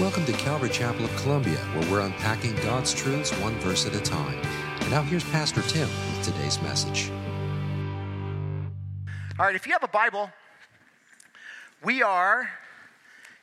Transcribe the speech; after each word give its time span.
Welcome 0.00 0.26
to 0.26 0.32
Calvary 0.32 0.70
Chapel 0.70 1.06
of 1.06 1.16
Columbia, 1.16 1.56
where 1.74 1.90
we're 1.90 2.00
unpacking 2.02 2.54
God's 2.62 2.94
truths 2.94 3.32
one 3.40 3.58
verse 3.58 3.84
at 3.84 3.96
a 3.96 4.00
time. 4.00 4.38
And 4.80 4.90
now 4.92 5.02
here's 5.02 5.24
Pastor 5.24 5.60
Tim 5.62 5.88
with 5.88 6.22
today's 6.22 6.62
message. 6.62 7.10
All 9.40 9.44
right, 9.44 9.56
if 9.56 9.66
you 9.66 9.72
have 9.72 9.82
a 9.82 9.88
Bible, 9.88 10.30
we 11.82 12.00
are 12.04 12.48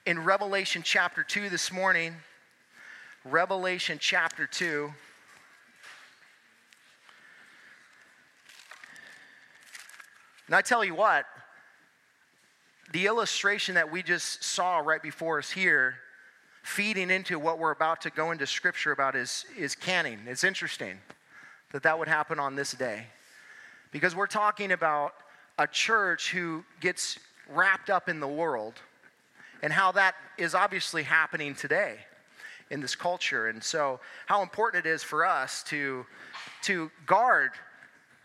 in 0.05 0.23
Revelation 0.23 0.81
chapter 0.81 1.23
2 1.23 1.49
this 1.49 1.73
morning. 1.73 2.15
Revelation 3.25 3.97
chapter 3.99 4.47
2. 4.47 4.93
And 10.47 10.55
I 10.55 10.61
tell 10.61 10.85
you 10.85 10.95
what, 10.95 11.25
the 12.93 13.07
illustration 13.07 13.75
that 13.75 13.91
we 13.91 14.01
just 14.01 14.41
saw 14.41 14.77
right 14.77 15.03
before 15.03 15.37
us 15.39 15.51
here 15.51 15.95
feeding 16.65 17.11
into 17.11 17.37
what 17.37 17.59
we're 17.59 17.69
about 17.69 18.01
to 18.01 18.09
go 18.09 18.31
into 18.31 18.47
scripture 18.47 18.91
about 18.91 19.15
is, 19.15 19.45
is 19.55 19.75
canning. 19.75 20.17
It's 20.25 20.43
interesting 20.43 20.97
that 21.71 21.83
that 21.83 21.99
would 21.99 22.07
happen 22.07 22.39
on 22.39 22.55
this 22.55 22.71
day. 22.71 23.05
Because 23.91 24.15
we're 24.15 24.25
talking 24.25 24.71
about 24.71 25.13
a 25.59 25.67
church 25.67 26.31
who 26.31 26.65
gets 26.81 27.19
wrapped 27.47 27.91
up 27.91 28.09
in 28.09 28.19
the 28.19 28.27
world 28.27 28.73
and 29.61 29.71
how 29.71 29.91
that 29.91 30.15
is 30.39 30.55
obviously 30.55 31.03
happening 31.03 31.53
today 31.53 31.97
in 32.71 32.81
this 32.81 32.95
culture. 32.95 33.47
And 33.47 33.63
so 33.63 33.99
how 34.25 34.41
important 34.41 34.87
it 34.87 34.89
is 34.89 35.03
for 35.03 35.23
us 35.23 35.61
to 35.65 36.03
to 36.63 36.89
guard 37.05 37.51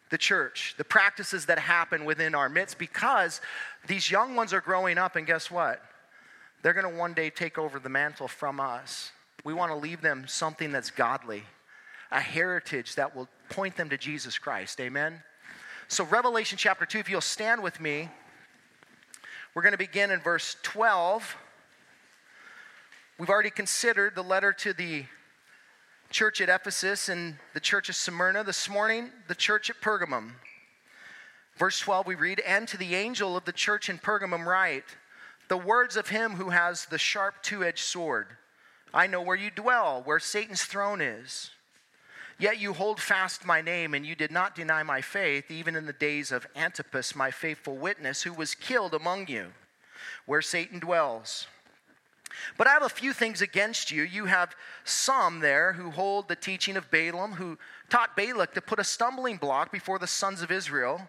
the 0.08 0.16
church 0.18 0.74
the 0.78 0.84
practices 0.84 1.44
that 1.44 1.58
happen 1.58 2.06
within 2.06 2.34
our 2.34 2.48
midst 2.48 2.78
because 2.78 3.42
these 3.86 4.10
young 4.10 4.34
ones 4.34 4.54
are 4.54 4.62
growing 4.62 4.96
up 4.96 5.14
and 5.14 5.26
guess 5.26 5.50
what 5.50 5.82
they're 6.62 6.74
going 6.74 6.90
to 6.90 6.98
one 6.98 7.14
day 7.14 7.30
take 7.30 7.58
over 7.58 7.78
the 7.78 7.88
mantle 7.88 8.28
from 8.28 8.60
us. 8.60 9.12
We 9.44 9.54
want 9.54 9.72
to 9.72 9.76
leave 9.76 10.02
them 10.02 10.24
something 10.26 10.72
that's 10.72 10.90
godly, 10.90 11.44
a 12.10 12.20
heritage 12.20 12.96
that 12.96 13.16
will 13.16 13.28
point 13.48 13.76
them 13.76 13.88
to 13.88 13.96
Jesus 13.96 14.38
Christ. 14.38 14.80
Amen? 14.80 15.22
So, 15.88 16.04
Revelation 16.04 16.58
chapter 16.58 16.84
2, 16.84 16.98
if 16.98 17.08
you'll 17.08 17.20
stand 17.20 17.62
with 17.62 17.80
me, 17.80 18.08
we're 19.54 19.62
going 19.62 19.72
to 19.72 19.78
begin 19.78 20.10
in 20.10 20.20
verse 20.20 20.56
12. 20.62 21.36
We've 23.18 23.30
already 23.30 23.50
considered 23.50 24.14
the 24.14 24.22
letter 24.22 24.52
to 24.52 24.72
the 24.72 25.04
church 26.10 26.40
at 26.40 26.48
Ephesus 26.48 27.08
and 27.08 27.36
the 27.54 27.60
church 27.60 27.88
of 27.88 27.96
Smyrna. 27.96 28.44
This 28.44 28.68
morning, 28.68 29.10
the 29.28 29.34
church 29.34 29.70
at 29.70 29.80
Pergamum. 29.80 30.32
Verse 31.56 31.80
12, 31.80 32.06
we 32.06 32.14
read, 32.14 32.40
And 32.40 32.68
to 32.68 32.76
the 32.76 32.94
angel 32.94 33.36
of 33.36 33.44
the 33.44 33.52
church 33.52 33.88
in 33.88 33.98
Pergamum, 33.98 34.46
write, 34.46 34.84
the 35.50 35.58
words 35.58 35.96
of 35.96 36.08
him 36.08 36.36
who 36.36 36.50
has 36.50 36.86
the 36.86 36.96
sharp 36.96 37.42
two 37.42 37.64
edged 37.64 37.80
sword. 37.84 38.28
I 38.94 39.08
know 39.08 39.20
where 39.20 39.36
you 39.36 39.50
dwell, 39.50 40.00
where 40.04 40.20
Satan's 40.20 40.62
throne 40.62 41.00
is. 41.00 41.50
Yet 42.38 42.60
you 42.60 42.72
hold 42.72 43.00
fast 43.00 43.44
my 43.44 43.60
name, 43.60 43.92
and 43.92 44.06
you 44.06 44.14
did 44.14 44.30
not 44.30 44.54
deny 44.54 44.84
my 44.84 45.00
faith, 45.00 45.50
even 45.50 45.74
in 45.74 45.86
the 45.86 45.92
days 45.92 46.30
of 46.30 46.46
Antipas, 46.54 47.16
my 47.16 47.32
faithful 47.32 47.76
witness, 47.76 48.22
who 48.22 48.32
was 48.32 48.54
killed 48.54 48.94
among 48.94 49.26
you, 49.26 49.48
where 50.24 50.40
Satan 50.40 50.78
dwells. 50.78 51.48
But 52.56 52.68
I 52.68 52.70
have 52.70 52.84
a 52.84 52.88
few 52.88 53.12
things 53.12 53.42
against 53.42 53.90
you. 53.90 54.04
You 54.04 54.26
have 54.26 54.54
some 54.84 55.40
there 55.40 55.72
who 55.72 55.90
hold 55.90 56.28
the 56.28 56.36
teaching 56.36 56.76
of 56.76 56.92
Balaam, 56.92 57.32
who 57.32 57.58
taught 57.88 58.16
Balak 58.16 58.54
to 58.54 58.60
put 58.60 58.78
a 58.78 58.84
stumbling 58.84 59.36
block 59.36 59.72
before 59.72 59.98
the 59.98 60.06
sons 60.06 60.42
of 60.42 60.52
Israel 60.52 61.08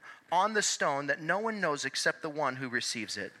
on 0.31 0.53
the 0.53 0.61
stone 0.61 1.07
that 1.07 1.21
no 1.21 1.39
one 1.39 1.59
knows 1.59 1.85
except 1.85 2.21
the 2.21 2.29
one 2.29 2.55
who 2.55 2.69
receives 2.69 3.17
it. 3.17 3.33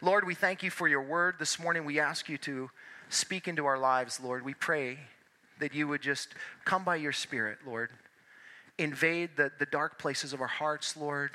Lord, 0.00 0.26
we 0.26 0.34
thank 0.34 0.62
you 0.62 0.70
for 0.70 0.88
your 0.88 1.02
word. 1.02 1.36
This 1.38 1.58
morning 1.58 1.84
we 1.84 2.00
ask 2.00 2.28
you 2.28 2.38
to 2.38 2.70
speak 3.08 3.48
into 3.48 3.66
our 3.66 3.78
lives, 3.78 4.20
Lord. 4.20 4.44
We 4.44 4.54
pray 4.54 4.98
that 5.58 5.74
you 5.74 5.86
would 5.88 6.00
just 6.00 6.28
come 6.64 6.84
by 6.84 6.96
your 6.96 7.12
spirit, 7.12 7.58
Lord. 7.66 7.90
Invade 8.78 9.30
the, 9.36 9.52
the 9.58 9.66
dark 9.66 9.98
places 9.98 10.32
of 10.32 10.40
our 10.40 10.46
hearts, 10.46 10.96
Lord. 10.96 11.32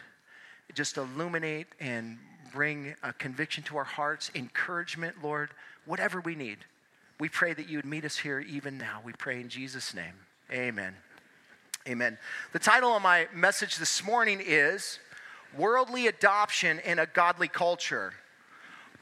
Just 0.73 0.97
illuminate 0.97 1.67
and 1.79 2.17
bring 2.51 2.95
a 3.03 3.13
conviction 3.13 3.63
to 3.65 3.77
our 3.77 3.83
hearts, 3.83 4.31
encouragement, 4.33 5.17
Lord, 5.21 5.51
whatever 5.85 6.21
we 6.21 6.33
need. 6.33 6.57
We 7.19 7.29
pray 7.29 7.53
that 7.53 7.69
you 7.69 7.77
would 7.77 7.85
meet 7.85 8.03
us 8.03 8.17
here 8.17 8.39
even 8.39 8.77
now. 8.77 9.01
We 9.03 9.13
pray 9.13 9.39
in 9.39 9.49
Jesus' 9.49 9.93
name. 9.93 10.13
Amen. 10.51 10.95
Amen. 11.87 12.17
The 12.51 12.57
title 12.57 12.95
of 12.95 13.03
my 13.03 13.27
message 13.31 13.77
this 13.77 14.03
morning 14.03 14.41
is 14.43 14.97
Worldly 15.55 16.07
Adoption 16.07 16.79
in 16.79 16.97
a 16.97 17.05
Godly 17.05 17.47
Culture. 17.47 18.11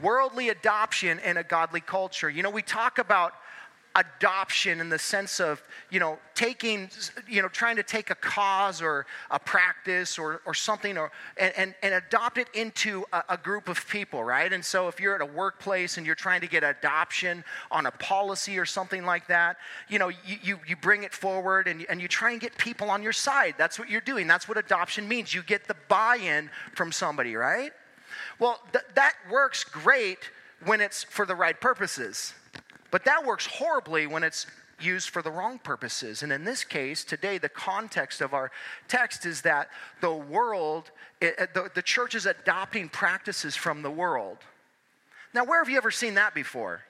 Worldly 0.02 0.50
adoption 0.50 1.20
in 1.20 1.38
a 1.38 1.46
godly 1.46 1.80
culture. 1.80 2.30
You 2.30 2.44
know, 2.44 2.50
we 2.50 2.62
talk 2.62 2.98
about 2.98 3.36
adoption 3.96 4.82
in 4.82 4.90
the 4.90 4.98
sense 4.98 5.40
of 5.40 5.62
you 5.92 6.00
know 6.00 6.18
taking 6.34 6.90
you 7.30 7.44
know 7.44 7.48
trying 7.48 7.76
to 7.76 7.84
take 7.84 8.10
a 8.10 8.16
cause 8.16 8.82
or 8.82 9.06
a 9.30 9.38
practice 9.38 10.18
or, 10.18 10.42
or 10.48 10.54
something 10.56 10.98
or 10.98 11.12
and, 11.38 11.54
and, 11.56 11.76
and 11.84 11.94
adopt 11.94 12.40
it 12.40 12.48
into 12.56 13.06
a, 13.14 13.24
a, 13.30 13.38
group 13.38 13.70
of 13.70 13.88
people 13.88 14.24
right? 14.24 14.52
And 14.52 14.66
so 14.66 14.88
if 14.88 15.00
you're 15.00 15.14
at 15.14 15.22
a 15.22 15.26
workplace 15.26 15.98
and 15.98 16.08
you're 16.08 16.16
trying 16.16 16.42
to 16.42 16.48
get 16.48 16.64
adoption 16.64 17.44
on 17.70 17.86
a 17.86 17.92
policy 17.92 18.58
or 18.58 18.66
something 18.66 19.06
like 19.06 19.28
that 19.28 19.58
you 19.88 20.00
know 20.00 20.10
you, 20.10 20.38
you, 20.42 20.60
you 20.68 20.76
bring 20.76 21.04
it 21.04 21.14
forward 21.14 21.68
and, 21.68 21.86
and 21.88 22.02
you 22.02 22.08
try 22.08 22.32
and 22.32 22.42
get 22.42 22.58
people 22.58 22.90
on 22.90 23.04
your 23.04 23.14
side. 23.14 23.54
That's 23.60 23.78
what 23.78 23.90
you're 23.90 24.02
doing. 24.02 24.26
That's 24.26 24.48
what 24.48 24.58
adoption 24.58 25.08
means. 25.08 25.36
You 25.36 25.44
get 25.44 25.68
the 25.68 25.76
buy-in 25.88 26.50
from 26.74 26.92
somebody 26.92 27.36
right? 27.36 27.72
Well 28.40 28.60
th- 28.72 28.86
that 28.96 29.14
works 29.32 29.64
great 29.64 30.32
when 30.66 30.82
it's 30.82 31.04
for 31.04 31.28
the 31.28 31.36
right 31.36 31.60
purposes 31.60 32.34
but 32.94 33.06
that 33.06 33.26
works 33.26 33.48
horribly 33.48 34.06
when 34.06 34.22
it's 34.22 34.46
used 34.80 35.10
for 35.10 35.24
the 35.24 35.32
wrong 35.32 35.58
purposes. 35.58 36.22
And 36.22 36.32
in 36.32 36.44
this 36.44 36.64
case, 36.64 37.04
today, 37.04 37.40
the 37.40 37.50
context 37.50 38.22
of 38.22 38.36
our 38.36 38.52
text 38.88 39.26
is 39.26 39.42
that 39.42 39.70
the 40.00 40.14
world, 40.14 40.92
it, 41.20 41.56
the, 41.56 41.72
the 41.74 41.82
church 41.82 42.14
is 42.14 42.28
adopting 42.28 42.90
practices 42.90 43.56
from 43.56 43.82
the 43.82 43.90
world. 43.90 44.38
Now, 45.34 45.44
where 45.44 45.58
have 45.58 45.70
you 45.70 45.78
ever 45.78 45.90
seen 45.90 46.14
that 46.14 46.36
before? 46.36 46.82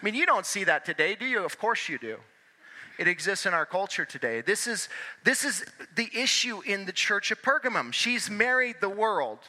I 0.00 0.04
mean, 0.04 0.14
you 0.14 0.26
don't 0.26 0.46
see 0.46 0.62
that 0.62 0.84
today, 0.84 1.16
do 1.16 1.26
you? 1.26 1.44
Of 1.44 1.58
course 1.58 1.88
you 1.88 1.98
do. 1.98 2.18
It 2.96 3.08
exists 3.08 3.44
in 3.44 3.52
our 3.52 3.66
culture 3.66 4.04
today. 4.04 4.42
This 4.42 4.68
is, 4.68 4.88
this 5.24 5.42
is 5.44 5.64
the 5.96 6.08
issue 6.14 6.60
in 6.60 6.84
the 6.84 6.92
church 6.92 7.32
of 7.32 7.42
Pergamum. 7.42 7.92
She's 7.92 8.30
married 8.30 8.76
the 8.80 8.88
world. 8.88 9.40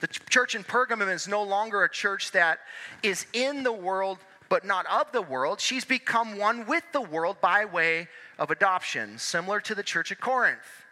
The 0.00 0.06
church 0.06 0.54
in 0.54 0.64
Pergamum 0.64 1.12
is 1.12 1.28
no 1.28 1.42
longer 1.42 1.84
a 1.84 1.90
church 1.90 2.32
that 2.32 2.60
is 3.02 3.26
in 3.34 3.62
the 3.62 3.72
world 3.72 4.18
but 4.48 4.64
not 4.64 4.86
of 4.86 5.10
the 5.12 5.22
world. 5.22 5.60
She's 5.60 5.84
become 5.84 6.38
one 6.38 6.66
with 6.66 6.84
the 6.92 7.00
world 7.00 7.40
by 7.40 7.64
way 7.64 8.08
of 8.38 8.50
adoption, 8.50 9.18
similar 9.18 9.60
to 9.60 9.74
the 9.74 9.82
church 9.82 10.12
at 10.12 10.20
Corinth. 10.20 10.84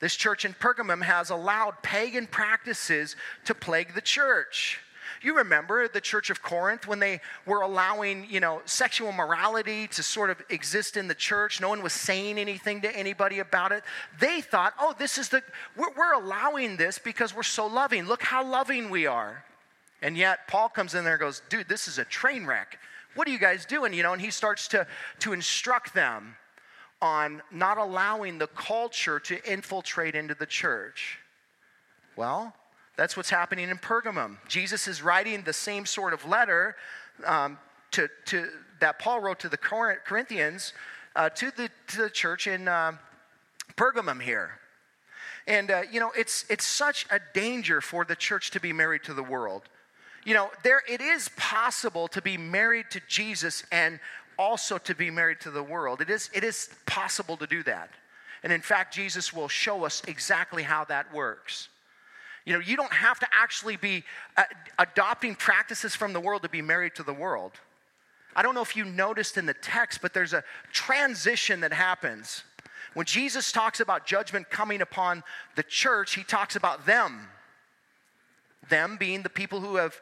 This 0.00 0.14
church 0.14 0.44
in 0.44 0.54
Pergamum 0.54 1.02
has 1.02 1.30
allowed 1.30 1.82
pagan 1.82 2.26
practices 2.26 3.16
to 3.44 3.54
plague 3.54 3.94
the 3.94 4.00
church. 4.00 4.80
You 5.22 5.36
remember 5.36 5.88
the 5.88 6.00
church 6.00 6.30
of 6.30 6.42
Corinth 6.42 6.86
when 6.86 7.00
they 7.00 7.20
were 7.46 7.62
allowing, 7.62 8.26
you 8.30 8.40
know, 8.40 8.62
sexual 8.66 9.10
morality 9.10 9.88
to 9.88 10.02
sort 10.02 10.30
of 10.30 10.40
exist 10.48 10.96
in 10.96 11.08
the 11.08 11.14
church. 11.14 11.60
No 11.60 11.70
one 11.70 11.82
was 11.82 11.92
saying 11.92 12.38
anything 12.38 12.82
to 12.82 12.96
anybody 12.96 13.40
about 13.40 13.72
it. 13.72 13.82
They 14.20 14.40
thought, 14.40 14.74
oh, 14.78 14.94
this 14.96 15.18
is 15.18 15.28
the, 15.28 15.42
we're, 15.76 15.90
we're 15.96 16.12
allowing 16.12 16.76
this 16.76 16.98
because 16.98 17.34
we're 17.34 17.42
so 17.42 17.66
loving. 17.66 18.04
Look 18.04 18.22
how 18.22 18.44
loving 18.44 18.90
we 18.90 19.06
are. 19.06 19.44
And 20.02 20.16
yet 20.16 20.46
Paul 20.48 20.68
comes 20.68 20.94
in 20.94 21.04
there 21.04 21.14
and 21.14 21.20
goes, 21.20 21.42
dude, 21.48 21.68
this 21.68 21.88
is 21.88 21.98
a 21.98 22.04
train 22.04 22.46
wreck. 22.46 22.78
What 23.14 23.26
are 23.26 23.30
you 23.30 23.38
guys 23.38 23.66
doing? 23.66 23.92
You 23.92 24.02
know, 24.02 24.12
and 24.12 24.22
he 24.22 24.30
starts 24.30 24.68
to, 24.68 24.86
to 25.20 25.32
instruct 25.32 25.94
them 25.94 26.36
on 27.00 27.42
not 27.50 27.78
allowing 27.78 28.38
the 28.38 28.46
culture 28.48 29.18
to 29.20 29.50
infiltrate 29.50 30.14
into 30.14 30.34
the 30.34 30.46
church. 30.46 31.18
Well, 32.16 32.54
that's 32.96 33.16
what's 33.16 33.30
happening 33.30 33.70
in 33.70 33.78
Pergamum. 33.78 34.38
Jesus 34.48 34.88
is 34.88 35.02
writing 35.02 35.42
the 35.42 35.52
same 35.52 35.86
sort 35.86 36.12
of 36.12 36.26
letter 36.26 36.76
um, 37.24 37.58
to, 37.92 38.08
to, 38.26 38.48
that 38.80 38.98
Paul 38.98 39.20
wrote 39.20 39.38
to 39.40 39.48
the 39.48 39.56
Corinthians 39.56 40.72
uh, 41.14 41.28
to, 41.30 41.50
the, 41.56 41.70
to 41.88 42.02
the 42.02 42.10
church 42.10 42.46
in 42.46 42.68
uh, 42.68 42.92
Pergamum 43.76 44.20
here. 44.20 44.50
And, 45.46 45.70
uh, 45.70 45.82
you 45.90 45.98
know, 45.98 46.12
it's, 46.16 46.44
it's 46.50 46.66
such 46.66 47.06
a 47.10 47.20
danger 47.32 47.80
for 47.80 48.04
the 48.04 48.16
church 48.16 48.50
to 48.50 48.60
be 48.60 48.72
married 48.72 49.02
to 49.04 49.14
the 49.14 49.22
world. 49.22 49.62
You 50.28 50.34
know, 50.34 50.50
there 50.62 50.82
it 50.86 51.00
is 51.00 51.30
possible 51.38 52.06
to 52.08 52.20
be 52.20 52.36
married 52.36 52.90
to 52.90 53.00
Jesus 53.08 53.64
and 53.72 53.98
also 54.38 54.76
to 54.76 54.94
be 54.94 55.10
married 55.10 55.40
to 55.40 55.50
the 55.50 55.62
world. 55.62 56.02
It 56.02 56.10
is, 56.10 56.28
it 56.34 56.44
is 56.44 56.68
possible 56.84 57.38
to 57.38 57.46
do 57.46 57.62
that. 57.62 57.88
And 58.42 58.52
in 58.52 58.60
fact, 58.60 58.92
Jesus 58.92 59.32
will 59.32 59.48
show 59.48 59.86
us 59.86 60.02
exactly 60.06 60.62
how 60.62 60.84
that 60.84 61.14
works. 61.14 61.70
You 62.44 62.52
know, 62.52 62.58
you 62.60 62.76
don't 62.76 62.92
have 62.92 63.18
to 63.20 63.26
actually 63.32 63.76
be 63.76 64.04
uh, 64.36 64.44
adopting 64.78 65.34
practices 65.34 65.96
from 65.96 66.12
the 66.12 66.20
world 66.20 66.42
to 66.42 66.50
be 66.50 66.60
married 66.60 66.94
to 66.96 67.02
the 67.02 67.14
world. 67.14 67.52
I 68.36 68.42
don't 68.42 68.54
know 68.54 68.60
if 68.60 68.76
you 68.76 68.84
noticed 68.84 69.38
in 69.38 69.46
the 69.46 69.54
text, 69.54 70.00
but 70.02 70.12
there's 70.12 70.34
a 70.34 70.44
transition 70.72 71.60
that 71.60 71.72
happens. 71.72 72.44
When 72.92 73.06
Jesus 73.06 73.50
talks 73.50 73.80
about 73.80 74.04
judgment 74.04 74.50
coming 74.50 74.82
upon 74.82 75.24
the 75.56 75.62
church, 75.62 76.14
he 76.14 76.22
talks 76.22 76.54
about 76.54 76.84
them. 76.84 77.28
Them 78.68 78.96
being 78.98 79.22
the 79.22 79.30
people 79.30 79.60
who 79.60 79.76
have, 79.76 80.00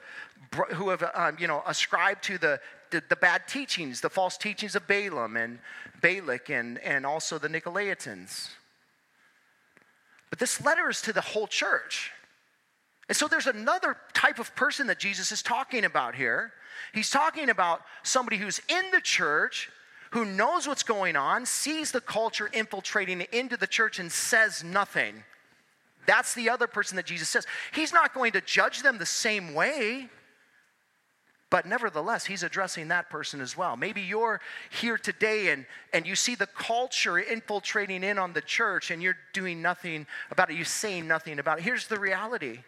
who 0.75 0.89
have 0.91 1.05
um, 1.15 1.37
you 1.39 1.47
know, 1.47 1.63
ascribed 1.67 2.25
to 2.25 2.39
the, 2.39 2.61
the, 2.91 3.03
the, 3.09 3.17
bad 3.17 3.47
teachings, 3.49 4.01
the 4.01 4.11
false 4.11 4.37
teachings 4.37 4.75
of 4.75 4.87
Balaam 4.87 5.37
and 5.37 5.59
Balak 6.01 6.51
and, 6.51 6.79
and 6.79 7.05
also 7.05 7.39
the 7.39 7.49
Nicolaitans. 7.49 8.51
But 10.31 10.39
this 10.39 10.65
letter 10.65 10.89
is 10.91 11.03
to 11.03 11.13
the 11.13 11.21
whole 11.21 11.47
church. 11.47 12.13
And 13.09 13.17
so 13.17 13.29
there's 13.29 13.47
another 13.47 13.97
type 14.15 14.39
of 14.39 14.55
person 14.57 14.89
that 14.89 14.99
Jesus 14.99 15.31
is 15.31 15.43
talking 15.43 15.85
about 15.85 16.15
here. 16.15 16.53
He's 16.93 17.11
talking 17.11 17.49
about 17.49 17.83
somebody 18.03 18.37
who's 18.37 18.61
in 18.69 18.91
the 18.91 19.01
church, 19.01 19.71
who 20.11 20.25
knows 20.25 20.67
what's 20.67 20.83
going 20.83 21.17
on, 21.17 21.47
sees 21.47 21.93
the 21.93 22.01
culture 22.01 22.49
infiltrating 22.53 23.21
into 23.33 23.57
the 23.57 23.67
church, 23.67 23.99
and 23.99 24.11
says 24.11 24.65
nothing. 24.65 25.23
That's 26.06 26.35
the 26.35 26.50
other 26.50 26.67
person 26.67 26.97
that 26.97 27.06
Jesus 27.06 27.29
says. 27.29 27.47
He's 27.73 27.93
not 27.93 28.14
going 28.14 28.32
to 28.32 28.41
judge 28.41 28.82
them 28.82 28.99
the 28.99 29.06
same 29.06 29.55
way. 29.55 30.08
But 31.49 31.64
nevertheless, 31.64 32.26
he's 32.26 32.43
addressing 32.43 32.88
that 32.88 33.08
person 33.08 33.41
as 33.41 33.56
well. 33.56 33.76
Maybe 33.76 34.03
you're 34.03 34.41
here 34.69 34.99
today 34.99 35.50
and, 35.50 35.64
and 35.93 36.05
you 36.05 36.17
see 36.17 36.35
the 36.35 36.49
culture 36.49 37.19
infiltrating 37.19 38.03
in 38.03 38.19
on 38.19 38.32
the 38.32 38.41
church 38.41 38.91
and 38.91 39.00
you're 39.00 39.17
doing 39.32 39.62
nothing 39.62 40.06
about 40.31 40.50
it. 40.50 40.56
You're 40.56 40.64
saying 40.64 41.06
nothing 41.06 41.38
about 41.38 41.58
it. 41.58 41.62
Here's 41.62 41.87
the 41.87 42.00
reality 42.00 42.59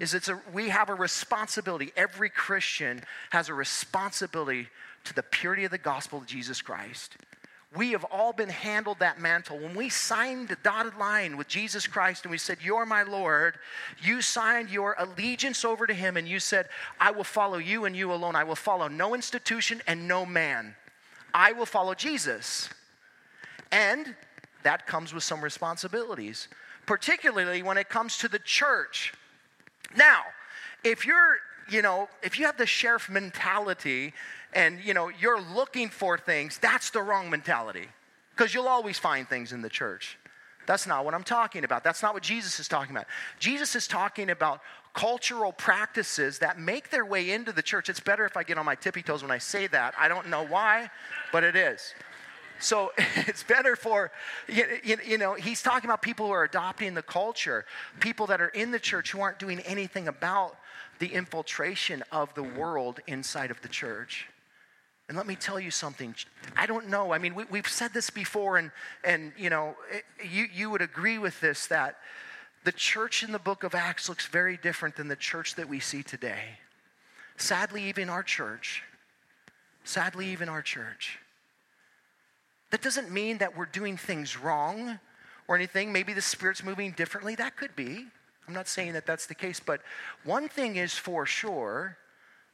is 0.00 0.14
it's 0.14 0.28
a, 0.28 0.40
we 0.54 0.70
have 0.70 0.88
a 0.88 0.94
responsibility. 0.94 1.92
Every 1.94 2.30
Christian 2.30 3.02
has 3.28 3.50
a 3.50 3.54
responsibility 3.54 4.68
to 5.04 5.14
the 5.14 5.22
purity 5.22 5.64
of 5.64 5.70
the 5.70 5.78
gospel 5.78 6.18
of 6.18 6.26
Jesus 6.26 6.62
Christ. 6.62 7.16
We 7.74 7.92
have 7.92 8.04
all 8.04 8.34
been 8.34 8.50
handled 8.50 8.98
that 8.98 9.18
mantle. 9.18 9.58
When 9.58 9.74
we 9.74 9.88
signed 9.88 10.48
the 10.48 10.56
dotted 10.62 10.96
line 10.96 11.38
with 11.38 11.48
Jesus 11.48 11.86
Christ 11.86 12.24
and 12.24 12.30
we 12.30 12.36
said, 12.36 12.58
You're 12.62 12.84
my 12.84 13.02
Lord, 13.02 13.54
you 14.02 14.20
signed 14.20 14.68
your 14.68 14.94
allegiance 14.98 15.64
over 15.64 15.86
to 15.86 15.94
Him 15.94 16.18
and 16.18 16.28
you 16.28 16.38
said, 16.38 16.68
I 17.00 17.12
will 17.12 17.24
follow 17.24 17.56
you 17.56 17.86
and 17.86 17.96
you 17.96 18.12
alone. 18.12 18.36
I 18.36 18.44
will 18.44 18.56
follow 18.56 18.88
no 18.88 19.14
institution 19.14 19.80
and 19.86 20.06
no 20.06 20.26
man. 20.26 20.74
I 21.32 21.52
will 21.52 21.66
follow 21.66 21.94
Jesus. 21.94 22.68
And 23.70 24.14
that 24.64 24.86
comes 24.86 25.14
with 25.14 25.22
some 25.22 25.40
responsibilities, 25.40 26.48
particularly 26.84 27.62
when 27.62 27.78
it 27.78 27.88
comes 27.88 28.18
to 28.18 28.28
the 28.28 28.38
church. 28.38 29.14
Now, 29.96 30.22
if 30.84 31.06
you're, 31.06 31.38
you 31.70 31.80
know, 31.80 32.08
if 32.22 32.38
you 32.38 32.44
have 32.44 32.58
the 32.58 32.66
sheriff 32.66 33.08
mentality 33.08 34.12
and, 34.52 34.80
you 34.84 34.94
know, 34.94 35.08
you're 35.08 35.40
looking 35.40 35.88
for 35.88 36.18
things, 36.18 36.58
that's 36.58 36.90
the 36.90 37.02
wrong 37.02 37.30
mentality 37.30 37.88
because 38.36 38.54
you'll 38.54 38.68
always 38.68 38.98
find 38.98 39.28
things 39.28 39.52
in 39.52 39.62
the 39.62 39.68
church. 39.68 40.18
That's 40.66 40.86
not 40.86 41.04
what 41.04 41.14
I'm 41.14 41.24
talking 41.24 41.64
about. 41.64 41.82
That's 41.82 42.02
not 42.02 42.14
what 42.14 42.22
Jesus 42.22 42.60
is 42.60 42.68
talking 42.68 42.94
about. 42.94 43.06
Jesus 43.38 43.74
is 43.74 43.88
talking 43.88 44.30
about 44.30 44.60
cultural 44.94 45.52
practices 45.52 46.38
that 46.38 46.58
make 46.58 46.90
their 46.90 47.04
way 47.04 47.30
into 47.30 47.52
the 47.52 47.62
church. 47.62 47.88
It's 47.88 48.00
better 48.00 48.24
if 48.26 48.36
I 48.36 48.42
get 48.42 48.58
on 48.58 48.66
my 48.66 48.74
tippy 48.74 49.02
toes 49.02 49.22
when 49.22 49.30
I 49.30 49.38
say 49.38 49.66
that. 49.68 49.94
I 49.98 50.08
don't 50.08 50.28
know 50.28 50.44
why, 50.44 50.90
but 51.32 51.44
it 51.44 51.56
is. 51.56 51.94
So 52.58 52.92
it's 52.98 53.42
better 53.42 53.74
for, 53.74 54.12
you, 54.48 55.18
know, 55.18 55.34
he's 55.34 55.62
talking 55.62 55.88
about 55.88 56.02
people 56.02 56.26
who 56.26 56.32
are 56.32 56.44
adopting 56.44 56.94
the 56.94 57.02
culture, 57.02 57.64
people 58.00 58.26
that 58.28 58.40
are 58.40 58.48
in 58.48 58.70
the 58.70 58.78
church 58.78 59.10
who 59.10 59.20
aren't 59.20 59.38
doing 59.38 59.60
anything 59.60 60.08
about 60.08 60.56
the 60.98 61.08
infiltration 61.08 62.04
of 62.12 62.32
the 62.34 62.42
world 62.42 63.00
inside 63.06 63.50
of 63.50 63.60
the 63.62 63.68
church. 63.68 64.28
And 65.12 65.16
let 65.18 65.26
me 65.26 65.36
tell 65.36 65.60
you 65.60 65.70
something. 65.70 66.14
I 66.56 66.64
don't 66.64 66.88
know. 66.88 67.12
I 67.12 67.18
mean, 67.18 67.34
we, 67.34 67.58
have 67.58 67.68
said 67.68 67.92
this 67.92 68.08
before, 68.08 68.56
and, 68.56 68.70
and 69.04 69.34
you 69.36 69.50
know, 69.50 69.76
it, 69.90 70.04
you, 70.26 70.46
you 70.50 70.70
would 70.70 70.80
agree 70.80 71.18
with 71.18 71.38
this 71.38 71.66
that 71.66 71.98
the 72.64 72.72
church 72.72 73.22
in 73.22 73.30
the 73.30 73.38
book 73.38 73.62
of 73.62 73.74
Acts 73.74 74.08
looks 74.08 74.26
very 74.26 74.56
different 74.56 74.96
than 74.96 75.08
the 75.08 75.16
church 75.16 75.54
that 75.56 75.68
we 75.68 75.80
see 75.80 76.02
today. 76.02 76.56
Sadly, 77.36 77.84
even 77.90 78.08
our 78.08 78.22
church. 78.22 78.84
Sadly, 79.84 80.28
even 80.30 80.48
our 80.48 80.62
church. 80.62 81.18
That 82.70 82.80
doesn't 82.80 83.10
mean 83.10 83.36
that 83.36 83.54
we're 83.54 83.66
doing 83.66 83.98
things 83.98 84.38
wrong 84.38 84.98
or 85.46 85.56
anything. 85.56 85.92
Maybe 85.92 86.14
the 86.14 86.22
Spirit's 86.22 86.64
moving 86.64 86.92
differently. 86.92 87.34
That 87.34 87.58
could 87.58 87.76
be. 87.76 88.06
I'm 88.48 88.54
not 88.54 88.66
saying 88.66 88.94
that 88.94 89.04
that's 89.04 89.26
the 89.26 89.34
case. 89.34 89.60
But 89.60 89.82
one 90.24 90.48
thing 90.48 90.76
is 90.76 90.94
for 90.94 91.26
sure 91.26 91.98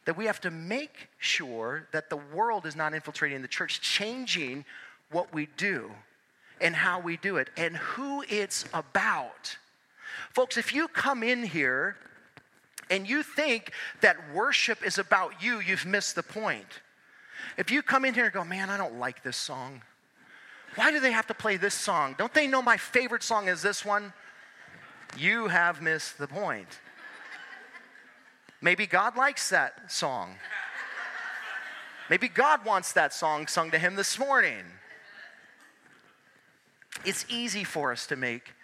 that 0.09 0.17
we 0.17 0.25
have 0.25 0.41
to 0.41 0.51
make 0.51 1.11
sure 1.19 1.87
that 1.93 2.09
the 2.09 2.17
world 2.17 2.65
is 2.65 2.75
not 2.75 2.95
infiltrating 2.95 3.43
the 3.43 3.47
church, 3.47 3.83
changing 3.83 4.65
what 5.11 5.35
we 5.35 5.49
do 5.59 5.91
and 6.63 6.75
how 6.75 6.99
we 6.99 7.19
do 7.19 7.37
it 7.37 7.51
and 7.59 7.77
who 7.77 8.25
it's 8.27 8.65
about. 8.73 9.59
Folks, 10.33 10.57
if 10.57 10.73
you 10.73 10.89
come 10.89 11.23
in 11.23 11.43
here 11.43 11.95
and 12.89 13.07
you 13.07 13.23
think 13.23 13.73
that 14.01 14.17
worship 14.33 14.83
is 14.83 14.97
about 14.97 15.43
you, 15.43 15.61
you've 15.61 15.85
missed 15.85 16.15
the 16.15 16.23
point. 16.23 16.81
If 17.59 17.71
you 17.71 17.83
come 17.83 18.07
in 18.07 18.15
here 18.15 18.25
and 18.25 18.33
go, 18.33 18.45
man, 18.45 18.71
I 18.71 18.79
don't 18.79 18.99
like 18.99 19.23
this 19.23 19.37
song, 19.37 19.83
why 20.77 20.91
do 20.91 21.01
they 21.01 21.13
have 21.13 21.27
to 21.27 21.35
play 21.35 21.59
this 21.59 21.75
song? 21.75 22.15
Don't 22.17 22.33
they 22.33 22.47
know 22.47 22.63
my 22.63 22.79
favorite 22.79 23.23
song 23.23 23.49
is 23.49 23.61
this 23.61 23.85
one? 23.85 24.15
You 25.19 25.49
have 25.49 25.83
missed 25.83 26.17
the 26.17 26.29
point. 26.29 26.79
Maybe 28.61 28.87
God 28.87 29.17
likes 29.17 29.51
that 29.51 29.91
song. 29.91 30.35
Maybe 32.11 32.29
God 32.29 32.65
wants 32.65 32.93
that 32.93 33.13
song 33.13 33.47
sung 33.47 33.71
to 33.71 33.79
him 33.79 33.95
this 33.95 34.19
morning. 34.19 34.65
It's 37.05 37.25
easy 37.29 37.65
for 37.65 37.93
us 37.93 38.07
to 38.09 38.17
make 38.17 38.55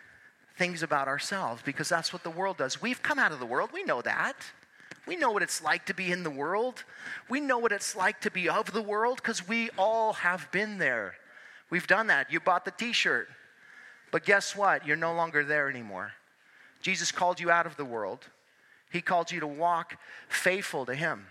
things 0.57 0.83
about 0.83 1.09
ourselves 1.09 1.63
because 1.65 1.89
that's 1.89 2.13
what 2.13 2.25
the 2.25 2.31
world 2.31 2.57
does. 2.57 2.81
We've 2.81 3.03
come 3.03 3.19
out 3.19 3.33
of 3.33 3.41
the 3.41 3.47
world, 3.47 3.71
we 3.73 3.85
know 3.85 4.03
that. 4.03 4.37
We 5.07 5.17
know 5.17 5.31
what 5.31 5.43
it's 5.43 5.63
like 5.63 5.85
to 5.87 5.95
be 5.95 6.11
in 6.11 6.23
the 6.23 6.31
world. 6.31 6.83
We 7.29 7.41
know 7.41 7.59
what 7.59 7.73
it's 7.73 7.95
like 7.95 8.23
to 8.23 8.31
be 8.31 8.49
of 8.49 8.73
the 8.73 8.83
world 8.83 9.19
because 9.19 9.47
we 9.47 9.69
all 9.77 10.15
have 10.15 10.51
been 10.51 10.79
there. 10.79 11.15
We've 11.69 11.87
done 11.87 12.07
that. 12.07 12.33
You 12.33 12.41
bought 12.41 12.65
the 12.65 12.71
t 12.71 12.93
shirt. 12.93 13.29
But 14.11 14.25
guess 14.25 14.57
what? 14.57 14.87
You're 14.87 14.97
no 14.97 15.15
longer 15.15 15.45
there 15.45 15.69
anymore. 15.69 16.13
Jesus 16.81 17.13
called 17.13 17.39
you 17.39 17.51
out 17.51 17.67
of 17.67 17.77
the 17.77 17.85
world, 17.85 18.29
He 18.95 19.01
called 19.01 19.33
you 19.33 19.41
to 19.41 19.47
walk 19.49 19.99
faithful 20.29 20.87
to 20.87 20.95
Him. 20.95 21.27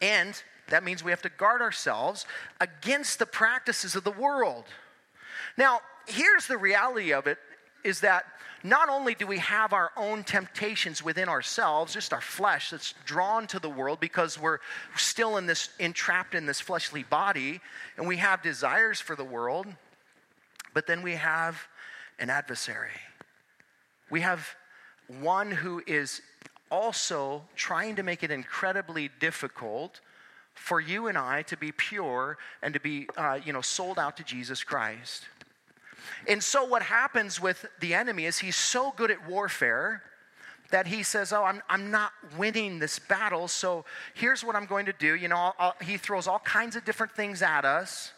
And 0.00 0.42
that 0.70 0.82
means 0.82 1.04
we 1.04 1.12
have 1.12 1.20
to 1.20 1.28
guard 1.28 1.60
ourselves 1.60 2.24
against 2.62 3.18
the 3.18 3.26
practices 3.26 3.94
of 3.94 4.04
the 4.04 4.10
world. 4.10 4.64
Now, 5.58 5.80
here's 6.06 6.46
the 6.46 6.56
reality 6.56 7.12
of 7.12 7.26
it 7.26 7.36
is 7.84 8.00
that 8.00 8.24
not 8.64 8.88
only 8.88 9.14
do 9.14 9.26
we 9.26 9.36
have 9.36 9.74
our 9.74 9.92
own 9.98 10.24
temptations 10.24 11.04
within 11.04 11.28
ourselves, 11.28 11.92
just 11.92 12.14
our 12.14 12.22
flesh 12.22 12.70
that's 12.70 12.94
drawn 13.04 13.46
to 13.48 13.58
the 13.58 13.68
world 13.68 14.00
because 14.00 14.40
we're 14.40 14.60
still 14.96 15.36
in 15.36 15.44
this 15.44 15.68
entrapped 15.78 16.34
in 16.34 16.46
this 16.46 16.58
fleshly 16.58 17.02
body 17.02 17.60
and 17.98 18.08
we 18.08 18.16
have 18.16 18.42
desires 18.42 18.98
for 18.98 19.14
the 19.14 19.22
world, 19.22 19.66
but 20.72 20.86
then 20.86 21.02
we 21.02 21.16
have 21.16 21.68
an 22.18 22.30
adversary. 22.30 22.96
We 24.10 24.22
have 24.22 24.48
one 25.20 25.50
who 25.50 25.82
is 25.86 26.22
also 26.70 27.42
trying 27.54 27.96
to 27.96 28.02
make 28.02 28.22
it 28.22 28.30
incredibly 28.30 29.10
difficult 29.20 30.00
for 30.54 30.80
you 30.80 31.06
and 31.06 31.18
I 31.18 31.42
to 31.42 31.56
be 31.56 31.72
pure 31.72 32.38
and 32.62 32.72
to 32.74 32.80
be, 32.80 33.08
uh, 33.16 33.38
you 33.44 33.52
know, 33.52 33.60
sold 33.60 33.98
out 33.98 34.16
to 34.16 34.24
Jesus 34.24 34.64
Christ. 34.64 35.24
And 36.26 36.42
so, 36.42 36.64
what 36.64 36.82
happens 36.82 37.40
with 37.40 37.66
the 37.80 37.94
enemy 37.94 38.24
is 38.26 38.38
he's 38.38 38.56
so 38.56 38.92
good 38.96 39.10
at 39.10 39.28
warfare 39.28 40.02
that 40.70 40.86
he 40.86 41.02
says, 41.02 41.32
Oh, 41.32 41.44
I'm, 41.44 41.62
I'm 41.68 41.90
not 41.90 42.12
winning 42.36 42.78
this 42.78 42.98
battle, 42.98 43.48
so 43.48 43.84
here's 44.14 44.42
what 44.42 44.56
I'm 44.56 44.66
going 44.66 44.86
to 44.86 44.92
do. 44.92 45.14
You 45.14 45.28
know, 45.28 45.36
I'll, 45.36 45.54
I'll, 45.58 45.74
he 45.82 45.96
throws 45.96 46.26
all 46.26 46.38
kinds 46.40 46.74
of 46.76 46.84
different 46.84 47.12
things 47.12 47.42
at 47.42 47.64
us, 47.64 48.12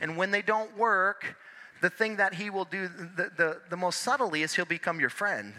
and 0.00 0.16
when 0.16 0.30
they 0.30 0.42
don't 0.42 0.76
work, 0.76 1.36
the 1.80 1.90
thing 1.90 2.16
that 2.16 2.34
he 2.34 2.50
will 2.50 2.64
do 2.64 2.88
the, 2.88 3.30
the, 3.36 3.60
the 3.68 3.76
most 3.76 4.00
subtly 4.00 4.42
is 4.42 4.54
he'll 4.54 4.64
become 4.64 5.00
your 5.00 5.10
friend. 5.10 5.52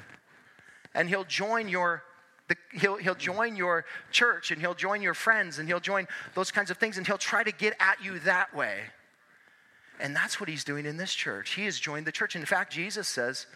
And 0.94 1.10
he'll 1.10 1.26
join 1.26 1.68
your 1.68 2.04
the, 2.48 2.56
he'll, 2.74 2.98
he'll 2.98 3.16
join 3.16 3.56
your 3.56 3.86
church 4.12 4.52
and 4.52 4.62
he'll 4.62 4.76
join 4.76 5.02
your 5.02 5.14
friends 5.14 5.60
and 5.60 5.68
he'll 5.68 5.80
join 5.80 6.08
those 6.36 6.52
kinds 6.52 6.70
of 6.70 6.78
things 6.78 6.98
and 6.98 7.08
he'll 7.08 7.18
try 7.18 7.44
to 7.44 7.52
get 7.52 7.76
at 7.80 8.04
you 8.04 8.20
that 8.20 8.56
way. 8.56 8.80
And 10.00 10.16
that's 10.16 10.40
what 10.40 10.50
he's 10.50 10.64
doing 10.64 10.86
in 10.86 10.98
this 10.98 11.14
church. 11.14 11.54
He 11.54 11.66
has 11.66 11.80
joined 11.80 12.06
the 12.06 12.12
church. 12.12 12.36
In 12.36 12.46
fact, 12.46 12.74
Jesus 12.74 13.08
says 13.08 13.48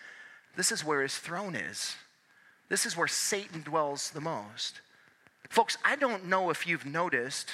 this 0.55 0.71
is 0.71 0.83
where 0.83 1.01
his 1.01 1.17
throne 1.17 1.55
is. 1.55 1.95
This 2.69 2.85
is 2.85 2.95
where 2.95 3.07
Satan 3.07 3.61
dwells 3.61 4.11
the 4.11 4.21
most. 4.21 4.81
Folks, 5.49 5.77
I 5.83 5.95
don't 5.95 6.27
know 6.27 6.49
if 6.49 6.67
you've 6.67 6.85
noticed, 6.85 7.49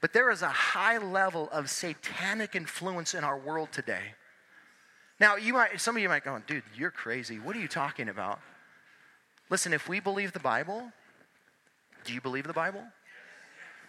but 0.00 0.12
there 0.12 0.30
is 0.30 0.42
a 0.42 0.48
high 0.48 0.98
level 0.98 1.48
of 1.52 1.70
satanic 1.70 2.54
influence 2.54 3.14
in 3.14 3.22
our 3.22 3.38
world 3.38 3.70
today. 3.72 4.14
Now, 5.20 5.36
you 5.36 5.52
might, 5.52 5.80
some 5.80 5.96
of 5.96 6.02
you 6.02 6.08
might 6.08 6.24
go, 6.24 6.40
dude, 6.46 6.64
you're 6.76 6.90
crazy. 6.90 7.38
What 7.38 7.54
are 7.54 7.60
you 7.60 7.68
talking 7.68 8.08
about? 8.08 8.40
Listen, 9.52 9.74
if 9.74 9.86
we 9.86 10.00
believe 10.00 10.32
the 10.32 10.40
Bible, 10.40 10.90
do 12.06 12.14
you 12.14 12.22
believe 12.22 12.46
the 12.46 12.54
Bible? 12.54 12.82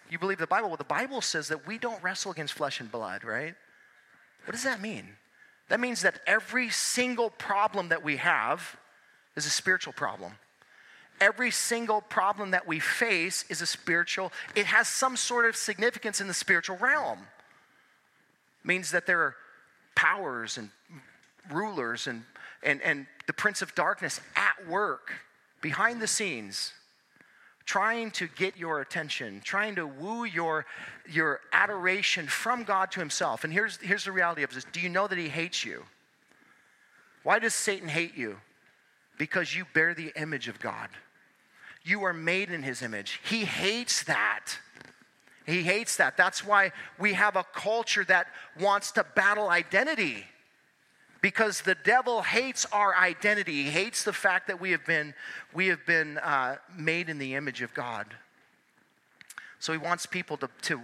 You 0.09 0.19
believe 0.19 0.39
the 0.39 0.45
Bible? 0.45 0.67
Well, 0.67 0.75
the 0.75 0.83
Bible 0.83 1.21
says 1.21 1.47
that 1.47 1.65
we 1.65 1.77
don't 1.77 2.03
wrestle 2.03 2.33
against 2.33 2.53
flesh 2.53 2.81
and 2.81 2.91
blood, 2.91 3.23
right? 3.23 3.55
What 4.43 4.51
does 4.51 4.65
that 4.65 4.81
mean? 4.81 5.07
That 5.69 5.79
means 5.79 6.01
that 6.01 6.19
every 6.27 6.69
single 6.69 7.29
problem 7.29 7.87
that 7.89 8.03
we 8.03 8.17
have 8.17 8.75
is 9.37 9.45
a 9.45 9.49
spiritual 9.49 9.93
problem. 9.93 10.33
Every 11.21 11.49
single 11.49 12.01
problem 12.01 12.51
that 12.51 12.67
we 12.67 12.81
face 12.81 13.45
is 13.47 13.61
a 13.61 13.65
spiritual, 13.65 14.33
it 14.55 14.65
has 14.65 14.89
some 14.89 15.15
sort 15.15 15.45
of 15.45 15.55
significance 15.55 16.19
in 16.19 16.27
the 16.27 16.33
spiritual 16.33 16.75
realm. 16.75 17.19
It 17.19 18.67
means 18.67 18.91
that 18.91 19.07
there 19.07 19.21
are 19.21 19.35
powers 19.95 20.57
and 20.57 20.71
rulers 21.49 22.05
and, 22.05 22.25
and, 22.63 22.81
and 22.81 23.07
the 23.27 23.33
prince 23.33 23.61
of 23.61 23.73
darkness 23.75 24.19
at 24.35 24.67
work 24.67 25.13
behind 25.63 25.99
the 25.99 26.07
scenes 26.07 26.73
trying 27.65 28.11
to 28.11 28.27
get 28.27 28.57
your 28.57 28.81
attention, 28.81 29.41
trying 29.43 29.75
to 29.75 29.87
woo 29.87 30.25
your, 30.25 30.65
your 31.09 31.39
adoration 31.53 32.27
from 32.27 32.63
God 32.63 32.91
to 32.91 32.99
Himself. 32.99 33.45
And 33.45 33.53
here's, 33.53 33.77
here's 33.77 34.03
the 34.03 34.11
reality 34.11 34.43
of 34.43 34.53
this 34.53 34.65
Do 34.71 34.81
you 34.81 34.89
know 34.89 35.07
that 35.07 35.17
He 35.17 35.29
hates 35.29 35.65
you? 35.65 35.83
Why 37.23 37.39
does 37.39 37.55
Satan 37.55 37.87
hate 37.87 38.17
you? 38.17 38.37
Because 39.17 39.55
you 39.55 39.65
bear 39.73 39.93
the 39.93 40.11
image 40.17 40.49
of 40.49 40.59
God. 40.59 40.89
You 41.85 42.03
are 42.03 42.13
made 42.13 42.51
in 42.51 42.63
His 42.63 42.81
image. 42.81 43.21
He 43.23 43.45
hates 43.45 44.03
that. 44.03 44.57
He 45.45 45.63
hates 45.63 45.97
that. 45.97 46.17
That's 46.17 46.45
why 46.45 46.73
we 46.99 47.13
have 47.13 47.37
a 47.37 47.45
culture 47.53 48.03
that 48.05 48.27
wants 48.59 48.91
to 48.91 49.05
battle 49.15 49.49
identity 49.49 50.25
because 51.23 51.61
the 51.61 51.77
devil 51.85 52.21
hates 52.21 52.65
our 52.73 52.93
identity. 52.97 53.63
He 53.63 53.69
hates 53.69 54.03
the 54.03 54.11
fact 54.11 54.47
that 54.47 54.59
we 54.59 54.71
have 54.71 54.85
been, 54.85 55.13
we 55.53 55.67
have 55.67 55.85
been 55.85 56.17
uh, 56.17 56.57
made 56.77 57.07
in 57.07 57.17
the 57.17 57.35
image 57.35 57.61
of 57.61 57.73
God. 57.73 58.07
So 59.57 59.71
he 59.71 59.77
wants 59.77 60.05
people 60.05 60.35
to, 60.35 60.49
to 60.63 60.81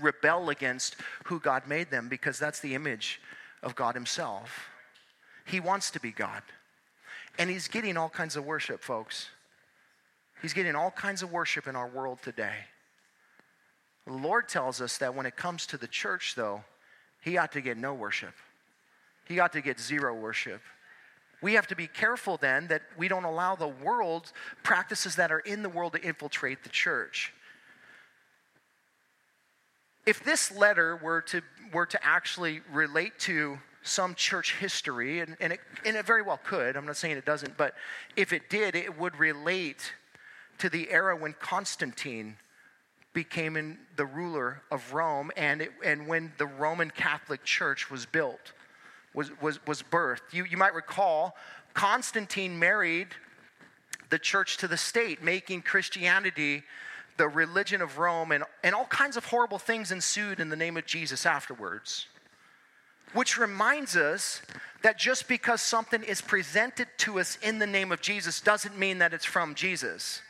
rebel 0.00 0.50
against 0.50 0.94
who 1.24 1.40
God 1.40 1.66
made 1.66 1.90
them 1.90 2.08
because 2.08 2.38
that's 2.38 2.60
the 2.60 2.76
image 2.76 3.20
of 3.64 3.74
God 3.74 3.96
himself. 3.96 4.68
He 5.44 5.58
wants 5.58 5.90
to 5.90 5.98
be 5.98 6.12
God. 6.12 6.42
And 7.36 7.50
he's 7.50 7.66
getting 7.66 7.96
all 7.96 8.08
kinds 8.08 8.36
of 8.36 8.44
worship, 8.46 8.80
folks. 8.80 9.28
He's 10.40 10.52
getting 10.52 10.76
all 10.76 10.92
kinds 10.92 11.24
of 11.24 11.32
worship 11.32 11.66
in 11.66 11.74
our 11.74 11.88
world 11.88 12.20
today. 12.22 12.58
The 14.06 14.12
Lord 14.12 14.48
tells 14.48 14.80
us 14.80 14.98
that 14.98 15.16
when 15.16 15.26
it 15.26 15.34
comes 15.34 15.66
to 15.66 15.76
the 15.76 15.88
church, 15.88 16.36
though, 16.36 16.62
he 17.24 17.36
ought 17.38 17.50
to 17.50 17.60
get 17.60 17.76
no 17.76 17.92
worship 17.92 18.34
he 19.26 19.40
ought 19.40 19.52
to 19.52 19.60
get 19.60 19.80
zero 19.80 20.14
worship. 20.14 20.60
We 21.42 21.54
have 21.54 21.66
to 21.68 21.76
be 21.76 21.86
careful 21.86 22.36
then 22.36 22.68
that 22.68 22.82
we 22.96 23.08
don't 23.08 23.24
allow 23.24 23.54
the 23.54 23.68
world 23.68 24.32
practices 24.62 25.16
that 25.16 25.30
are 25.30 25.40
in 25.40 25.62
the 25.62 25.68
world 25.68 25.92
to 25.92 26.02
infiltrate 26.02 26.62
the 26.62 26.70
church. 26.70 27.32
If 30.06 30.24
this 30.24 30.50
letter 30.50 30.96
were 30.96 31.22
to, 31.22 31.42
were 31.72 31.86
to 31.86 32.04
actually 32.04 32.60
relate 32.72 33.18
to 33.20 33.58
some 33.82 34.14
church 34.14 34.56
history, 34.56 35.20
and, 35.20 35.36
and, 35.40 35.52
it, 35.52 35.60
and 35.84 35.96
it 35.96 36.06
very 36.06 36.22
well 36.22 36.40
could, 36.42 36.76
I'm 36.76 36.86
not 36.86 36.96
saying 36.96 37.16
it 37.16 37.26
doesn't, 37.26 37.56
but 37.56 37.74
if 38.16 38.32
it 38.32 38.48
did, 38.48 38.74
it 38.74 38.98
would 38.98 39.16
relate 39.18 39.92
to 40.58 40.70
the 40.70 40.90
era 40.90 41.14
when 41.14 41.34
Constantine 41.34 42.36
became 43.12 43.78
the 43.96 44.06
ruler 44.06 44.62
of 44.70 44.92
Rome 44.92 45.30
and, 45.36 45.62
it, 45.62 45.72
and 45.84 46.08
when 46.08 46.32
the 46.38 46.46
Roman 46.46 46.90
Catholic 46.90 47.44
Church 47.44 47.90
was 47.90 48.06
built 48.06 48.52
was, 49.14 49.30
was, 49.40 49.64
was 49.66 49.82
birthed. 49.82 50.32
You, 50.32 50.44
you 50.44 50.56
might 50.56 50.74
recall 50.74 51.36
Constantine 51.72 52.58
married 52.58 53.08
the 54.10 54.18
church 54.18 54.58
to 54.58 54.68
the 54.68 54.76
state, 54.76 55.22
making 55.22 55.62
Christianity 55.62 56.62
the 57.16 57.28
religion 57.28 57.80
of 57.80 57.98
Rome, 57.98 58.32
and, 58.32 58.44
and 58.62 58.74
all 58.74 58.86
kinds 58.86 59.16
of 59.16 59.26
horrible 59.26 59.58
things 59.58 59.92
ensued 59.92 60.40
in 60.40 60.48
the 60.48 60.56
name 60.56 60.76
of 60.76 60.84
Jesus 60.84 61.26
afterwards. 61.26 62.06
Which 63.12 63.38
reminds 63.38 63.96
us 63.96 64.42
that 64.82 64.98
just 64.98 65.28
because 65.28 65.62
something 65.62 66.02
is 66.02 66.20
presented 66.20 66.88
to 66.98 67.20
us 67.20 67.38
in 67.40 67.60
the 67.60 67.66
name 67.66 67.92
of 67.92 68.00
Jesus 68.00 68.40
doesn't 68.40 68.76
mean 68.76 68.98
that 68.98 69.14
it's 69.14 69.24
from 69.24 69.54
Jesus. 69.54 70.20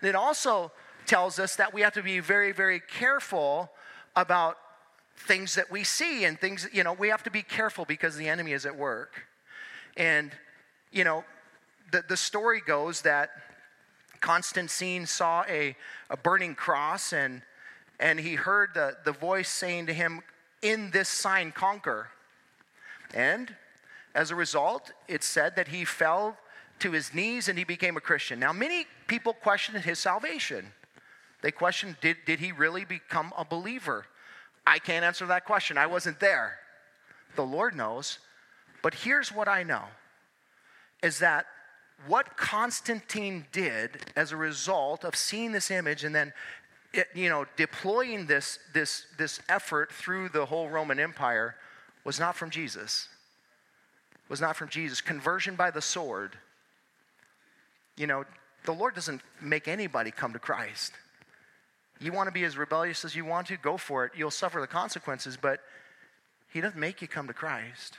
And 0.00 0.08
it 0.08 0.14
also 0.14 0.70
tells 1.06 1.38
us 1.38 1.56
that 1.56 1.72
we 1.72 1.80
have 1.80 1.94
to 1.94 2.02
be 2.02 2.20
very, 2.20 2.52
very 2.52 2.80
careful 2.80 3.70
about 4.14 4.58
things 5.16 5.54
that 5.54 5.70
we 5.70 5.84
see 5.84 6.24
and 6.24 6.38
things, 6.38 6.68
you 6.72 6.84
know, 6.84 6.92
we 6.92 7.08
have 7.08 7.22
to 7.24 7.30
be 7.30 7.42
careful 7.42 7.84
because 7.84 8.16
the 8.16 8.28
enemy 8.28 8.52
is 8.52 8.66
at 8.66 8.76
work. 8.76 9.26
And, 9.96 10.30
you 10.92 11.04
know, 11.04 11.24
the, 11.90 12.04
the 12.08 12.16
story 12.16 12.60
goes 12.64 13.02
that 13.02 13.30
Constantine 14.20 15.06
saw 15.06 15.44
a, 15.48 15.76
a 16.10 16.16
burning 16.16 16.54
cross 16.54 17.12
and, 17.12 17.42
and 17.98 18.20
he 18.20 18.34
heard 18.34 18.70
the, 18.74 18.96
the 19.04 19.12
voice 19.12 19.48
saying 19.48 19.86
to 19.86 19.92
him, 19.92 20.20
In 20.62 20.90
this 20.90 21.08
sign, 21.08 21.52
conquer. 21.52 22.08
And 23.14 23.54
as 24.14 24.30
a 24.30 24.34
result, 24.34 24.92
it 25.08 25.22
said 25.22 25.56
that 25.56 25.68
he 25.68 25.84
fell 25.84 26.36
to 26.80 26.92
his 26.92 27.14
knees 27.14 27.48
and 27.48 27.58
he 27.58 27.64
became 27.64 27.96
a 27.96 28.00
Christian. 28.00 28.38
Now, 28.38 28.52
many 28.52 28.86
people 29.06 29.32
questioned 29.32 29.82
his 29.82 29.98
salvation. 29.98 30.72
They 31.42 31.50
questioned, 31.50 31.96
did, 32.00 32.16
did 32.26 32.40
he 32.40 32.52
really 32.52 32.84
become 32.84 33.32
a 33.36 33.44
believer? 33.44 34.06
I 34.66 34.78
can't 34.78 35.04
answer 35.04 35.26
that 35.26 35.44
question. 35.44 35.78
I 35.78 35.86
wasn't 35.86 36.18
there. 36.18 36.58
The 37.36 37.44
Lord 37.44 37.74
knows. 37.74 38.18
But 38.82 38.94
here's 38.94 39.30
what 39.30 39.48
I 39.48 39.62
know 39.62 39.84
is 41.02 41.18
that 41.20 41.46
what 42.06 42.36
Constantine 42.36 43.46
did 43.52 44.12
as 44.16 44.32
a 44.32 44.36
result 44.36 45.04
of 45.04 45.14
seeing 45.16 45.52
this 45.52 45.70
image 45.70 46.04
and 46.04 46.14
then 46.14 46.32
it, 46.92 47.08
you 47.14 47.28
know 47.28 47.46
deploying 47.56 48.26
this 48.26 48.58
this 48.74 49.06
this 49.18 49.40
effort 49.48 49.92
through 49.92 50.28
the 50.28 50.46
whole 50.46 50.68
Roman 50.68 51.00
Empire 51.00 51.56
was 52.04 52.20
not 52.20 52.36
from 52.36 52.50
Jesus. 52.50 53.08
Was 54.28 54.40
not 54.40 54.56
from 54.56 54.68
Jesus. 54.68 55.00
Conversion 55.00 55.56
by 55.56 55.70
the 55.70 55.82
sword. 55.82 56.36
You 57.96 58.06
know, 58.06 58.24
the 58.64 58.72
Lord 58.72 58.94
doesn't 58.94 59.22
make 59.40 59.68
anybody 59.68 60.10
come 60.10 60.32
to 60.32 60.38
Christ. 60.38 60.92
You 62.00 62.12
want 62.12 62.28
to 62.28 62.32
be 62.32 62.44
as 62.44 62.56
rebellious 62.56 63.04
as 63.04 63.16
you 63.16 63.24
want 63.24 63.46
to? 63.48 63.56
Go 63.56 63.76
for 63.76 64.04
it. 64.04 64.12
You'll 64.16 64.30
suffer 64.30 64.60
the 64.60 64.66
consequences, 64.66 65.36
but 65.40 65.60
He 66.52 66.60
doesn't 66.60 66.78
make 66.78 67.00
you 67.02 67.08
come 67.08 67.26
to 67.26 67.32
Christ. 67.32 67.96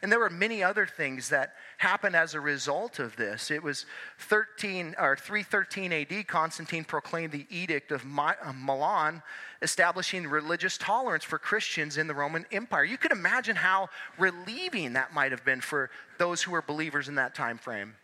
And 0.00 0.12
there 0.12 0.20
were 0.20 0.30
many 0.30 0.62
other 0.62 0.86
things 0.86 1.30
that 1.30 1.54
happened 1.78 2.14
as 2.14 2.34
a 2.34 2.40
result 2.40 3.00
of 3.00 3.16
this. 3.16 3.50
It 3.50 3.64
was 3.64 3.84
13 4.20 4.94
or 4.96 5.16
313 5.16 5.92
AD. 5.92 6.28
Constantine 6.28 6.84
proclaimed 6.84 7.32
the 7.32 7.48
Edict 7.50 7.90
of 7.90 8.04
Milan, 8.04 9.22
establishing 9.60 10.28
religious 10.28 10.78
tolerance 10.78 11.24
for 11.24 11.36
Christians 11.36 11.96
in 11.96 12.06
the 12.06 12.14
Roman 12.14 12.46
Empire. 12.52 12.84
You 12.84 12.96
could 12.96 13.10
imagine 13.10 13.56
how 13.56 13.88
relieving 14.18 14.92
that 14.92 15.12
might 15.12 15.32
have 15.32 15.44
been 15.44 15.60
for 15.60 15.90
those 16.16 16.42
who 16.42 16.52
were 16.52 16.62
believers 16.62 17.08
in 17.08 17.16
that 17.16 17.34
time 17.34 17.58
frame, 17.58 17.96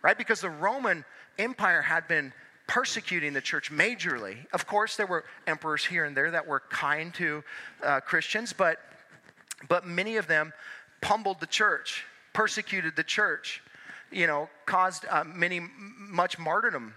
right? 0.00 0.16
Because 0.16 0.40
the 0.40 0.48
Roman 0.48 1.04
Empire 1.38 1.82
had 1.82 2.08
been 2.08 2.32
persecuting 2.66 3.32
the 3.32 3.40
church 3.40 3.70
majorly. 3.70 4.36
Of 4.52 4.66
course, 4.66 4.96
there 4.96 5.06
were 5.06 5.24
emperors 5.46 5.84
here 5.84 6.04
and 6.04 6.16
there 6.16 6.30
that 6.30 6.46
were 6.46 6.60
kind 6.68 7.14
to 7.14 7.44
uh, 7.82 8.00
Christians, 8.00 8.52
but, 8.52 8.78
but 9.68 9.86
many 9.86 10.16
of 10.16 10.26
them 10.26 10.52
pummeled 11.00 11.40
the 11.40 11.46
church, 11.46 12.04
persecuted 12.32 12.96
the 12.96 13.04
church, 13.04 13.62
you 14.10 14.26
know, 14.26 14.48
caused 14.66 15.04
uh, 15.08 15.24
many, 15.24 15.60
much 15.60 16.38
martyrdom 16.38 16.94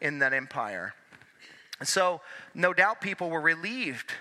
in 0.00 0.18
that 0.18 0.32
empire. 0.32 0.94
So, 1.82 2.20
no 2.54 2.74
doubt 2.74 3.00
people 3.00 3.30
were 3.30 3.40
relieved. 3.40 4.12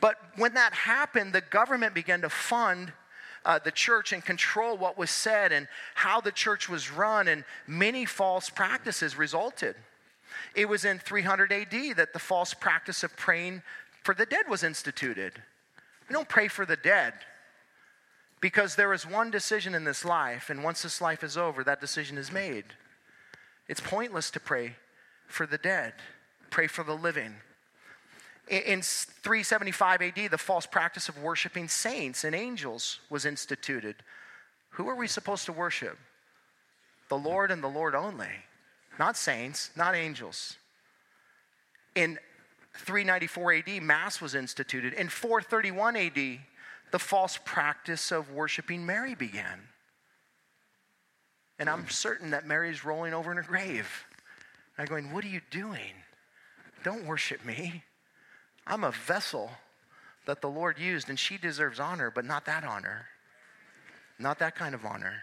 But 0.00 0.16
when 0.36 0.54
that 0.54 0.72
happened, 0.72 1.32
the 1.32 1.40
government 1.40 1.94
began 1.94 2.20
to 2.22 2.28
fund 2.28 2.92
uh, 3.44 3.58
the 3.58 3.70
church 3.70 4.12
and 4.12 4.24
control 4.24 4.76
what 4.76 4.98
was 4.98 5.10
said 5.10 5.52
and 5.52 5.68
how 5.94 6.20
the 6.20 6.32
church 6.32 6.68
was 6.68 6.90
run, 6.90 7.28
and 7.28 7.44
many 7.66 8.04
false 8.04 8.50
practices 8.50 9.16
resulted. 9.16 9.76
It 10.54 10.68
was 10.68 10.84
in 10.84 10.98
300 10.98 11.52
AD 11.52 11.96
that 11.96 12.12
the 12.12 12.18
false 12.18 12.54
practice 12.54 13.02
of 13.02 13.16
praying 13.16 13.62
for 14.02 14.14
the 14.14 14.26
dead 14.26 14.46
was 14.48 14.62
instituted. 14.62 15.42
We 16.08 16.12
don't 16.12 16.28
pray 16.28 16.48
for 16.48 16.66
the 16.66 16.76
dead 16.76 17.14
because 18.40 18.76
there 18.76 18.92
is 18.92 19.06
one 19.06 19.30
decision 19.30 19.74
in 19.74 19.84
this 19.84 20.04
life, 20.04 20.50
and 20.50 20.62
once 20.62 20.82
this 20.82 21.00
life 21.00 21.24
is 21.24 21.38
over, 21.38 21.64
that 21.64 21.80
decision 21.80 22.18
is 22.18 22.30
made. 22.30 22.64
It's 23.68 23.80
pointless 23.80 24.30
to 24.32 24.40
pray 24.40 24.76
for 25.26 25.46
the 25.46 25.56
dead, 25.56 25.94
pray 26.50 26.66
for 26.66 26.84
the 26.84 26.94
living. 26.94 27.36
In 28.48 28.82
375 28.82 30.02
AD, 30.02 30.30
the 30.30 30.36
false 30.36 30.66
practice 30.66 31.08
of 31.08 31.22
worshiping 31.22 31.68
saints 31.68 32.24
and 32.24 32.34
angels 32.34 33.00
was 33.08 33.24
instituted. 33.24 33.96
Who 34.70 34.88
are 34.90 34.94
we 34.94 35.06
supposed 35.06 35.46
to 35.46 35.52
worship? 35.52 35.96
The 37.08 37.16
Lord 37.16 37.50
and 37.50 37.64
the 37.64 37.68
Lord 37.68 37.94
only. 37.94 38.44
Not 38.98 39.16
saints, 39.16 39.70
not 39.76 39.94
angels. 39.94 40.56
In 41.94 42.18
394 42.76 43.52
AD, 43.54 43.82
Mass 43.82 44.20
was 44.20 44.34
instituted. 44.34 44.94
In 44.94 45.08
431 45.08 45.96
AD, 45.96 46.38
the 46.90 46.98
false 46.98 47.38
practice 47.44 48.12
of 48.12 48.30
worshiping 48.32 48.84
Mary 48.84 49.14
began. 49.14 49.60
And 51.58 51.68
I'm 51.68 51.88
certain 51.88 52.30
that 52.30 52.46
Mary's 52.46 52.84
rolling 52.84 53.14
over 53.14 53.30
in 53.30 53.36
her 53.36 53.42
grave. 53.42 54.04
And 54.76 54.84
I'm 54.84 54.90
going, 54.90 55.12
What 55.12 55.24
are 55.24 55.28
you 55.28 55.40
doing? 55.50 55.92
Don't 56.82 57.06
worship 57.06 57.44
me. 57.44 57.84
I'm 58.66 58.84
a 58.84 58.90
vessel 58.90 59.50
that 60.26 60.40
the 60.40 60.48
Lord 60.48 60.78
used, 60.78 61.08
and 61.08 61.18
she 61.18 61.36
deserves 61.36 61.78
honor, 61.78 62.10
but 62.10 62.24
not 62.24 62.46
that 62.46 62.64
honor. 62.64 63.06
Not 64.18 64.38
that 64.38 64.54
kind 64.54 64.74
of 64.74 64.84
honor. 64.84 65.22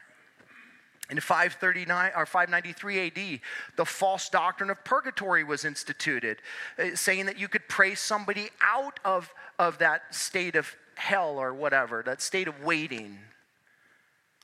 In 1.12 1.20
539 1.20 2.14
or 2.16 2.26
593 2.26 3.08
AD, 3.08 3.42
the 3.76 3.86
false 3.86 4.30
doctrine 4.30 4.70
of 4.70 4.82
purgatory 4.86 5.44
was 5.44 5.66
instituted, 5.66 6.38
uh, 6.80 6.96
saying 6.96 7.26
that 7.26 7.38
you 7.38 7.50
could 7.50 7.68
pray 7.68 7.96
somebody 7.96 8.50
out 8.62 8.98
of, 9.04 9.34
of 9.60 9.78
that 9.80 10.16
state 10.16 10.56
of 10.56 10.74
hell 10.96 11.38
or 11.38 11.54
whatever, 11.54 12.02
that 12.06 12.22
state 12.22 12.48
of 12.48 12.64
waiting. 12.64 13.20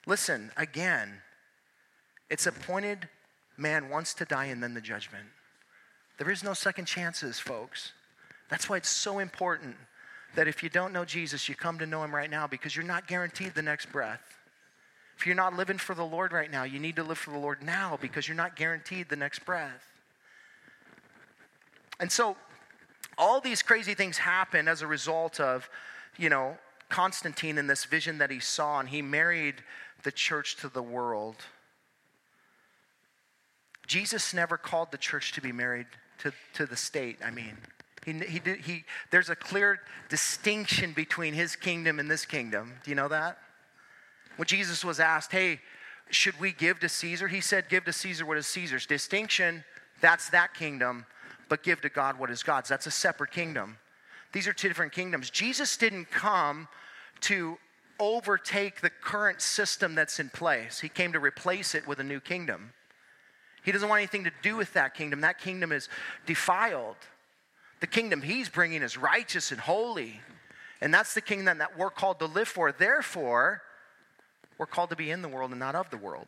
Listen, 0.05 0.51
again, 0.57 1.21
it's 2.29 2.45
appointed 2.45 3.07
man 3.55 3.89
wants 3.89 4.13
to 4.15 4.25
die 4.25 4.45
and 4.45 4.61
then 4.61 4.73
the 4.73 4.81
judgment. 4.81 5.25
There 6.17 6.29
is 6.29 6.43
no 6.43 6.53
second 6.53 6.85
chances, 6.85 7.39
folks. 7.39 7.93
That's 8.49 8.69
why 8.69 8.75
it's 8.75 8.89
so 8.89 9.19
important 9.19 9.77
that 10.35 10.49
if 10.49 10.61
you 10.61 10.69
don't 10.69 10.91
know 10.91 11.05
Jesus, 11.05 11.47
you 11.47 11.55
come 11.55 11.79
to 11.79 11.85
know 11.85 12.03
him 12.03 12.13
right 12.13 12.29
now 12.29 12.45
because 12.45 12.75
you're 12.75 12.85
not 12.85 13.07
guaranteed 13.07 13.55
the 13.55 13.61
next 13.61 13.89
breath. 13.89 14.36
If 15.17 15.25
you're 15.25 15.35
not 15.35 15.55
living 15.55 15.79
for 15.79 15.95
the 15.95 16.05
Lord 16.05 16.31
right 16.31 16.51
now, 16.51 16.63
you 16.63 16.79
need 16.79 16.95
to 16.97 17.03
live 17.03 17.17
for 17.17 17.31
the 17.31 17.39
Lord 17.39 17.63
now 17.63 17.97
because 17.99 18.27
you're 18.27 18.37
not 18.37 18.55
guaranteed 18.55 19.09
the 19.09 19.15
next 19.15 19.45
breath. 19.45 19.83
And 21.99 22.11
so, 22.11 22.37
all 23.17 23.41
these 23.41 23.63
crazy 23.63 23.95
things 23.95 24.19
happen 24.19 24.67
as 24.67 24.83
a 24.83 24.87
result 24.87 25.39
of, 25.39 25.69
you 26.17 26.29
know, 26.29 26.57
Constantine 26.89 27.57
and 27.57 27.67
this 27.67 27.85
vision 27.85 28.19
that 28.19 28.29
he 28.29 28.39
saw, 28.39 28.79
and 28.79 28.89
he 28.89 29.01
married 29.01 29.55
the 30.03 30.11
church 30.11 30.55
to 30.57 30.69
the 30.69 30.83
world. 30.83 31.37
Jesus 33.87 34.35
never 34.35 34.55
called 34.55 34.91
the 34.91 34.97
church 34.99 35.31
to 35.33 35.41
be 35.41 35.51
married 35.51 35.87
to, 36.19 36.31
to 36.53 36.67
the 36.67 36.75
state. 36.75 37.17
I 37.25 37.31
mean, 37.31 37.57
he, 38.05 38.13
he 38.13 38.39
did, 38.39 38.59
he, 38.59 38.83
there's 39.09 39.29
a 39.29 39.35
clear 39.35 39.79
distinction 40.09 40.93
between 40.93 41.33
his 41.33 41.55
kingdom 41.55 41.99
and 41.99 42.11
this 42.11 42.25
kingdom. 42.25 42.73
Do 42.83 42.91
you 42.91 42.95
know 42.95 43.07
that? 43.07 43.39
When 44.37 44.45
Jesus 44.47 44.85
was 44.85 44.99
asked, 44.99 45.31
hey, 45.31 45.59
should 46.09 46.39
we 46.39 46.53
give 46.53 46.79
to 46.79 46.89
Caesar? 46.89 47.27
He 47.27 47.41
said, 47.41 47.69
give 47.69 47.83
to 47.85 47.93
Caesar 47.93 48.25
what 48.25 48.37
is 48.37 48.47
Caesar's. 48.47 48.85
Distinction, 48.85 49.63
that's 49.99 50.29
that 50.29 50.53
kingdom, 50.53 51.05
but 51.49 51.63
give 51.63 51.81
to 51.81 51.89
God 51.89 52.17
what 52.17 52.31
is 52.31 52.43
God's. 52.43 52.69
That's 52.69 52.87
a 52.87 52.91
separate 52.91 53.31
kingdom. 53.31 53.77
These 54.31 54.47
are 54.47 54.53
two 54.53 54.67
different 54.67 54.93
kingdoms. 54.93 55.29
Jesus 55.29 55.75
didn't 55.75 56.09
come 56.09 56.67
to 57.21 57.57
overtake 57.99 58.81
the 58.81 58.89
current 58.89 59.41
system 59.41 59.95
that's 59.95 60.19
in 60.19 60.29
place, 60.29 60.79
He 60.79 60.89
came 60.89 61.13
to 61.13 61.19
replace 61.19 61.73
it 61.75 61.87
with 61.87 61.99
a 61.99 62.03
new 62.03 62.19
kingdom. 62.19 62.73
He 63.63 63.73
doesn't 63.73 63.89
want 63.89 63.99
anything 63.99 64.23
to 64.23 64.31
do 64.43 64.55
with 64.55 64.71
that 64.73 64.93
kingdom. 64.93 65.19
That 65.21 65.39
kingdom 65.39 65.73
is 65.73 65.89
defiled. 66.25 66.95
The 67.81 67.87
kingdom 67.87 68.21
he's 68.21 68.47
bringing 68.47 68.81
is 68.81 68.97
righteous 68.97 69.51
and 69.51 69.59
holy. 69.59 70.21
And 70.79 70.93
that's 70.93 71.13
the 71.13 71.19
kingdom 71.21 71.57
that 71.57 71.77
we're 71.77 71.89
called 71.89 72.19
to 72.19 72.27
live 72.27 72.47
for. 72.47 72.71
Therefore, 72.71 73.61
we're 74.57 74.65
called 74.65 74.89
to 74.89 74.95
be 74.95 75.11
in 75.11 75.21
the 75.21 75.27
world 75.27 75.51
and 75.51 75.59
not 75.59 75.75
of 75.75 75.89
the 75.89 75.97
world. 75.97 76.27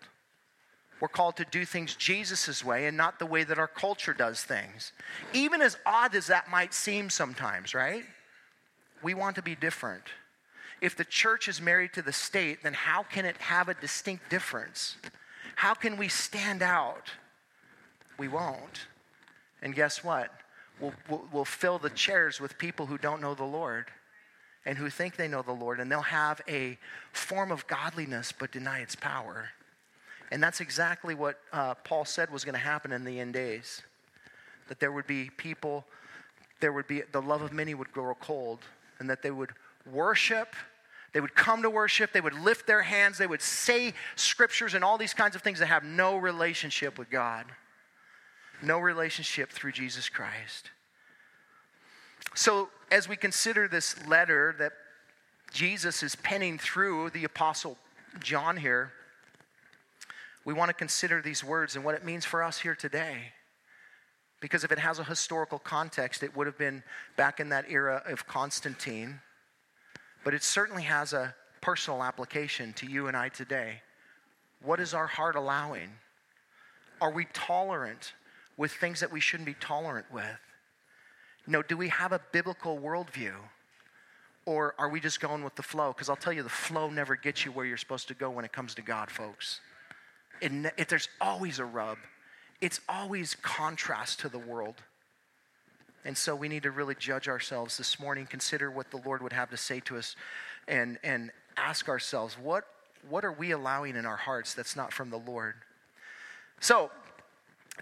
We're 0.99 1.07
called 1.07 1.37
to 1.37 1.45
do 1.45 1.65
things 1.65 1.95
Jesus' 1.95 2.63
way 2.63 2.85
and 2.85 2.97
not 2.97 3.19
the 3.19 3.25
way 3.25 3.43
that 3.43 3.57
our 3.57 3.67
culture 3.67 4.13
does 4.13 4.43
things. 4.43 4.91
Even 5.33 5.61
as 5.61 5.77
odd 5.85 6.13
as 6.13 6.27
that 6.27 6.49
might 6.49 6.73
seem 6.73 7.09
sometimes, 7.09 7.73
right? 7.73 8.03
We 9.01 9.13
want 9.13 9.37
to 9.37 9.41
be 9.41 9.55
different. 9.55 10.03
If 10.81 10.95
the 10.95 11.05
church 11.05 11.47
is 11.47 11.61
married 11.61 11.93
to 11.93 12.01
the 12.01 12.11
state, 12.11 12.63
then 12.63 12.73
how 12.73 13.03
can 13.03 13.25
it 13.25 13.37
have 13.37 13.69
a 13.69 13.73
distinct 13.73 14.29
difference? 14.29 14.97
How 15.55 15.73
can 15.73 15.97
we 15.97 16.09
stand 16.09 16.61
out? 16.61 17.11
We 18.17 18.27
won't. 18.27 18.87
And 19.61 19.73
guess 19.73 20.03
what? 20.03 20.31
We'll, 20.79 20.93
we'll, 21.09 21.25
we'll, 21.31 21.45
fill 21.45 21.79
the 21.79 21.89
chairs 21.89 22.39
with 22.39 22.57
people 22.57 22.85
who 22.85 22.97
don't 22.97 23.21
know 23.21 23.35
the 23.35 23.43
Lord 23.43 23.87
and 24.69 24.77
who 24.77 24.87
think 24.87 25.15
they 25.15 25.27
know 25.27 25.41
the 25.41 25.51
Lord, 25.51 25.79
and 25.79 25.91
they'll 25.91 26.01
have 26.03 26.41
a 26.47 26.77
form 27.11 27.51
of 27.51 27.65
godliness 27.65 28.31
but 28.31 28.51
deny 28.51 28.81
its 28.81 28.95
power. 28.95 29.49
And 30.31 30.43
that's 30.43 30.61
exactly 30.61 31.15
what 31.15 31.39
uh, 31.51 31.73
Paul 31.73 32.05
said 32.05 32.29
was 32.29 32.45
going 32.45 32.53
to 32.53 32.59
happen 32.59 32.91
in 32.91 33.03
the 33.03 33.19
end 33.19 33.33
days. 33.33 33.81
That 34.67 34.79
there 34.79 34.91
would 34.91 35.07
be 35.07 35.31
people, 35.37 35.85
there 36.59 36.71
would 36.71 36.87
be, 36.87 37.01
the 37.11 37.19
love 37.19 37.41
of 37.41 37.51
many 37.51 37.73
would 37.73 37.91
grow 37.91 38.13
cold, 38.13 38.59
and 38.99 39.09
that 39.09 39.23
they 39.23 39.31
would 39.31 39.53
worship 39.91 40.55
they 41.11 41.21
would 41.21 41.33
come 41.33 41.63
to 41.63 41.71
worship, 41.71 42.11
they 42.13 42.21
would 42.21 42.35
lift 42.35 42.67
their 42.67 42.83
hands, 42.83 43.17
they 43.17 43.25
would 43.25 43.41
say 43.41 43.95
scriptures 44.15 44.75
and 44.75 44.83
all 44.83 44.95
these 44.99 45.15
kinds 45.15 45.35
of 45.35 45.41
things 45.41 45.57
that 45.57 45.65
have 45.65 45.83
no 45.83 46.17
relationship 46.17 46.99
with 46.99 47.09
God, 47.09 47.45
no 48.61 48.77
relationship 48.77 49.49
through 49.49 49.71
Jesus 49.71 50.07
Christ. 50.07 50.69
So, 52.35 52.69
as 52.91 53.07
we 53.07 53.15
consider 53.15 53.67
this 53.67 53.95
letter 54.07 54.55
that 54.59 54.73
Jesus 55.51 56.01
is 56.03 56.15
penning 56.15 56.57
through 56.57 57.11
the 57.11 57.23
Apostle 57.23 57.77
John 58.19 58.57
here, 58.57 58.91
we 60.45 60.53
want 60.53 60.69
to 60.69 60.73
consider 60.73 61.21
these 61.21 61.43
words 61.43 61.75
and 61.75 61.85
what 61.85 61.95
it 61.95 62.03
means 62.03 62.25
for 62.25 62.43
us 62.43 62.59
here 62.59 62.75
today. 62.75 63.33
Because 64.41 64.63
if 64.63 64.71
it 64.71 64.79
has 64.79 64.99
a 64.99 65.03
historical 65.03 65.59
context, 65.59 66.23
it 66.23 66.35
would 66.35 66.47
have 66.47 66.57
been 66.57 66.81
back 67.17 67.39
in 67.39 67.49
that 67.49 67.65
era 67.69 68.01
of 68.05 68.25
Constantine 68.25 69.19
but 70.23 70.33
it 70.33 70.43
certainly 70.43 70.83
has 70.83 71.13
a 71.13 71.33
personal 71.61 72.03
application 72.03 72.73
to 72.73 72.85
you 72.85 73.07
and 73.07 73.15
I 73.15 73.29
today. 73.29 73.81
What 74.61 74.79
is 74.79 74.93
our 74.93 75.07
heart 75.07 75.35
allowing? 75.35 75.89
Are 77.01 77.11
we 77.11 77.25
tolerant 77.33 78.13
with 78.57 78.71
things 78.73 78.99
that 78.99 79.11
we 79.11 79.19
shouldn't 79.19 79.45
be 79.45 79.55
tolerant 79.55 80.05
with? 80.11 80.39
You 81.49 81.53
know, 81.53 81.63
do 81.63 81.75
we 81.75 81.87
have 81.87 82.11
a 82.11 82.21
biblical 82.31 82.77
worldview? 82.77 83.33
Or 84.45 84.75
are 84.77 84.87
we 84.87 84.99
just 84.99 85.19
going 85.19 85.43
with 85.43 85.55
the 85.55 85.63
flow? 85.63 85.91
Because 85.91 86.07
I'll 86.07 86.15
tell 86.15 86.31
you, 86.31 86.43
the 86.43 86.47
flow 86.47 86.91
never 86.91 87.15
gets 87.15 87.43
you 87.43 87.51
where 87.51 87.65
you're 87.65 87.75
supposed 87.75 88.07
to 88.09 88.13
go 88.13 88.29
when 88.29 88.45
it 88.45 88.53
comes 88.53 88.75
to 88.75 88.83
God, 88.83 89.09
folks. 89.09 89.59
It, 90.41 90.51
it, 90.77 90.89
there's 90.89 91.09
always 91.19 91.57
a 91.57 91.65
rub, 91.65 91.97
it's 92.61 92.81
always 92.87 93.33
contrast 93.41 94.19
to 94.19 94.29
the 94.29 94.37
world. 94.37 94.75
And 96.05 96.15
so 96.15 96.35
we 96.35 96.49
need 96.49 96.61
to 96.63 96.71
really 96.71 96.93
judge 96.93 97.27
ourselves 97.27 97.79
this 97.79 97.99
morning, 97.99 98.27
consider 98.27 98.69
what 98.69 98.91
the 98.91 99.01
Lord 99.03 99.23
would 99.23 99.33
have 99.33 99.49
to 99.49 99.57
say 99.57 99.79
to 99.81 99.97
us, 99.97 100.15
and, 100.67 100.99
and 101.03 101.31
ask 101.57 101.89
ourselves, 101.89 102.37
what, 102.37 102.65
what 103.09 103.25
are 103.25 103.33
we 103.33 103.49
allowing 103.51 103.95
in 103.95 104.05
our 104.05 104.17
hearts 104.17 104.53
that's 104.53 104.75
not 104.75 104.93
from 104.93 105.09
the 105.09 105.17
Lord? 105.17 105.55
So, 106.59 106.91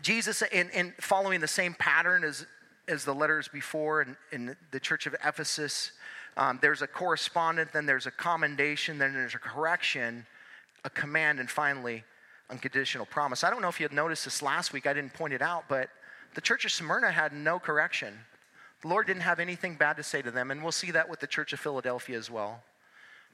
Jesus, 0.01 0.41
in, 0.41 0.69
in 0.69 0.93
following 1.01 1.41
the 1.41 1.47
same 1.47 1.73
pattern 1.73 2.23
as, 2.23 2.45
as 2.87 3.03
the 3.03 3.13
letters 3.13 3.47
before 3.47 4.01
in, 4.01 4.17
in 4.31 4.55
the 4.71 4.79
church 4.79 5.05
of 5.05 5.15
Ephesus, 5.25 5.91
um, 6.37 6.59
there's 6.61 6.81
a 6.81 6.87
correspondent, 6.87 7.73
then 7.73 7.85
there's 7.85 8.05
a 8.05 8.11
commendation, 8.11 8.97
then 8.97 9.13
there's 9.13 9.35
a 9.35 9.39
correction, 9.39 10.25
a 10.83 10.89
command, 10.89 11.39
and 11.39 11.49
finally, 11.49 12.03
unconditional 12.49 13.05
promise. 13.05 13.43
I 13.43 13.49
don't 13.49 13.61
know 13.61 13.69
if 13.69 13.79
you 13.79 13.85
had 13.85 13.93
noticed 13.93 14.23
this 14.25 14.41
last 14.41 14.71
week, 14.71 14.87
I 14.87 14.93
didn't 14.93 15.13
point 15.13 15.33
it 15.33 15.41
out, 15.41 15.65
but 15.67 15.89
the 16.35 16.41
church 16.41 16.65
of 16.65 16.71
Smyrna 16.71 17.11
had 17.11 17.33
no 17.33 17.59
correction. 17.59 18.13
The 18.81 18.87
Lord 18.87 19.07
didn't 19.07 19.23
have 19.23 19.39
anything 19.39 19.75
bad 19.75 19.97
to 19.97 20.03
say 20.03 20.21
to 20.21 20.31
them, 20.31 20.51
and 20.51 20.61
we'll 20.61 20.71
see 20.71 20.91
that 20.91 21.09
with 21.09 21.19
the 21.19 21.27
church 21.27 21.51
of 21.53 21.59
Philadelphia 21.59 22.17
as 22.17 22.29
well. 22.29 22.63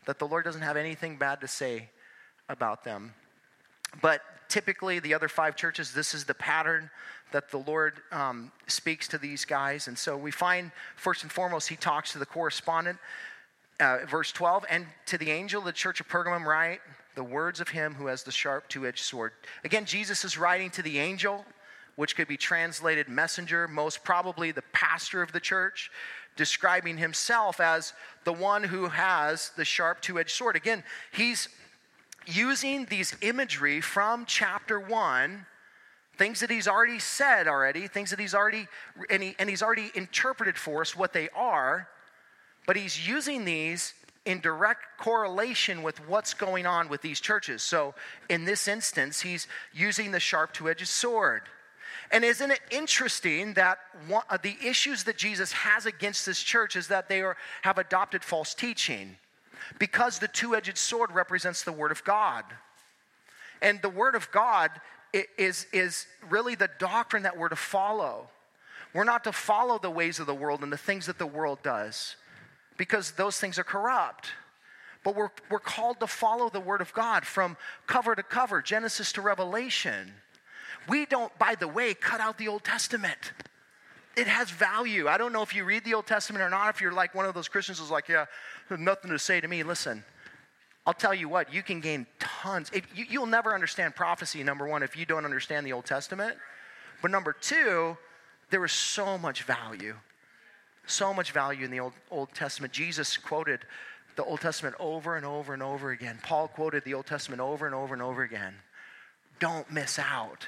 That 0.05 0.19
the 0.19 0.27
Lord 0.27 0.45
doesn't 0.45 0.61
have 0.61 0.77
anything 0.77 1.17
bad 1.17 1.41
to 1.41 1.47
say 1.47 1.89
about 2.47 2.83
them. 2.83 3.13
But 4.01 4.21
typically, 4.53 4.99
the 4.99 5.15
other 5.15 5.27
five 5.27 5.55
churches, 5.55 5.93
this 5.93 6.13
is 6.13 6.25
the 6.25 6.33
pattern 6.35 6.91
that 7.31 7.49
the 7.49 7.57
Lord 7.57 7.93
um, 8.11 8.51
speaks 8.67 9.07
to 9.07 9.17
these 9.17 9.45
guys. 9.45 9.87
And 9.87 9.97
so 9.97 10.15
we 10.15 10.29
find, 10.29 10.71
first 10.95 11.23
and 11.23 11.31
foremost, 11.31 11.69
he 11.69 11.75
talks 11.75 12.11
to 12.11 12.19
the 12.19 12.25
correspondent, 12.27 12.99
uh, 13.79 14.05
verse 14.07 14.31
12, 14.31 14.63
and 14.69 14.85
to 15.07 15.17
the 15.17 15.31
angel 15.31 15.61
of 15.61 15.65
the 15.65 15.71
church 15.71 15.99
of 15.99 16.07
Pergamum, 16.07 16.45
write 16.45 16.81
the 17.15 17.23
words 17.23 17.59
of 17.61 17.69
him 17.69 17.95
who 17.95 18.05
has 18.05 18.21
the 18.21 18.31
sharp 18.31 18.69
two 18.69 18.85
edged 18.85 18.99
sword. 19.03 19.31
Again, 19.63 19.85
Jesus 19.85 20.23
is 20.23 20.37
writing 20.37 20.69
to 20.69 20.83
the 20.83 20.99
angel 20.99 21.43
which 21.95 22.15
could 22.15 22.27
be 22.27 22.37
translated 22.37 23.07
messenger, 23.09 23.67
most 23.67 24.03
probably 24.03 24.51
the 24.51 24.63
pastor 24.71 25.23
of 25.23 25.31
the 25.31 25.39
church, 25.39 25.91
describing 26.35 26.97
himself 26.97 27.59
as 27.59 27.93
the 28.23 28.33
one 28.33 28.63
who 28.63 28.87
has 28.87 29.51
the 29.57 29.65
sharp 29.65 29.99
two 30.01 30.19
edged 30.19 30.31
sword. 30.31 30.55
Again, 30.55 30.83
he's 31.11 31.49
using 32.25 32.85
these 32.85 33.15
imagery 33.21 33.81
from 33.81 34.25
chapter 34.25 34.79
1 34.79 35.45
things 36.15 36.41
that 36.41 36.49
he's 36.49 36.67
already 36.67 36.99
said 36.99 37.47
already 37.47 37.87
things 37.87 38.11
that 38.11 38.19
he's 38.19 38.35
already 38.35 38.67
and, 39.09 39.23
he, 39.23 39.35
and 39.39 39.49
he's 39.49 39.63
already 39.63 39.91
interpreted 39.95 40.57
for 40.57 40.81
us 40.81 40.95
what 40.95 41.11
they 41.11 41.27
are 41.29 41.87
but 42.65 42.75
he's 42.75 43.07
using 43.07 43.45
these 43.45 43.93
in 44.25 44.39
direct 44.39 44.83
correlation 44.97 45.83
with 45.83 46.05
what's 46.07 46.33
going 46.33 46.65
on 46.65 46.87
with 46.87 47.01
these 47.01 47.19
churches. 47.19 47.61
So 47.61 47.93
in 48.29 48.45
this 48.45 48.67
instance 48.67 49.21
he's 49.21 49.47
using 49.73 50.11
the 50.11 50.19
sharp 50.19 50.53
two-edged 50.53 50.87
sword. 50.87 51.43
And 52.11 52.23
isn't 52.23 52.51
it 52.51 52.59
interesting 52.69 53.53
that 53.55 53.79
one, 54.07 54.23
uh, 54.29 54.37
the 54.41 54.55
issues 54.63 55.03
that 55.05 55.17
Jesus 55.17 55.51
has 55.51 55.85
against 55.85 56.25
this 56.25 56.41
church 56.41 56.75
is 56.75 56.87
that 56.87 57.09
they 57.09 57.21
are, 57.21 57.37
have 57.63 57.77
adopted 57.77 58.23
false 58.23 58.53
teaching 58.53 59.17
because 59.79 60.19
the 60.19 60.27
two 60.27 60.55
edged 60.55 60.77
sword 60.77 61.11
represents 61.11 61.63
the 61.63 61.71
Word 61.71 61.91
of 61.91 62.03
God. 62.03 62.43
And 63.61 63.81
the 63.81 63.89
Word 63.89 64.15
of 64.15 64.31
God 64.31 64.71
is, 65.37 65.67
is 65.71 66.07
really 66.29 66.55
the 66.55 66.69
doctrine 66.79 67.23
that 67.23 67.37
we're 67.37 67.49
to 67.49 67.55
follow. 67.55 68.27
We're 68.93 69.03
not 69.03 69.23
to 69.23 69.31
follow 69.31 69.79
the 69.79 69.89
ways 69.89 70.19
of 70.19 70.27
the 70.27 70.35
world 70.35 70.61
and 70.63 70.71
the 70.71 70.77
things 70.77 71.07
that 71.07 71.17
the 71.17 71.25
world 71.25 71.59
does 71.63 72.15
because 72.77 73.11
those 73.11 73.39
things 73.39 73.57
are 73.57 73.63
corrupt. 73.63 74.29
But 75.03 75.15
we're, 75.15 75.31
we're 75.49 75.59
called 75.59 75.99
to 75.99 76.07
follow 76.07 76.49
the 76.49 76.59
Word 76.59 76.81
of 76.81 76.93
God 76.93 77.25
from 77.25 77.57
cover 77.87 78.15
to 78.15 78.23
cover, 78.23 78.61
Genesis 78.61 79.11
to 79.13 79.21
Revelation. 79.21 80.13
We 80.87 81.05
don't, 81.05 81.37
by 81.37 81.55
the 81.55 81.67
way, 81.67 81.93
cut 81.93 82.21
out 82.21 82.37
the 82.37 82.47
Old 82.47 82.63
Testament. 82.63 83.33
It 84.15 84.27
has 84.27 84.51
value. 84.51 85.07
I 85.07 85.17
don't 85.17 85.33
know 85.33 85.41
if 85.41 85.55
you 85.55 85.63
read 85.63 85.83
the 85.83 85.95
Old 85.95 86.05
Testament 86.05 86.43
or 86.43 86.49
not, 86.49 86.69
if 86.69 86.81
you're 86.81 86.91
like 86.91 87.15
one 87.15 87.25
of 87.25 87.33
those 87.33 87.47
Christians 87.47 87.79
who's 87.79 87.89
like, 87.89 88.07
yeah, 88.07 88.25
nothing 88.69 89.09
to 89.09 89.17
say 89.17 89.41
to 89.41 89.47
me. 89.47 89.63
Listen, 89.63 90.03
I'll 90.85 90.93
tell 90.93 91.13
you 91.13 91.29
what, 91.29 91.53
you 91.53 91.63
can 91.63 91.79
gain 91.79 92.05
tons. 92.19 92.69
If, 92.73 92.85
you, 92.95 93.05
you'll 93.09 93.25
never 93.25 93.53
understand 93.53 93.95
prophecy, 93.95 94.43
number 94.43 94.67
one, 94.67 94.83
if 94.83 94.95
you 94.95 95.05
don't 95.05 95.25
understand 95.25 95.65
the 95.65 95.73
Old 95.73 95.85
Testament. 95.85 96.37
But 97.01 97.11
number 97.11 97.33
two, 97.33 97.97
there 98.49 98.63
is 98.63 98.71
so 98.71 99.17
much 99.17 99.43
value. 99.43 99.95
So 100.85 101.13
much 101.13 101.31
value 101.31 101.65
in 101.65 101.71
the 101.71 101.79
Old, 101.79 101.93
Old 102.11 102.33
Testament. 102.33 102.73
Jesus 102.73 103.17
quoted 103.17 103.61
the 104.15 104.23
Old 104.23 104.41
Testament 104.41 104.75
over 104.79 105.15
and 105.15 105.25
over 105.25 105.53
and 105.53 105.63
over 105.63 105.91
again. 105.91 106.19
Paul 106.21 106.49
quoted 106.49 106.83
the 106.83 106.93
Old 106.93 107.05
Testament 107.05 107.41
over 107.41 107.65
and 107.65 107.73
over 107.73 107.93
and 107.93 108.03
over 108.03 108.21
again. 108.21 108.53
Don't 109.39 109.71
miss 109.71 109.97
out. 109.97 110.47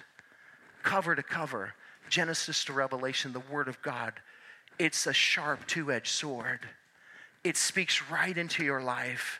Cover 0.84 1.16
to 1.16 1.24
cover, 1.24 1.74
Genesis 2.10 2.64
to 2.66 2.74
Revelation, 2.74 3.34
the 3.34 3.42
Word 3.52 3.68
of 3.68 3.82
God. 3.82 4.14
It's 4.78 5.08
a 5.08 5.14
sharp 5.14 5.68
two 5.68 5.92
edged 5.92 6.08
sword. 6.08 6.62
It 7.44 7.58
speaks 7.58 8.02
right 8.10 8.38
into 8.38 8.64
your 8.64 8.82
life. 8.82 9.40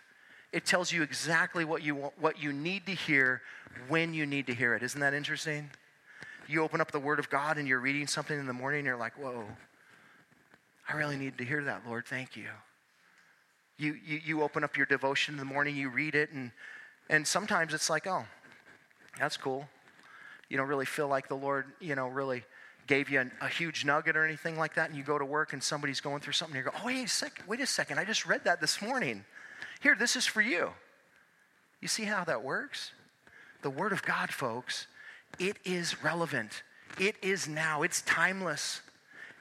It 0.54 0.66
tells 0.66 0.92
you 0.92 1.04
exactly 1.04 1.66
what 1.66 1.84
you, 1.84 1.96
want, 1.96 2.14
what 2.20 2.42
you 2.42 2.54
need 2.54 2.86
to 2.86 2.94
hear 2.94 3.42
when 3.90 4.14
you 4.14 4.26
need 4.26 4.48
to 4.48 4.54
hear 4.54 4.74
it. 4.74 4.84
Isn't 4.84 5.02
that 5.02 5.14
interesting? 5.14 5.70
You 6.48 6.62
open 6.64 6.80
up 6.80 6.92
the 6.92 7.00
Word 7.00 7.20
of 7.20 7.30
God 7.30 7.58
and 7.58 7.68
you're 7.68 7.80
reading 7.80 8.08
something 8.08 8.40
in 8.40 8.46
the 8.46 8.54
morning 8.54 8.80
and 8.80 8.86
you're 8.86 8.98
like, 8.98 9.14
whoa, 9.20 9.44
I 10.88 10.96
really 10.96 11.18
need 11.18 11.38
to 11.40 11.44
hear 11.44 11.64
that, 11.64 11.82
Lord. 11.88 12.06
Thank 12.06 12.36
you. 12.36 12.48
You, 13.78 13.98
you, 14.06 14.22
you 14.24 14.44
open 14.44 14.64
up 14.64 14.78
your 14.78 14.86
devotion 14.86 15.34
in 15.34 15.40
the 15.40 15.46
morning, 15.46 15.76
you 15.76 15.90
read 15.90 16.16
it, 16.16 16.32
and, 16.32 16.52
and 17.10 17.28
sometimes 17.28 17.74
it's 17.74 17.90
like, 17.90 18.08
oh, 18.08 18.26
that's 19.20 19.36
cool. 19.36 19.68
You 20.48 20.58
don't 20.58 20.68
really 20.68 20.86
feel 20.86 21.08
like 21.08 21.28
the 21.28 21.36
Lord, 21.36 21.66
you 21.82 21.96
know, 21.96 22.08
really 22.08 22.44
gave 22.88 23.10
you 23.10 23.22
a, 23.22 23.46
a 23.46 23.48
huge 23.48 23.86
nugget 23.86 24.16
or 24.16 24.26
anything 24.26 24.58
like 24.58 24.76
that, 24.76 24.90
and 24.90 24.98
you 24.98 25.04
go 25.04 25.18
to 25.18 25.26
work 25.26 25.54
and 25.54 25.62
somebody's 25.62 26.02
going 26.02 26.22
through 26.22 26.34
something, 26.34 26.56
and 26.56 26.66
you 26.66 26.72
go, 26.72 26.78
oh, 26.82 26.86
wait 26.86 27.06
a 27.06 27.08
second, 27.08 27.48
wait 27.48 27.60
a 27.60 27.66
second, 27.66 28.00
I 28.00 28.06
just 28.06 28.26
read 28.26 28.44
that 28.44 28.62
this 28.62 28.82
morning. 28.82 29.26
Here, 29.82 29.96
this 29.96 30.16
is 30.16 30.26
for 30.26 30.42
you. 30.42 30.72
You 31.82 31.88
see 31.88 32.04
how 32.04 32.24
that 32.24 32.44
works? 32.44 32.92
The 33.62 33.70
Word 33.70 33.92
of 33.92 34.04
God, 34.04 34.32
folks, 34.32 34.88
it 35.40 35.58
is 35.66 36.04
relevant. 36.04 36.64
It 37.00 37.16
is 37.22 37.48
now. 37.48 37.84
It's 37.84 38.02
timeless. 38.04 38.82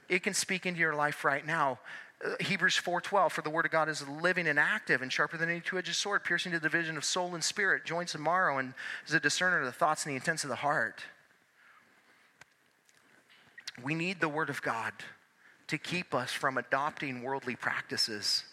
It 0.09 0.23
can 0.23 0.35
speak 0.35 0.67
into 0.67 0.81
your 0.81 0.95
life 0.95 1.25
right 1.25 1.47
now. 1.47 1.79
Uh, 2.25 2.31
Hebrews 2.41 2.77
4:12 2.77 3.33
for 3.33 3.43
the 3.43 3.51
word 3.51 3.67
of 3.67 3.71
God 3.71 3.89
is 3.89 4.07
living 4.09 4.47
and 4.47 4.59
active 4.59 5.03
and 5.03 5.13
sharper 5.13 5.37
than 5.37 5.51
any 5.51 5.61
two-edged 5.61 5.95
sword 5.95 6.25
piercing 6.25 6.53
to 6.53 6.59
the 6.59 6.69
division 6.69 6.97
of 6.97 7.05
soul 7.05 7.35
and 7.35 7.45
spirit 7.45 7.85
joints 7.85 8.15
and 8.15 8.25
marrow 8.25 8.59
and 8.59 8.75
is 9.07 9.15
a 9.15 9.21
discerner 9.21 9.61
of 9.61 9.67
the 9.67 9.73
thoughts 9.73 10.05
and 10.05 10.13
the 10.13 10.17
intents 10.17 10.45
of 10.45 10.51
the 10.51 10.57
heart. 10.57 11.03
We 13.83 13.95
need 13.95 14.21
the 14.21 14.29
word 14.29 14.51
of 14.51 14.63
God 14.63 14.93
to 15.69 15.79
keep 15.79 16.15
us 16.15 16.33
from 16.33 16.59
adopting 16.59 17.23
worldly 17.23 17.57
practices. 17.57 18.45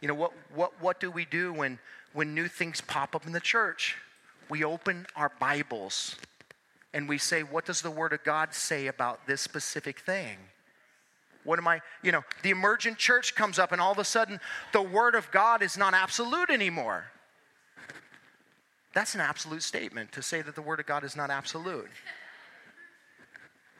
You 0.00 0.08
know 0.08 0.14
what 0.14 0.32
what 0.54 0.80
what 0.80 1.00
do 1.00 1.10
we 1.10 1.24
do 1.24 1.52
when 1.52 1.78
when 2.12 2.34
new 2.34 2.48
things 2.48 2.80
pop 2.80 3.14
up 3.14 3.26
in 3.26 3.32
the 3.32 3.40
church? 3.40 3.96
We 4.48 4.64
open 4.64 5.06
our 5.16 5.32
Bibles 5.40 6.16
and 6.94 7.08
we 7.08 7.18
say 7.18 7.42
what 7.42 7.64
does 7.66 7.82
the 7.82 7.90
word 7.90 8.12
of 8.12 8.22
God 8.24 8.54
say 8.54 8.86
about 8.86 9.26
this 9.26 9.40
specific 9.40 10.00
thing? 10.00 10.38
What 11.44 11.58
am 11.58 11.68
I, 11.68 11.80
you 12.02 12.10
know, 12.10 12.24
the 12.42 12.50
emergent 12.50 12.98
church 12.98 13.34
comes 13.34 13.58
up 13.58 13.70
and 13.70 13.80
all 13.80 13.92
of 13.92 13.98
a 13.98 14.04
sudden 14.04 14.40
the 14.72 14.82
word 14.82 15.14
of 15.14 15.30
God 15.30 15.62
is 15.62 15.78
not 15.78 15.94
absolute 15.94 16.50
anymore. 16.50 17.04
That's 18.94 19.14
an 19.14 19.20
absolute 19.20 19.62
statement 19.62 20.12
to 20.12 20.22
say 20.22 20.42
that 20.42 20.54
the 20.54 20.62
word 20.62 20.80
of 20.80 20.86
God 20.86 21.04
is 21.04 21.14
not 21.14 21.30
absolute. 21.30 21.90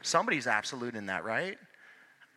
Somebody's 0.07 0.47
absolute 0.47 0.95
in 0.95 1.07
that, 1.07 1.25
right? 1.25 1.59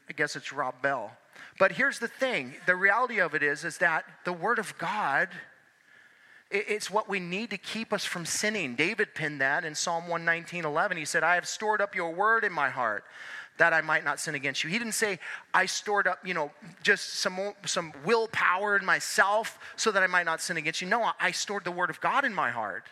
I 0.09 0.13
guess 0.13 0.35
it's 0.35 0.51
Rob 0.51 0.81
Bell. 0.81 1.11
But 1.57 1.73
here's 1.73 1.99
the 1.99 2.07
thing 2.07 2.55
the 2.65 2.75
reality 2.75 3.19
of 3.19 3.35
it 3.35 3.43
is, 3.43 3.63
is 3.63 3.77
that 3.77 4.05
the 4.25 4.33
word 4.33 4.59
of 4.59 4.77
God 4.77 5.29
it's 6.51 6.89
what 6.89 7.07
we 7.07 7.19
need 7.19 7.51
to 7.51 7.59
keep 7.59 7.93
us 7.93 8.03
from 8.03 8.25
sinning. 8.25 8.73
David 8.73 9.13
pinned 9.13 9.39
that 9.39 9.63
in 9.63 9.75
Psalm 9.75 10.07
119 10.07 10.65
11. 10.65 10.97
He 10.97 11.05
said, 11.05 11.23
I 11.23 11.35
have 11.35 11.47
stored 11.47 11.79
up 11.79 11.93
your 11.93 12.11
word 12.11 12.43
in 12.43 12.51
my 12.51 12.69
heart 12.69 13.03
that 13.59 13.73
I 13.73 13.81
might 13.81 14.03
not 14.03 14.19
sin 14.19 14.33
against 14.35 14.63
you. 14.63 14.69
He 14.69 14.79
didn't 14.79 14.93
say, 14.93 15.19
I 15.53 15.65
stored 15.67 16.07
up, 16.07 16.25
you 16.25 16.33
know, 16.33 16.51
just 16.81 17.19
some, 17.19 17.53
some 17.65 17.93
willpower 18.03 18.77
in 18.77 18.85
myself 18.85 19.59
so 19.75 19.91
that 19.91 20.01
I 20.01 20.07
might 20.07 20.25
not 20.25 20.41
sin 20.41 20.57
against 20.57 20.81
you. 20.81 20.87
No, 20.87 21.11
I 21.19 21.31
stored 21.31 21.65
the 21.65 21.71
word 21.71 21.89
of 21.89 22.01
God 22.01 22.25
in 22.25 22.33
my 22.33 22.49
heart 22.49 22.85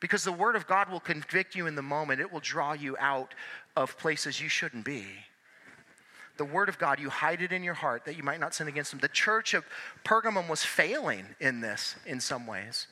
because 0.00 0.24
the 0.24 0.32
word 0.32 0.56
of 0.56 0.66
God 0.66 0.90
will 0.90 1.00
convict 1.00 1.54
you 1.54 1.66
in 1.66 1.74
the 1.74 1.82
moment, 1.82 2.20
it 2.20 2.32
will 2.32 2.40
draw 2.40 2.72
you 2.72 2.96
out 2.98 3.34
of 3.76 3.96
places 3.98 4.40
you 4.40 4.48
shouldn't 4.48 4.84
be. 4.84 5.04
The 6.36 6.44
word 6.44 6.68
of 6.68 6.78
God, 6.78 6.98
you 6.98 7.10
hide 7.10 7.42
it 7.42 7.52
in 7.52 7.62
your 7.62 7.74
heart 7.74 8.04
that 8.06 8.16
you 8.16 8.22
might 8.22 8.40
not 8.40 8.54
sin 8.54 8.66
against 8.66 8.92
him. 8.92 8.98
The 8.98 9.08
church 9.08 9.54
of 9.54 9.64
Pergamum 10.04 10.48
was 10.48 10.64
failing 10.64 11.26
in 11.40 11.60
this 11.60 11.94
in 12.06 12.20
some 12.20 12.46
ways. 12.46 12.88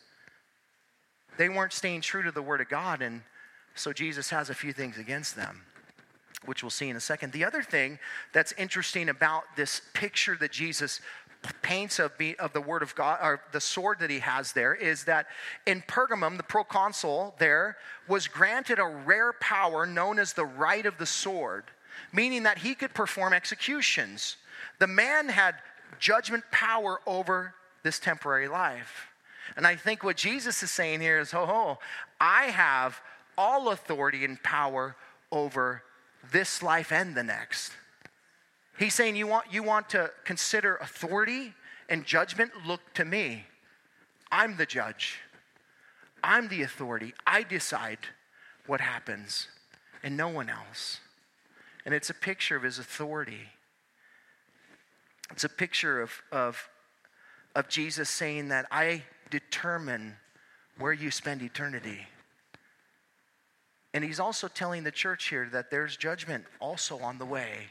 They 1.38 1.48
weren't 1.48 1.72
staying 1.72 2.02
true 2.02 2.22
to 2.22 2.30
the 2.30 2.42
word 2.42 2.60
of 2.60 2.68
God, 2.68 3.02
and 3.02 3.22
so 3.74 3.92
Jesus 3.92 4.30
has 4.30 4.48
a 4.48 4.54
few 4.54 4.72
things 4.72 4.96
against 4.98 5.34
them 5.34 5.62
which 6.44 6.62
we'll 6.62 6.70
see 6.70 6.88
in 6.88 6.96
a 6.96 7.00
second. 7.00 7.32
The 7.32 7.44
other 7.44 7.62
thing 7.62 7.98
that's 8.32 8.52
interesting 8.52 9.08
about 9.08 9.44
this 9.56 9.82
picture 9.94 10.36
that 10.40 10.50
Jesus 10.50 11.00
paints 11.62 11.98
of, 11.98 12.16
be, 12.18 12.38
of 12.38 12.52
the 12.52 12.60
word 12.60 12.82
of 12.82 12.94
God, 12.94 13.18
or 13.22 13.40
the 13.52 13.60
sword 13.60 13.98
that 14.00 14.10
he 14.10 14.20
has 14.20 14.52
there, 14.52 14.74
is 14.74 15.04
that 15.04 15.26
in 15.66 15.82
Pergamum, 15.82 16.36
the 16.36 16.42
proconsul 16.42 17.34
there 17.38 17.76
was 18.08 18.28
granted 18.28 18.78
a 18.78 18.86
rare 18.86 19.32
power 19.34 19.86
known 19.86 20.18
as 20.18 20.32
the 20.32 20.44
right 20.44 20.86
of 20.86 20.98
the 20.98 21.06
sword, 21.06 21.64
meaning 22.12 22.44
that 22.44 22.58
he 22.58 22.74
could 22.74 22.94
perform 22.94 23.32
executions. 23.32 24.36
The 24.78 24.86
man 24.86 25.28
had 25.28 25.56
judgment 25.98 26.44
power 26.50 27.00
over 27.06 27.54
this 27.82 27.98
temporary 27.98 28.48
life. 28.48 29.08
And 29.56 29.66
I 29.66 29.76
think 29.76 30.02
what 30.02 30.16
Jesus 30.16 30.62
is 30.62 30.70
saying 30.70 31.00
here 31.00 31.18
is, 31.18 31.34
oh, 31.34 31.46
oh 31.48 31.78
I 32.20 32.44
have 32.44 33.00
all 33.36 33.70
authority 33.70 34.24
and 34.24 34.42
power 34.42 34.96
over 35.30 35.82
this 36.30 36.62
life 36.62 36.92
and 36.92 37.14
the 37.14 37.22
next. 37.22 37.72
He's 38.82 38.94
saying, 38.94 39.14
You 39.14 39.28
want, 39.28 39.46
you 39.52 39.62
want 39.62 39.90
to 39.90 40.10
consider 40.24 40.76
authority 40.76 41.54
and 41.88 42.04
judgment? 42.04 42.50
Look 42.66 42.80
to 42.94 43.04
me. 43.04 43.44
I'm 44.32 44.56
the 44.56 44.66
judge, 44.66 45.20
I'm 46.24 46.48
the 46.48 46.62
authority. 46.62 47.14
I 47.24 47.44
decide 47.44 47.98
what 48.66 48.80
happens, 48.80 49.46
and 50.02 50.16
no 50.16 50.28
one 50.28 50.50
else. 50.50 50.98
And 51.84 51.94
it's 51.94 52.10
a 52.10 52.14
picture 52.14 52.56
of 52.56 52.64
his 52.64 52.80
authority. 52.80 53.50
It's 55.30 55.44
a 55.44 55.48
picture 55.48 56.00
of, 56.02 56.10
of, 56.32 56.68
of 57.54 57.68
Jesus 57.68 58.08
saying 58.08 58.48
that 58.48 58.66
I 58.70 59.04
determine 59.30 60.16
where 60.78 60.92
you 60.92 61.10
spend 61.10 61.40
eternity. 61.42 62.00
And 63.94 64.02
he's 64.02 64.20
also 64.20 64.48
telling 64.48 64.82
the 64.82 64.90
church 64.90 65.28
here 65.28 65.48
that 65.52 65.70
there's 65.70 65.96
judgment 65.96 66.44
also 66.60 66.98
on 66.98 67.18
the 67.18 67.26
way 67.26 67.70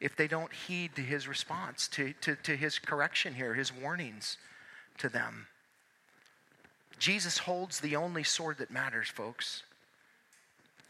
if 0.00 0.16
they 0.16 0.28
don't 0.28 0.52
heed 0.52 0.94
to 0.96 1.02
his 1.02 1.26
response, 1.26 1.88
to, 1.88 2.12
to, 2.20 2.36
to 2.36 2.56
his 2.56 2.78
correction 2.78 3.34
here, 3.34 3.54
his 3.54 3.72
warnings 3.72 4.38
to 4.98 5.08
them. 5.08 5.46
Jesus 6.98 7.38
holds 7.38 7.80
the 7.80 7.96
only 7.96 8.24
sword 8.24 8.58
that 8.58 8.70
matters, 8.70 9.08
folks. 9.08 9.62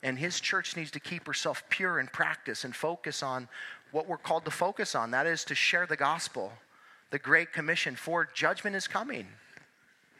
And 0.02 0.18
his 0.18 0.40
church 0.40 0.76
needs 0.76 0.90
to 0.92 1.00
keep 1.00 1.26
herself 1.26 1.62
pure 1.68 1.98
in 1.98 2.06
practice 2.06 2.64
and 2.64 2.74
focus 2.74 3.22
on 3.22 3.48
what 3.90 4.06
we're 4.06 4.18
called 4.18 4.44
to 4.44 4.50
focus 4.50 4.94
on 4.94 5.10
that 5.12 5.26
is 5.26 5.44
to 5.44 5.54
share 5.54 5.86
the 5.86 5.96
gospel, 5.96 6.52
the 7.10 7.18
Great 7.18 7.52
Commission, 7.52 7.96
for 7.96 8.28
judgment 8.34 8.76
is 8.76 8.86
coming 8.86 9.26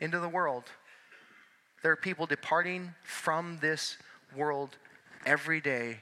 into 0.01 0.19
the 0.19 0.29
world. 0.29 0.65
There 1.83 1.93
are 1.93 1.97
people 1.97 2.27
departing 2.27 2.95
from 3.03 3.59
this 3.61 3.99
world 4.35 4.77
every 5.27 5.61
day 5.61 6.01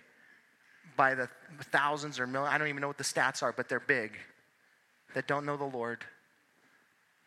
by 0.97 1.15
the 1.15 1.29
thousands 1.71 2.19
or 2.19 2.27
millions, 2.27 2.55
I 2.55 2.59
don't 2.59 2.69
even 2.69 2.81
know 2.81 2.89
what 2.89 2.99
the 2.99 3.05
stats 3.05 3.43
are, 3.43 3.53
but 3.53 3.69
they're 3.69 3.81
big, 3.81 4.13
that 5.15 5.27
don't 5.27 5.47
know 5.47 5.57
the 5.57 5.65
Lord, 5.65 6.05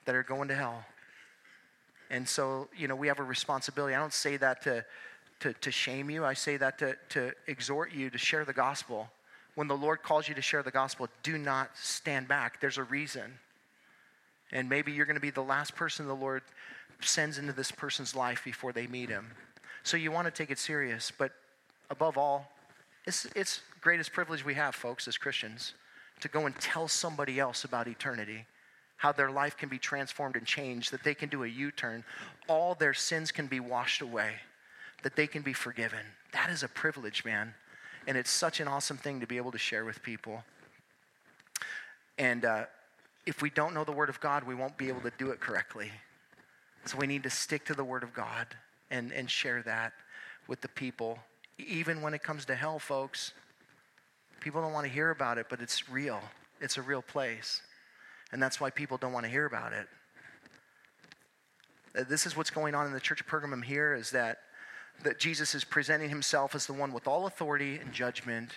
that 0.05 0.15
are 0.15 0.23
going 0.23 0.47
to 0.49 0.55
hell. 0.55 0.83
And 2.09 2.27
so, 2.27 2.67
you 2.75 2.87
know, 2.87 2.95
we 2.95 3.07
have 3.07 3.19
a 3.19 3.23
responsibility. 3.23 3.95
I 3.95 3.99
don't 3.99 4.13
say 4.13 4.37
that 4.37 4.63
to, 4.63 4.83
to, 5.41 5.53
to 5.53 5.71
shame 5.71 6.09
you. 6.09 6.25
I 6.25 6.33
say 6.33 6.57
that 6.57 6.79
to, 6.79 6.95
to 7.09 7.33
exhort 7.47 7.93
you 7.93 8.09
to 8.09 8.17
share 8.17 8.45
the 8.45 8.53
gospel. 8.53 9.09
When 9.55 9.67
the 9.67 9.77
Lord 9.77 10.01
calls 10.01 10.27
you 10.27 10.35
to 10.35 10.41
share 10.41 10.63
the 10.63 10.71
gospel, 10.71 11.07
do 11.21 11.37
not 11.37 11.71
stand 11.77 12.27
back. 12.27 12.61
There's 12.61 12.77
a 12.77 12.83
reason. 12.83 13.33
And 14.51 14.67
maybe 14.69 14.91
you're 14.91 15.05
going 15.05 15.15
to 15.15 15.21
be 15.21 15.29
the 15.29 15.43
last 15.43 15.75
person 15.75 16.07
the 16.07 16.15
Lord 16.15 16.41
sends 17.01 17.37
into 17.37 17.53
this 17.53 17.71
person's 17.71 18.15
life 18.15 18.41
before 18.43 18.73
they 18.73 18.87
meet 18.87 19.09
him. 19.09 19.27
So 19.83 19.97
you 19.97 20.11
want 20.11 20.25
to 20.25 20.31
take 20.31 20.49
it 20.49 20.59
serious. 20.59 21.11
But 21.15 21.31
above 21.89 22.17
all, 22.17 22.51
it's, 23.09 23.25
it's 23.35 23.61
greatest 23.81 24.13
privilege 24.13 24.45
we 24.45 24.53
have, 24.53 24.75
folks, 24.75 25.07
as 25.07 25.17
Christians, 25.17 25.73
to 26.21 26.27
go 26.27 26.45
and 26.45 26.55
tell 26.59 26.87
somebody 26.87 27.39
else 27.39 27.63
about 27.63 27.87
eternity 27.87 28.45
how 28.97 29.11
their 29.11 29.31
life 29.31 29.57
can 29.57 29.67
be 29.67 29.79
transformed 29.79 30.35
and 30.35 30.45
changed, 30.45 30.91
that 30.91 31.03
they 31.03 31.15
can 31.15 31.27
do 31.27 31.43
a 31.43 31.47
U 31.47 31.71
turn, 31.71 32.03
all 32.47 32.75
their 32.75 32.93
sins 32.93 33.31
can 33.31 33.47
be 33.47 33.59
washed 33.59 34.01
away, 34.01 34.33
that 35.01 35.15
they 35.15 35.25
can 35.25 35.41
be 35.41 35.53
forgiven. 35.53 36.05
That 36.33 36.51
is 36.51 36.61
a 36.61 36.67
privilege, 36.67 37.25
man. 37.25 37.55
And 38.05 38.15
it's 38.15 38.29
such 38.29 38.59
an 38.59 38.67
awesome 38.67 38.97
thing 38.97 39.19
to 39.21 39.25
be 39.25 39.37
able 39.37 39.51
to 39.53 39.57
share 39.57 39.85
with 39.85 40.03
people. 40.03 40.43
And 42.17 42.45
uh, 42.45 42.65
if 43.25 43.41
we 43.41 43.49
don't 43.49 43.73
know 43.73 43.85
the 43.85 43.91
Word 43.91 44.09
of 44.09 44.19
God, 44.19 44.43
we 44.43 44.53
won't 44.53 44.77
be 44.77 44.89
able 44.89 45.01
to 45.01 45.11
do 45.17 45.31
it 45.31 45.39
correctly. 45.39 45.89
So 46.85 46.97
we 46.97 47.07
need 47.07 47.23
to 47.23 47.29
stick 47.29 47.65
to 47.65 47.73
the 47.73 47.83
Word 47.83 48.03
of 48.03 48.13
God 48.13 48.47
and, 48.91 49.11
and 49.13 49.29
share 49.29 49.63
that 49.63 49.93
with 50.47 50.61
the 50.61 50.67
people. 50.67 51.17
Even 51.67 52.01
when 52.01 52.13
it 52.13 52.23
comes 52.23 52.45
to 52.45 52.55
hell, 52.55 52.79
folks, 52.79 53.33
people 54.39 54.61
don't 54.61 54.73
want 54.73 54.85
to 54.85 54.91
hear 54.91 55.09
about 55.09 55.37
it, 55.37 55.47
but 55.49 55.61
it's 55.61 55.89
real. 55.89 56.21
It's 56.61 56.77
a 56.77 56.81
real 56.81 57.01
place. 57.01 57.61
And 58.31 58.41
that's 58.41 58.59
why 58.59 58.69
people 58.69 58.97
don't 58.97 59.13
want 59.13 59.25
to 59.25 59.31
hear 59.31 59.45
about 59.45 59.73
it. 59.73 59.87
Uh, 61.97 62.03
this 62.07 62.25
is 62.25 62.37
what's 62.37 62.51
going 62.51 62.75
on 62.75 62.85
in 62.85 62.93
the 62.93 62.99
church 62.99 63.21
of 63.21 63.27
Pergamum 63.27 63.63
here 63.63 63.93
is 63.93 64.11
that, 64.11 64.39
that 65.03 65.19
Jesus 65.19 65.55
is 65.55 65.63
presenting 65.63 66.09
himself 66.09 66.53
as 66.53 66.65
the 66.65 66.73
one 66.73 66.93
with 66.93 67.07
all 67.07 67.25
authority 67.25 67.77
and 67.77 67.91
judgment, 67.91 68.51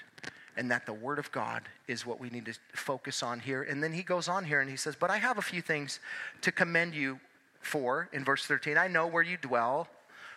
and 0.57 0.71
that 0.71 0.85
the 0.85 0.93
Word 0.93 1.19
of 1.19 1.33
God 1.33 1.63
is 1.89 2.05
what 2.05 2.21
we 2.21 2.29
need 2.29 2.45
to 2.45 2.55
focus 2.75 3.23
on 3.23 3.41
here. 3.41 3.63
And 3.63 3.83
then 3.83 3.93
he 3.93 4.03
goes 4.03 4.29
on 4.29 4.45
here 4.45 4.61
and 4.61 4.69
he 4.69 4.77
says, 4.77 4.95
But 4.99 5.11
I 5.11 5.17
have 5.17 5.39
a 5.39 5.43
few 5.43 5.63
things 5.63 5.99
to 6.43 6.53
commend 6.53 6.95
you 6.95 7.21
for 7.61 8.09
in 8.13 8.25
verse 8.25 8.45
13. 8.45 8.77
I 8.77 8.89
know 8.89 9.07
where 9.07 9.23
you 9.23 9.39
dwell, 9.39 9.89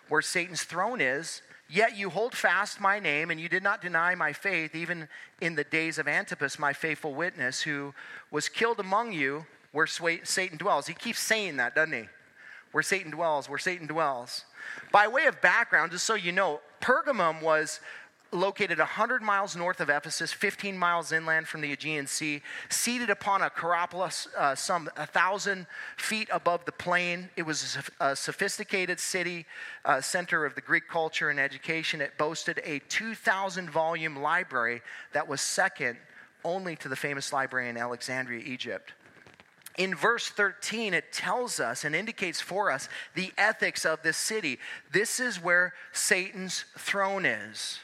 where 0.10 0.22
Satan's 0.22 0.63
throne 0.63 1.02
is 1.02 1.41
Yet 1.68 1.98
you 1.98 2.12
hold 2.12 2.36
fast 2.36 2.80
my 2.80 3.00
name, 3.00 3.32
and 3.32 3.39
you 3.39 3.50
did 3.50 3.63
not 3.63 3.82
deny 3.82 4.13
my 4.13 4.34
faith, 4.34 4.76
even 4.76 5.08
in 5.41 5.56
the 5.56 5.63
days 5.63 5.98
of 5.98 6.08
Antipas, 6.08 6.60
my 6.60 6.74
faithful 6.74 7.15
witness, 7.15 7.62
who 7.62 7.94
was 8.30 8.50
killed 8.50 8.80
among 8.80 9.13
you 9.13 9.46
where 9.72 9.88
Satan 9.88 10.58
dwells. 10.58 10.88
He 10.88 10.94
keeps 10.94 11.20
saying 11.20 11.58
that, 11.58 11.76
doesn't 11.76 11.94
he? 11.94 12.08
Where 12.72 12.84
Satan 12.84 13.12
dwells, 13.12 13.50
where 13.50 13.58
Satan 13.58 13.88
dwells. 13.88 14.46
By 14.91 15.08
way 15.08 15.26
of 15.26 15.41
background, 15.41 15.91
just 15.91 16.06
so 16.06 16.13
you 16.13 16.32
know, 16.32 16.62
Pergamum 16.82 17.41
was 17.41 17.80
located 18.36 18.78
100 18.78 19.21
miles 19.21 19.56
north 19.56 19.80
of 19.80 19.89
Ephesus, 19.89 20.32
15 20.32 20.78
miles 20.78 21.12
inland 21.12 21.48
from 21.48 21.62
the 21.62 21.71
Aegean 21.71 22.06
Sea, 22.08 22.41
seated 22.69 23.10
upon 23.10 23.41
a 23.41 23.45
Acropolis 23.56 24.28
uh, 24.38 24.54
some 24.54 24.89
1,000 24.98 25.65
feet 25.98 26.28
above 26.32 26.65
the 26.65 26.71
plain. 26.71 27.30
It 27.36 27.43
was 27.43 27.78
a 28.00 28.15
sophisticated 28.15 29.00
city, 29.00 29.45
uh, 29.86 30.02
center 30.02 30.45
of 30.45 30.56
the 30.56 30.62
Greek 30.62 30.88
culture 30.89 31.30
and 31.30 31.39
education. 31.39 32.02
It 32.02 32.17
boasted 32.17 32.62
a 32.65 32.80
2,000 32.89 33.69
volume 33.69 34.17
library 34.17 34.82
that 35.13 35.28
was 35.28 35.41
second 35.41 35.98
only 36.43 36.76
to 36.76 36.89
the 36.89 36.95
famous 36.95 37.32
library 37.32 37.69
in 37.69 37.78
Alexandria, 37.78 38.43
Egypt. 38.45 38.93
In 39.78 39.93
verse 39.93 40.30
13, 40.30 40.93
it 40.93 41.12
tells 41.12 41.60
us 41.60 41.84
and 41.84 41.95
indicates 41.95 42.39
for 42.39 42.71
us 42.71 42.88
the 43.13 43.32
ethics 43.38 43.86
of 43.86 44.02
this 44.04 44.17
city. 44.17 44.60
This 44.91 45.19
is 45.19 45.41
where 45.41 45.74
Satan's 45.91 46.65
throne 46.78 47.26
is. 47.26 47.80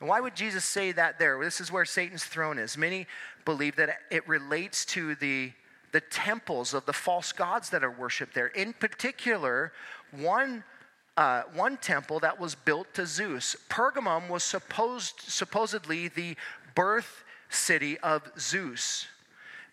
And 0.00 0.08
why 0.08 0.20
would 0.20 0.36
Jesus 0.36 0.64
say 0.64 0.92
that 0.92 1.18
there? 1.18 1.42
This 1.42 1.60
is 1.60 1.72
where 1.72 1.84
Satan's 1.84 2.24
throne 2.24 2.58
is. 2.58 2.76
Many 2.76 3.06
believe 3.44 3.76
that 3.76 3.98
it 4.10 4.28
relates 4.28 4.84
to 4.86 5.14
the, 5.16 5.52
the 5.92 6.00
temples 6.00 6.72
of 6.74 6.86
the 6.86 6.92
false 6.92 7.32
gods 7.32 7.70
that 7.70 7.82
are 7.82 7.90
worshiped 7.90 8.34
there. 8.34 8.48
In 8.48 8.72
particular, 8.72 9.72
one, 10.12 10.62
uh, 11.16 11.42
one 11.54 11.76
temple 11.78 12.20
that 12.20 12.38
was 12.38 12.54
built 12.54 12.94
to 12.94 13.06
Zeus. 13.06 13.56
Pergamum 13.68 14.28
was 14.28 14.44
supposed, 14.44 15.14
supposedly 15.20 16.08
the 16.08 16.36
birth 16.74 17.24
city 17.48 17.98
of 17.98 18.22
Zeus. 18.38 19.06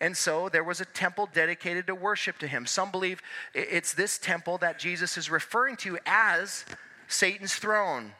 And 0.00 0.16
so 0.16 0.48
there 0.48 0.64
was 0.64 0.80
a 0.80 0.84
temple 0.84 1.28
dedicated 1.32 1.86
to 1.86 1.94
worship 1.94 2.38
to 2.38 2.46
him. 2.46 2.66
Some 2.66 2.90
believe 2.90 3.22
it's 3.54 3.94
this 3.94 4.18
temple 4.18 4.58
that 4.58 4.78
Jesus 4.78 5.16
is 5.16 5.30
referring 5.30 5.76
to 5.76 5.98
as 6.04 6.64
Satan's 7.08 7.54
throne. 7.54 8.12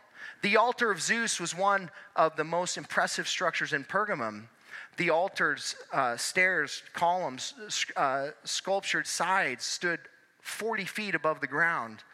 The 0.43 0.57
altar 0.57 0.91
of 0.91 1.01
Zeus 1.01 1.41
was 1.41 1.55
one 1.55 1.91
of 2.15 2.37
the 2.37 2.45
most 2.45 2.77
impressive 2.77 3.27
structures 3.29 3.73
in 3.73 3.85
Pergamum. 3.85 4.45
The 4.97 5.11
altar's 5.11 5.77
uh, 5.93 6.17
stairs, 6.17 6.83
columns, 6.93 7.55
uh, 7.97 8.29
sculptured 8.45 9.07
sides 9.07 9.65
stood 9.65 10.01
40 10.41 10.85
feet 10.85 11.15
above 11.15 11.41
the 11.41 11.47
ground. 11.47 12.05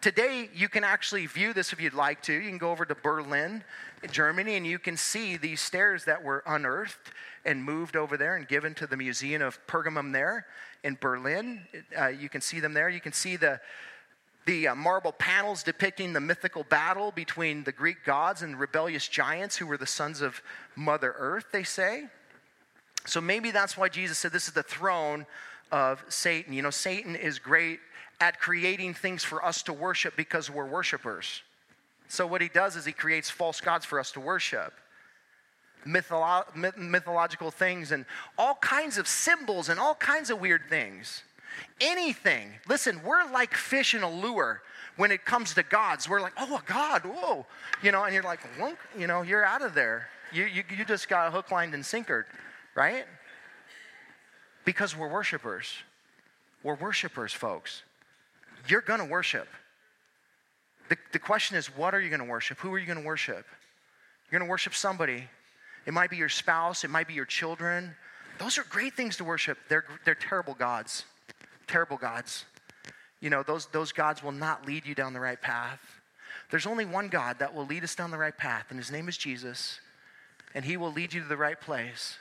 Today, 0.00 0.48
you 0.54 0.68
can 0.68 0.82
actually 0.82 1.26
view 1.26 1.52
this 1.52 1.74
if 1.74 1.80
you'd 1.80 1.92
like 1.92 2.22
to. 2.22 2.32
You 2.32 2.48
can 2.48 2.56
go 2.56 2.70
over 2.70 2.86
to 2.86 2.94
Berlin, 2.94 3.62
Germany, 4.10 4.56
and 4.56 4.66
you 4.66 4.78
can 4.78 4.96
see 4.96 5.36
these 5.36 5.60
stairs 5.60 6.06
that 6.06 6.24
were 6.24 6.42
unearthed 6.46 7.12
and 7.44 7.62
moved 7.62 7.96
over 7.96 8.16
there 8.16 8.36
and 8.36 8.48
given 8.48 8.74
to 8.76 8.86
the 8.86 8.96
Museum 8.96 9.42
of 9.42 9.58
Pergamum 9.66 10.12
there 10.12 10.46
in 10.82 10.96
Berlin. 10.98 11.60
Uh, 11.98 12.06
you 12.06 12.30
can 12.30 12.40
see 12.40 12.60
them 12.60 12.72
there. 12.72 12.88
You 12.88 13.00
can 13.00 13.12
see 13.12 13.36
the, 13.36 13.60
the 14.46 14.68
uh, 14.68 14.74
marble 14.74 15.12
panels 15.12 15.62
depicting 15.62 16.12
the 16.12 16.20
mythical 16.20 16.64
battle 16.64 17.12
between 17.12 17.64
the 17.64 17.72
Greek 17.72 18.04
gods 18.04 18.42
and 18.42 18.58
rebellious 18.58 19.06
giants 19.06 19.56
who 19.56 19.66
were 19.66 19.76
the 19.76 19.86
sons 19.86 20.20
of 20.20 20.42
Mother 20.76 21.14
Earth, 21.18 21.46
they 21.52 21.62
say. 21.62 22.04
So 23.06 23.20
maybe 23.20 23.50
that's 23.50 23.76
why 23.76 23.88
Jesus 23.88 24.18
said 24.18 24.32
this 24.32 24.48
is 24.48 24.54
the 24.54 24.62
throne 24.62 25.26
of 25.70 26.04
Satan. 26.08 26.52
You 26.52 26.62
know, 26.62 26.70
Satan 26.70 27.16
is 27.16 27.38
great 27.38 27.80
at 28.20 28.40
creating 28.40 28.94
things 28.94 29.24
for 29.24 29.44
us 29.44 29.62
to 29.62 29.72
worship 29.72 30.16
because 30.16 30.50
we're 30.50 30.66
worshipers. 30.66 31.42
So 32.08 32.26
what 32.26 32.40
he 32.40 32.48
does 32.48 32.76
is 32.76 32.84
he 32.84 32.92
creates 32.92 33.30
false 33.30 33.60
gods 33.60 33.86
for 33.86 34.00
us 34.00 34.12
to 34.12 34.20
worship. 34.20 34.74
Mytholo- 35.86 36.44
myth- 36.54 36.76
mythological 36.76 37.50
things 37.50 37.92
and 37.92 38.04
all 38.36 38.56
kinds 38.56 38.98
of 38.98 39.08
symbols 39.08 39.68
and 39.68 39.80
all 39.80 39.94
kinds 39.94 40.28
of 40.28 40.40
weird 40.40 40.62
things. 40.68 41.22
Anything. 41.80 42.52
Listen, 42.68 43.00
we're 43.04 43.30
like 43.32 43.54
fish 43.54 43.94
in 43.94 44.02
a 44.02 44.10
lure 44.10 44.62
when 44.96 45.10
it 45.10 45.24
comes 45.24 45.54
to 45.54 45.62
gods. 45.62 46.08
We're 46.08 46.20
like, 46.20 46.34
oh, 46.38 46.56
a 46.56 46.62
God, 46.66 47.02
whoa. 47.04 47.46
You 47.82 47.92
know, 47.92 48.04
and 48.04 48.12
you're 48.14 48.22
like, 48.22 48.40
Wunk, 48.58 48.78
you 48.98 49.06
know, 49.06 49.22
you're 49.22 49.44
out 49.44 49.62
of 49.62 49.74
there. 49.74 50.08
You, 50.32 50.44
you, 50.44 50.62
you 50.76 50.84
just 50.84 51.08
got 51.08 51.32
hook, 51.32 51.50
line, 51.50 51.74
and 51.74 51.82
sinkered, 51.82 52.24
right? 52.74 53.04
Because 54.64 54.96
we're 54.96 55.08
worshipers. 55.08 55.72
We're 56.62 56.74
worshipers, 56.74 57.32
folks. 57.32 57.82
You're 58.68 58.82
going 58.82 59.00
to 59.00 59.06
worship. 59.06 59.48
The, 60.90 60.96
the 61.12 61.18
question 61.18 61.56
is, 61.56 61.74
what 61.74 61.94
are 61.94 62.00
you 62.00 62.10
going 62.10 62.20
to 62.20 62.26
worship? 62.26 62.58
Who 62.58 62.72
are 62.74 62.78
you 62.78 62.86
going 62.86 63.00
to 63.00 63.06
worship? 63.06 63.46
You're 64.30 64.38
going 64.38 64.46
to 64.46 64.50
worship 64.50 64.74
somebody. 64.74 65.24
It 65.86 65.94
might 65.94 66.10
be 66.10 66.16
your 66.16 66.28
spouse, 66.28 66.84
it 66.84 66.90
might 66.90 67.08
be 67.08 67.14
your 67.14 67.24
children. 67.24 67.94
Those 68.38 68.58
are 68.58 68.64
great 68.64 68.94
things 68.94 69.16
to 69.16 69.24
worship. 69.24 69.58
They're, 69.68 69.84
they're 70.04 70.14
terrible 70.14 70.54
gods 70.54 71.04
terrible 71.70 71.96
gods. 71.96 72.44
You 73.20 73.30
know, 73.30 73.42
those, 73.42 73.66
those 73.66 73.92
gods 73.92 74.22
will 74.22 74.32
not 74.32 74.66
lead 74.66 74.86
you 74.86 74.94
down 74.94 75.12
the 75.12 75.20
right 75.20 75.40
path. 75.40 75.80
There's 76.50 76.66
only 76.66 76.84
one 76.84 77.08
God 77.08 77.38
that 77.38 77.54
will 77.54 77.66
lead 77.66 77.84
us 77.84 77.94
down 77.94 78.10
the 78.10 78.18
right 78.18 78.36
path, 78.36 78.66
and 78.70 78.78
his 78.78 78.90
name 78.90 79.08
is 79.08 79.16
Jesus, 79.16 79.80
and 80.54 80.64
he 80.64 80.76
will 80.76 80.92
lead 80.92 81.12
you 81.12 81.22
to 81.22 81.28
the 81.28 81.36
right 81.36 81.60
place. 81.60 82.18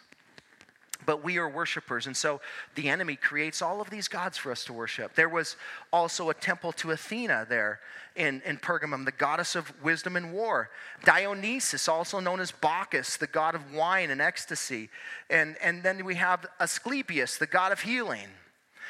But 1.06 1.24
we 1.24 1.38
are 1.38 1.50
worshipers, 1.50 2.06
and 2.06 2.16
so 2.16 2.42
the 2.76 2.90
enemy 2.90 3.16
creates 3.16 3.62
all 3.62 3.80
of 3.80 3.90
these 3.90 4.08
gods 4.08 4.38
for 4.38 4.52
us 4.52 4.66
to 4.66 4.74
worship. 4.74 5.16
There 5.16 5.30
was 5.30 5.56
also 5.94 6.30
a 6.30 6.34
temple 6.34 6.74
to 6.74 6.92
Athena 6.92 7.48
there 7.50 7.80
in, 8.16 8.42
in 8.46 8.58
Pergamum, 8.58 9.06
the 9.06 9.14
goddess 9.14 9.56
of 9.56 9.72
wisdom 9.82 10.18
and 10.18 10.34
war. 10.34 10.70
Dionysus, 11.06 11.88
also 11.88 12.20
known 12.20 12.42
as 12.42 12.52
Bacchus, 12.52 13.16
the 13.16 13.28
god 13.28 13.56
of 13.56 13.74
wine 13.74 14.12
and 14.12 14.22
ecstasy. 14.22 14.90
And, 15.30 15.56
and 15.64 15.82
then 15.82 16.04
we 16.04 16.16
have 16.16 16.46
Asclepius, 16.60 17.38
the 17.38 17.48
god 17.48 17.72
of 17.72 17.80
healing 17.80 18.28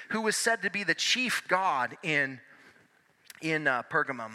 who 0.09 0.21
was 0.21 0.35
said 0.35 0.61
to 0.61 0.69
be 0.69 0.83
the 0.83 0.93
chief 0.93 1.43
god 1.47 1.97
in, 2.03 2.39
in 3.41 3.67
uh, 3.67 3.83
Pergamum. 3.83 4.33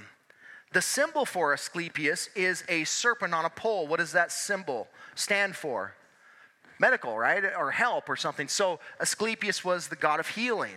The 0.73 0.83
symbol 0.83 1.25
for 1.25 1.53
Asclepius 1.53 2.29
is 2.35 2.65
a 2.69 2.85
serpent 2.85 3.33
on 3.33 3.45
a 3.45 3.51
pole. 3.51 3.87
What 3.87 4.01
does 4.01 4.13
that 4.13 4.33
symbol 4.33 4.89
stand 5.15 5.55
for? 5.55 5.95
Medical, 6.81 7.17
right? 7.17 7.45
Or 7.57 7.71
help 7.71 8.09
or 8.09 8.17
something. 8.17 8.49
So 8.49 8.81
Asclepius 9.01 9.65
was 9.65 9.87
the 9.87 9.97
god 9.97 10.19
of 10.19 10.29
healing. 10.29 10.77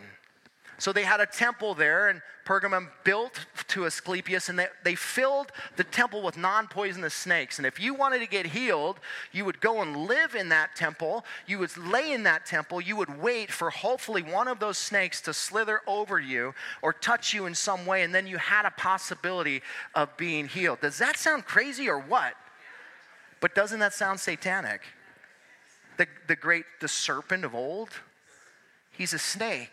So 0.80 0.94
they 0.94 1.04
had 1.04 1.20
a 1.20 1.26
temple 1.26 1.74
there, 1.74 2.10
and 2.10 2.22
Pergamum 2.46 2.90
built 3.04 3.46
to 3.70 3.86
Asclepius, 3.86 4.48
and 4.48 4.60
they, 4.60 4.68
they 4.84 4.94
filled 4.96 5.52
the 5.76 5.84
temple 5.84 6.22
with 6.22 6.38
non 6.38 6.68
poisonous 6.68 7.16
snakes. 7.16 7.58
And 7.58 7.66
if 7.66 7.80
you 7.80 7.96
wanted 7.96 8.20
to 8.20 8.28
get 8.28 8.46
healed, 8.46 9.00
you 9.32 9.44
would 9.44 9.60
go 9.60 9.82
and 9.82 10.06
live 10.06 10.36
in 10.36 10.50
that 10.50 10.76
temple. 10.76 11.26
You 11.48 11.60
would 11.60 11.76
lay 11.78 12.14
in 12.14 12.24
that 12.24 12.46
temple. 12.46 12.80
You 12.80 12.96
would 12.96 13.22
wait 13.22 13.52
for 13.52 13.72
hopefully 13.72 14.22
one 14.22 14.48
of 14.48 14.60
those 14.60 14.78
snakes 14.78 15.20
to 15.22 15.34
slither 15.34 15.82
over 15.88 16.20
you 16.20 16.54
or 16.84 16.94
touch 16.94 17.34
you 17.34 17.48
in 17.48 17.56
some 17.56 17.86
way, 17.88 18.04
and 18.04 18.14
then 18.14 18.28
you 18.28 18.38
had 18.38 18.66
a 18.66 18.72
possibility 18.72 19.62
of 19.96 20.16
being 20.16 20.48
healed. 20.48 20.82
Does 20.82 21.00
that 21.00 21.18
sound 21.18 21.46
crazy 21.46 21.90
or 21.90 22.00
what? 22.00 22.36
But 23.42 23.56
doesn't 23.56 23.80
that 23.80 23.94
sound 23.94 24.20
satanic? 24.20 24.82
The, 25.98 26.08
the 26.28 26.36
great, 26.36 26.66
the 26.82 26.88
serpent 26.88 27.44
of 27.44 27.56
old, 27.56 27.90
he's 28.92 29.14
a 29.14 29.20
snake 29.20 29.72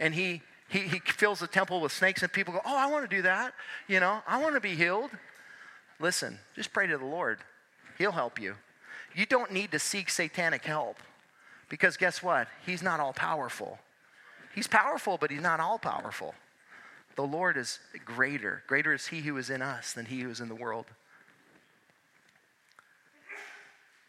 and 0.00 0.14
he, 0.14 0.42
he, 0.68 0.80
he 0.80 0.98
fills 1.00 1.40
the 1.40 1.46
temple 1.46 1.80
with 1.80 1.92
snakes, 1.92 2.22
and 2.22 2.32
people 2.32 2.54
go, 2.54 2.60
Oh, 2.64 2.76
I 2.76 2.86
want 2.86 3.08
to 3.08 3.16
do 3.16 3.22
that. 3.22 3.54
You 3.88 4.00
know, 4.00 4.20
I 4.26 4.40
want 4.40 4.54
to 4.54 4.60
be 4.60 4.74
healed. 4.74 5.10
Listen, 6.00 6.38
just 6.56 6.72
pray 6.72 6.86
to 6.86 6.98
the 6.98 7.04
Lord, 7.04 7.38
He'll 7.98 8.12
help 8.12 8.40
you. 8.40 8.56
You 9.14 9.26
don't 9.26 9.52
need 9.52 9.70
to 9.72 9.78
seek 9.78 10.08
satanic 10.10 10.64
help 10.64 10.96
because 11.68 11.96
guess 11.96 12.22
what? 12.22 12.48
He's 12.64 12.82
not 12.82 13.00
all 13.00 13.12
powerful. 13.12 13.78
He's 14.54 14.66
powerful, 14.66 15.18
but 15.18 15.30
he's 15.30 15.42
not 15.42 15.60
all 15.60 15.78
powerful. 15.78 16.34
The 17.16 17.22
Lord 17.22 17.56
is 17.56 17.78
greater. 18.04 18.62
Greater 18.66 18.92
is 18.92 19.06
he 19.06 19.20
who 19.20 19.36
is 19.36 19.50
in 19.50 19.62
us 19.62 19.92
than 19.92 20.06
he 20.06 20.20
who 20.20 20.30
is 20.30 20.40
in 20.40 20.48
the 20.48 20.54
world. 20.54 20.86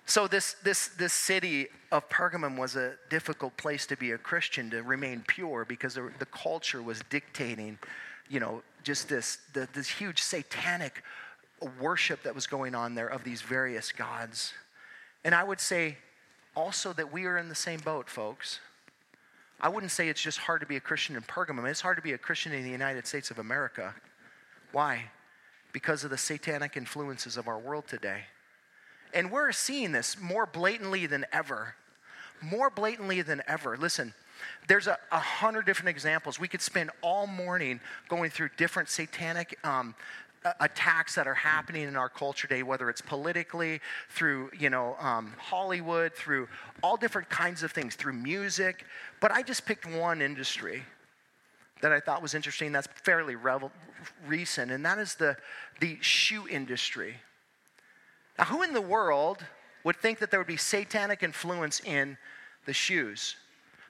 So 0.06 0.28
this, 0.28 0.56
this, 0.64 0.90
this 0.90 1.14
city 1.14 1.68
of 1.92 2.08
Pergamum 2.10 2.58
was 2.58 2.76
a 2.76 2.96
difficult 3.10 3.56
place 3.56 3.86
to 3.88 3.96
be 3.96 4.12
a 4.12 4.18
Christian, 4.18 4.70
to 4.72 4.84
remain 4.84 5.24
pure, 5.26 5.66
because 5.66 5.94
the, 5.96 6.12
the 6.20 6.26
culture 6.26 6.82
was 6.82 7.02
dictating, 7.10 7.80
you 8.30 8.40
know, 8.40 8.62
just 8.84 9.08
this, 9.08 9.38
the, 9.54 9.68
this 9.74 9.88
huge 9.88 10.20
satanic 10.20 11.04
worship 11.80 12.24
that 12.24 12.36
was 12.36 12.48
going 12.48 12.76
on 12.76 12.96
there 12.96 13.08
of 13.08 13.24
these 13.24 13.42
various 13.42 13.94
gods. 13.94 14.54
And 15.24 15.34
I 15.34 15.44
would 15.44 15.62
say 15.62 15.98
also 16.56 16.92
that 16.94 17.14
we 17.14 17.26
are 17.26 17.38
in 17.38 17.48
the 17.48 17.56
same 17.56 17.80
boat, 17.80 18.10
folks. 18.10 18.60
I 19.62 19.70
wouldn't 19.70 19.94
say 19.94 20.10
it's 20.10 20.22
just 20.22 20.40
hard 20.40 20.60
to 20.60 20.68
be 20.68 20.76
a 20.76 20.82
Christian 20.82 21.16
in 21.16 21.22
Pergamum. 21.22 21.66
It's 21.70 21.80
hard 21.80 21.96
to 21.96 22.04
be 22.04 22.12
a 22.12 22.18
Christian 22.18 22.52
in 22.52 22.64
the 22.64 22.70
United 22.70 23.08
States 23.08 23.32
of 23.32 23.40
America. 23.40 23.96
Why? 24.74 25.06
Because 25.72 26.04
of 26.04 26.10
the 26.10 26.18
satanic 26.18 26.76
influences 26.76 27.38
of 27.38 27.48
our 27.48 27.58
world 27.58 27.88
today. 27.88 28.24
And 29.14 29.32
we're 29.32 29.52
seeing 29.52 29.92
this 29.92 30.18
more 30.20 30.46
blatantly 30.46 31.06
than 31.06 31.26
ever. 31.32 31.76
More 32.42 32.70
blatantly 32.70 33.22
than 33.22 33.42
ever. 33.48 33.78
Listen, 33.78 34.14
there's 34.68 34.88
a, 34.88 34.98
a 35.12 35.20
hundred 35.20 35.66
different 35.66 35.90
examples. 35.90 36.40
We 36.40 36.48
could 36.48 36.62
spend 36.62 36.92
all 37.02 37.28
morning 37.28 37.80
going 38.10 38.30
through 38.32 38.50
different 38.58 38.90
satanic 38.90 39.58
um, 39.64 39.96
attacks 40.60 41.16
that 41.16 41.28
are 41.28 41.34
happening 41.34 41.84
in 41.84 41.96
our 41.96 42.10
culture 42.10 42.48
today, 42.48 42.64
whether 42.64 42.90
it's 42.90 43.02
politically, 43.02 43.80
through 44.10 44.50
you 44.58 44.70
know 44.70 44.96
um, 45.00 45.34
Hollywood, 45.38 46.14
through 46.14 46.48
all 46.82 46.98
different 46.98 47.30
kinds 47.30 47.64
of 47.64 47.72
things, 47.72 47.96
through 47.96 48.14
music. 48.14 48.86
But 49.22 49.32
I 49.32 49.42
just 49.42 49.66
picked 49.66 49.86
one 49.86 50.22
industry 50.22 50.84
that 51.82 51.92
I 51.92 52.00
thought 52.00 52.22
was 52.22 52.34
interesting. 52.34 52.72
That's 52.72 52.88
fairly 53.04 53.36
revel- 53.36 53.72
recent, 54.26 54.72
and 54.72 54.86
that 54.86 55.00
is 55.00 55.16
the 55.16 55.38
the 55.80 55.98
shoe 56.02 56.48
industry. 56.48 57.16
Now, 58.38 58.46
who 58.46 58.64
in 58.64 58.74
the 58.74 58.82
world 58.82 59.46
would 59.84 59.98
think 59.98 60.20
that 60.20 60.32
there 60.32 60.40
would 60.40 60.48
be 60.48 60.58
satanic 60.58 61.24
influence 61.24 61.82
in 61.82 62.18
the 62.66 62.74
shoes? 62.74 63.36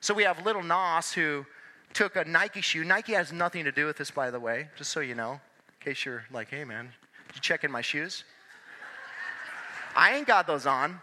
So 0.01 0.13
we 0.13 0.23
have 0.23 0.45
Lil 0.45 0.61
Nas 0.63 1.13
who 1.13 1.45
took 1.93 2.15
a 2.15 2.25
Nike 2.25 2.61
shoe. 2.61 2.83
Nike 2.83 3.13
has 3.13 3.31
nothing 3.31 3.63
to 3.63 3.71
do 3.71 3.85
with 3.85 3.97
this, 3.97 4.11
by 4.11 4.31
the 4.31 4.39
way, 4.39 4.67
just 4.75 4.91
so 4.91 4.99
you 4.99 5.15
know, 5.15 5.33
in 5.33 5.39
case 5.85 6.05
you're 6.05 6.25
like, 6.31 6.49
hey 6.49 6.65
man, 6.65 6.89
you 7.33 7.39
checking 7.39 7.71
my 7.71 7.81
shoes? 7.81 8.23
I 9.95 10.15
ain't 10.15 10.27
got 10.27 10.47
those 10.47 10.65
on. 10.65 10.99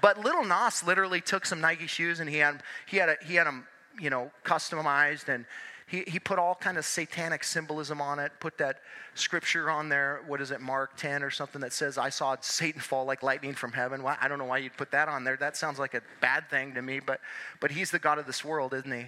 But 0.00 0.18
Lil 0.18 0.44
Nas 0.44 0.84
literally 0.84 1.20
took 1.20 1.46
some 1.46 1.60
Nike 1.60 1.86
shoes 1.86 2.20
and 2.20 2.28
he 2.28 2.36
had 2.36 2.62
he 2.86 2.96
had 2.96 3.08
a, 3.08 3.16
he 3.24 3.34
had 3.36 3.46
them 3.46 3.66
you 4.00 4.10
know 4.10 4.30
customized 4.44 5.28
and 5.28 5.44
he, 5.86 6.02
he 6.06 6.18
put 6.18 6.38
all 6.38 6.54
kind 6.54 6.78
of 6.78 6.84
satanic 6.84 7.44
symbolism 7.44 8.00
on 8.00 8.18
it, 8.18 8.32
put 8.40 8.58
that 8.58 8.78
scripture 9.14 9.70
on 9.70 9.88
there. 9.88 10.20
What 10.26 10.40
is 10.40 10.50
it, 10.50 10.60
Mark 10.60 10.96
10 10.96 11.22
or 11.22 11.30
something 11.30 11.60
that 11.60 11.72
says, 11.72 11.98
I 11.98 12.08
saw 12.08 12.36
Satan 12.40 12.80
fall 12.80 13.04
like 13.04 13.22
lightning 13.22 13.54
from 13.54 13.72
heaven. 13.72 14.02
Well, 14.02 14.16
I 14.20 14.28
don't 14.28 14.38
know 14.38 14.44
why 14.44 14.58
you'd 14.58 14.76
put 14.76 14.90
that 14.92 15.08
on 15.08 15.24
there. 15.24 15.36
That 15.36 15.56
sounds 15.56 15.78
like 15.78 15.94
a 15.94 16.02
bad 16.20 16.48
thing 16.48 16.74
to 16.74 16.82
me, 16.82 17.00
but, 17.00 17.20
but 17.60 17.70
he's 17.70 17.90
the 17.90 17.98
God 17.98 18.18
of 18.18 18.26
this 18.26 18.44
world, 18.44 18.74
isn't 18.74 18.92
he? 18.92 19.06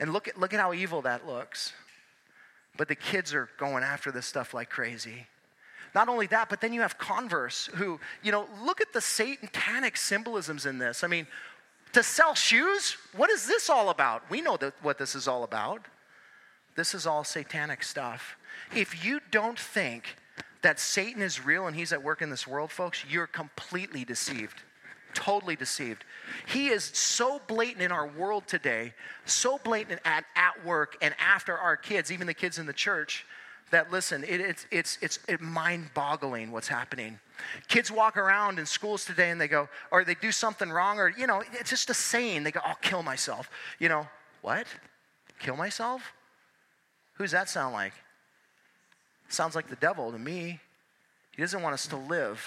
And 0.00 0.12
look 0.12 0.26
at, 0.26 0.38
look 0.38 0.52
at 0.52 0.60
how 0.60 0.72
evil 0.72 1.02
that 1.02 1.26
looks. 1.26 1.72
But 2.76 2.88
the 2.88 2.96
kids 2.96 3.32
are 3.32 3.48
going 3.58 3.84
after 3.84 4.10
this 4.10 4.26
stuff 4.26 4.54
like 4.54 4.70
crazy. 4.70 5.26
Not 5.94 6.08
only 6.08 6.26
that, 6.28 6.48
but 6.48 6.60
then 6.60 6.72
you 6.72 6.80
have 6.80 6.98
Converse, 6.98 7.66
who, 7.74 8.00
you 8.22 8.32
know, 8.32 8.48
look 8.64 8.80
at 8.80 8.92
the 8.92 9.00
satanic 9.00 9.96
symbolisms 9.96 10.66
in 10.66 10.78
this. 10.78 11.04
I 11.04 11.06
mean, 11.06 11.28
to 11.94 12.02
sell 12.02 12.34
shoes? 12.34 12.96
What 13.16 13.30
is 13.30 13.46
this 13.46 13.70
all 13.70 13.88
about? 13.88 14.28
We 14.30 14.40
know 14.40 14.56
that 14.58 14.74
what 14.82 14.98
this 14.98 15.14
is 15.14 15.26
all 15.26 15.44
about. 15.44 15.82
This 16.76 16.94
is 16.94 17.06
all 17.06 17.24
satanic 17.24 17.82
stuff. 17.82 18.36
If 18.74 19.04
you 19.04 19.20
don't 19.30 19.58
think 19.58 20.16
that 20.62 20.80
Satan 20.80 21.22
is 21.22 21.44
real 21.44 21.66
and 21.66 21.76
he's 21.76 21.92
at 21.92 22.02
work 22.02 22.22
in 22.22 22.30
this 22.30 22.46
world, 22.46 22.72
folks, 22.72 23.04
you're 23.08 23.26
completely 23.26 24.04
deceived. 24.04 24.62
Totally 25.12 25.54
deceived. 25.54 26.04
He 26.46 26.68
is 26.68 26.84
so 26.84 27.40
blatant 27.46 27.82
in 27.82 27.92
our 27.92 28.06
world 28.06 28.48
today, 28.48 28.94
so 29.24 29.58
blatant 29.62 30.00
at, 30.04 30.24
at 30.34 30.64
work 30.64 30.96
and 31.00 31.14
after 31.20 31.56
our 31.56 31.76
kids, 31.76 32.10
even 32.10 32.26
the 32.26 32.34
kids 32.34 32.58
in 32.58 32.66
the 32.66 32.72
church, 32.72 33.24
that 33.70 33.90
listen, 33.90 34.24
it, 34.24 34.40
it's, 34.40 34.66
it's, 34.70 34.98
it's 35.00 35.18
it 35.28 35.40
mind 35.40 35.90
boggling 35.94 36.52
what's 36.52 36.68
happening. 36.68 37.18
Kids 37.68 37.90
walk 37.90 38.16
around 38.16 38.58
in 38.58 38.66
schools 38.66 39.04
today 39.04 39.30
and 39.30 39.40
they 39.40 39.48
go, 39.48 39.68
or 39.90 40.04
they 40.04 40.14
do 40.14 40.30
something 40.30 40.70
wrong, 40.70 40.98
or, 40.98 41.12
you 41.16 41.26
know, 41.26 41.42
it's 41.52 41.70
just 41.70 41.90
a 41.90 41.94
saying. 41.94 42.44
They 42.44 42.50
go, 42.50 42.60
I'll 42.64 42.76
kill 42.76 43.02
myself. 43.02 43.50
You 43.78 43.88
know, 43.88 44.06
what? 44.42 44.66
Kill 45.40 45.56
myself? 45.56 46.12
Who's 47.14 47.32
that 47.32 47.48
sound 47.48 47.74
like? 47.74 47.92
Sounds 49.28 49.54
like 49.54 49.68
the 49.68 49.76
devil 49.76 50.12
to 50.12 50.18
me. 50.18 50.60
He 51.34 51.42
doesn't 51.42 51.62
want 51.62 51.74
us 51.74 51.86
to 51.88 51.96
live, 51.96 52.46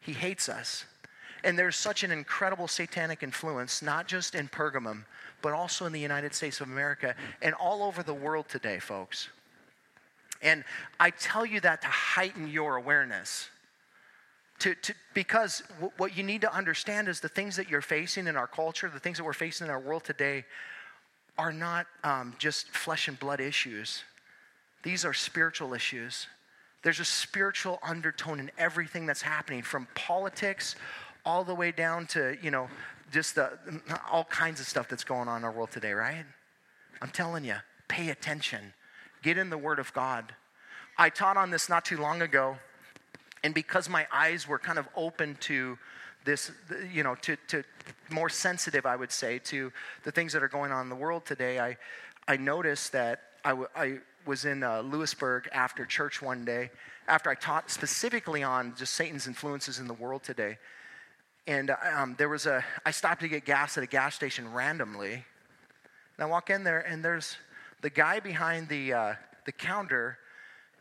he 0.00 0.12
hates 0.12 0.48
us. 0.48 0.84
And 1.44 1.56
there's 1.56 1.76
such 1.76 2.02
an 2.02 2.10
incredible 2.10 2.66
satanic 2.66 3.22
influence, 3.22 3.80
not 3.80 4.08
just 4.08 4.34
in 4.34 4.48
Pergamum, 4.48 5.04
but 5.40 5.52
also 5.52 5.84
in 5.84 5.92
the 5.92 6.00
United 6.00 6.34
States 6.34 6.60
of 6.60 6.66
America 6.66 7.14
and 7.42 7.54
all 7.54 7.84
over 7.84 8.02
the 8.02 8.14
world 8.14 8.48
today, 8.48 8.80
folks. 8.80 9.28
And 10.42 10.64
I 11.00 11.10
tell 11.10 11.44
you 11.44 11.60
that 11.60 11.82
to 11.82 11.88
heighten 11.88 12.48
your 12.48 12.76
awareness. 12.76 13.50
To, 14.60 14.74
to, 14.74 14.94
because 15.14 15.62
w- 15.74 15.92
what 15.98 16.16
you 16.16 16.22
need 16.22 16.40
to 16.40 16.52
understand 16.52 17.08
is 17.08 17.20
the 17.20 17.28
things 17.28 17.56
that 17.56 17.68
you're 17.68 17.80
facing 17.80 18.26
in 18.26 18.36
our 18.36 18.46
culture, 18.46 18.90
the 18.92 19.00
things 19.00 19.18
that 19.18 19.24
we're 19.24 19.32
facing 19.32 19.66
in 19.66 19.70
our 19.70 19.80
world 19.80 20.04
today, 20.04 20.44
are 21.36 21.52
not 21.52 21.86
um, 22.02 22.34
just 22.38 22.68
flesh 22.68 23.06
and 23.06 23.18
blood 23.18 23.40
issues. 23.40 24.02
These 24.82 25.04
are 25.04 25.14
spiritual 25.14 25.74
issues. 25.74 26.26
There's 26.82 27.00
a 27.00 27.04
spiritual 27.04 27.78
undertone 27.82 28.40
in 28.40 28.50
everything 28.58 29.06
that's 29.06 29.22
happening, 29.22 29.62
from 29.62 29.86
politics 29.94 30.76
all 31.24 31.44
the 31.44 31.54
way 31.54 31.70
down 31.72 32.06
to, 32.08 32.36
you 32.42 32.50
know, 32.50 32.68
just 33.12 33.34
the, 33.34 33.58
all 34.10 34.24
kinds 34.24 34.60
of 34.60 34.66
stuff 34.66 34.88
that's 34.88 35.04
going 35.04 35.28
on 35.28 35.38
in 35.38 35.44
our 35.44 35.52
world 35.52 35.70
today, 35.70 35.92
right? 35.92 36.24
I'm 37.00 37.10
telling 37.10 37.44
you, 37.44 37.56
pay 37.88 38.10
attention. 38.10 38.72
Get 39.28 39.36
in 39.36 39.50
the 39.50 39.58
Word 39.58 39.78
of 39.78 39.92
God. 39.92 40.32
I 40.96 41.10
taught 41.10 41.36
on 41.36 41.50
this 41.50 41.68
not 41.68 41.84
too 41.84 41.98
long 41.98 42.22
ago, 42.22 42.56
and 43.44 43.52
because 43.52 43.86
my 43.86 44.06
eyes 44.10 44.48
were 44.48 44.58
kind 44.58 44.78
of 44.78 44.88
open 44.96 45.36
to 45.40 45.78
this, 46.24 46.50
you 46.90 47.02
know, 47.02 47.14
to, 47.16 47.36
to 47.48 47.62
more 48.08 48.30
sensitive, 48.30 48.86
I 48.86 48.96
would 48.96 49.12
say, 49.12 49.38
to 49.40 49.70
the 50.04 50.10
things 50.10 50.32
that 50.32 50.42
are 50.42 50.48
going 50.48 50.72
on 50.72 50.80
in 50.84 50.88
the 50.88 50.96
world 50.96 51.26
today, 51.26 51.60
I, 51.60 51.76
I 52.26 52.38
noticed 52.38 52.92
that 52.92 53.20
I, 53.44 53.50
w- 53.50 53.68
I 53.76 53.98
was 54.24 54.46
in 54.46 54.62
uh, 54.62 54.80
Lewisburg 54.80 55.46
after 55.52 55.84
church 55.84 56.22
one 56.22 56.46
day, 56.46 56.70
after 57.06 57.28
I 57.28 57.34
taught 57.34 57.70
specifically 57.70 58.42
on 58.42 58.74
just 58.78 58.94
Satan's 58.94 59.26
influences 59.26 59.78
in 59.78 59.88
the 59.88 59.92
world 59.92 60.22
today. 60.22 60.56
And 61.46 61.76
um, 61.94 62.14
there 62.16 62.30
was 62.30 62.46
a, 62.46 62.64
I 62.86 62.92
stopped 62.92 63.20
to 63.20 63.28
get 63.28 63.44
gas 63.44 63.76
at 63.76 63.84
a 63.84 63.86
gas 63.86 64.14
station 64.14 64.54
randomly. 64.54 65.12
And 65.12 65.22
I 66.18 66.24
walk 66.24 66.48
in 66.48 66.64
there, 66.64 66.80
and 66.80 67.04
there's 67.04 67.36
the 67.80 67.90
guy 67.90 68.20
behind 68.20 68.68
the, 68.68 68.92
uh, 68.92 69.14
the 69.46 69.52
counter 69.52 70.18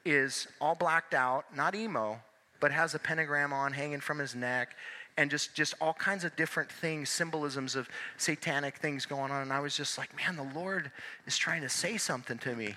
is 0.05 0.47
all 0.59 0.75
blacked 0.75 1.13
out, 1.13 1.45
not 1.55 1.75
emo, 1.75 2.19
but 2.59 2.71
has 2.71 2.95
a 2.95 2.99
pentagram 2.99 3.53
on 3.53 3.73
hanging 3.73 3.99
from 3.99 4.19
his 4.19 4.35
neck 4.35 4.75
and 5.17 5.31
just, 5.31 5.55
just 5.55 5.73
all 5.81 5.93
kinds 5.93 6.23
of 6.23 6.35
different 6.35 6.71
things, 6.71 7.09
symbolisms 7.09 7.75
of 7.75 7.89
satanic 8.17 8.77
things 8.77 9.05
going 9.05 9.31
on. 9.31 9.41
And 9.41 9.51
I 9.51 9.59
was 9.59 9.75
just 9.75 9.97
like, 9.97 10.15
man, 10.15 10.35
the 10.35 10.59
Lord 10.59 10.91
is 11.25 11.37
trying 11.37 11.61
to 11.61 11.69
say 11.69 11.97
something 11.97 12.37
to 12.39 12.55
me 12.55 12.75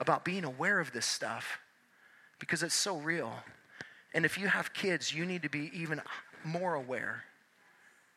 about 0.00 0.24
being 0.24 0.44
aware 0.44 0.80
of 0.80 0.92
this 0.92 1.06
stuff 1.06 1.58
because 2.38 2.62
it's 2.62 2.74
so 2.74 2.96
real. 2.98 3.32
And 4.14 4.24
if 4.24 4.38
you 4.38 4.46
have 4.46 4.72
kids, 4.72 5.14
you 5.14 5.26
need 5.26 5.42
to 5.42 5.48
be 5.48 5.70
even 5.74 6.00
more 6.44 6.74
aware 6.74 7.24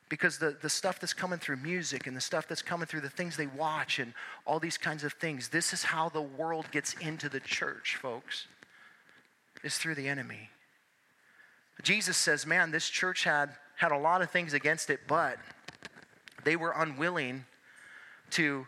Because 0.08 0.38
the, 0.38 0.56
the 0.62 0.70
stuff 0.70 1.00
that's 1.00 1.14
coming 1.14 1.40
through 1.40 1.58
music 1.58 2.06
and 2.06 2.16
the 2.16 2.22
stuff 2.22 2.48
that's 2.48 2.62
coming 2.62 2.86
through 2.86 3.02
the 3.02 3.10
things 3.10 3.38
they 3.38 3.48
watch 3.48 3.98
and 3.98 4.14
all 4.46 4.60
these 4.60 4.78
kinds 4.78 5.04
of 5.04 5.14
things, 5.14 5.50
this 5.50 5.74
is 5.74 5.84
how 5.84 6.10
the 6.10 6.22
world 6.22 6.68
gets 6.72 6.94
into 7.02 7.28
the 7.28 7.40
church, 7.40 7.98
folks, 8.00 8.46
is 9.64 9.78
through 9.78 9.96
the 9.96 10.08
enemy. 10.08 10.50
Jesus 11.82 12.18
says, 12.18 12.46
man, 12.46 12.72
this 12.72 12.88
church 12.88 13.24
had, 13.24 13.50
had 13.78 13.92
a 13.92 13.98
lot 13.98 14.22
of 14.22 14.30
things 14.30 14.54
against 14.54 14.90
it, 14.90 15.02
but 15.08 15.38
they 16.44 16.56
were 16.56 16.74
unwilling 16.78 17.46
to 18.32 18.68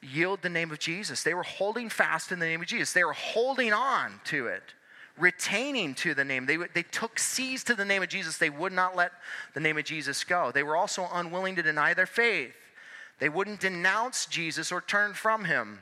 yield 0.00 0.42
the 0.42 0.48
name 0.48 0.70
of 0.70 0.78
Jesus. 0.78 1.22
They 1.22 1.34
were 1.34 1.42
holding 1.42 1.88
fast 1.88 2.32
in 2.32 2.38
the 2.38 2.46
name 2.46 2.60
of 2.60 2.66
Jesus. 2.66 2.92
They 2.92 3.04
were 3.04 3.12
holding 3.12 3.72
on 3.72 4.20
to 4.26 4.46
it, 4.46 4.62
retaining 5.18 5.94
to 5.96 6.14
the 6.14 6.24
name. 6.24 6.46
They, 6.46 6.56
they 6.56 6.82
took 6.82 7.18
seize 7.18 7.64
to 7.64 7.74
the 7.74 7.84
name 7.84 8.02
of 8.02 8.08
Jesus. 8.08 8.38
They 8.38 8.50
would 8.50 8.72
not 8.72 8.96
let 8.96 9.12
the 9.54 9.60
name 9.60 9.78
of 9.78 9.84
Jesus 9.84 10.24
go. 10.24 10.50
They 10.52 10.62
were 10.62 10.76
also 10.76 11.08
unwilling 11.12 11.56
to 11.56 11.62
deny 11.62 11.94
their 11.94 12.06
faith. 12.06 12.54
They 13.18 13.28
wouldn't 13.28 13.60
denounce 13.60 14.26
Jesus 14.26 14.70
or 14.70 14.80
turn 14.80 15.14
from 15.14 15.44
him. 15.44 15.80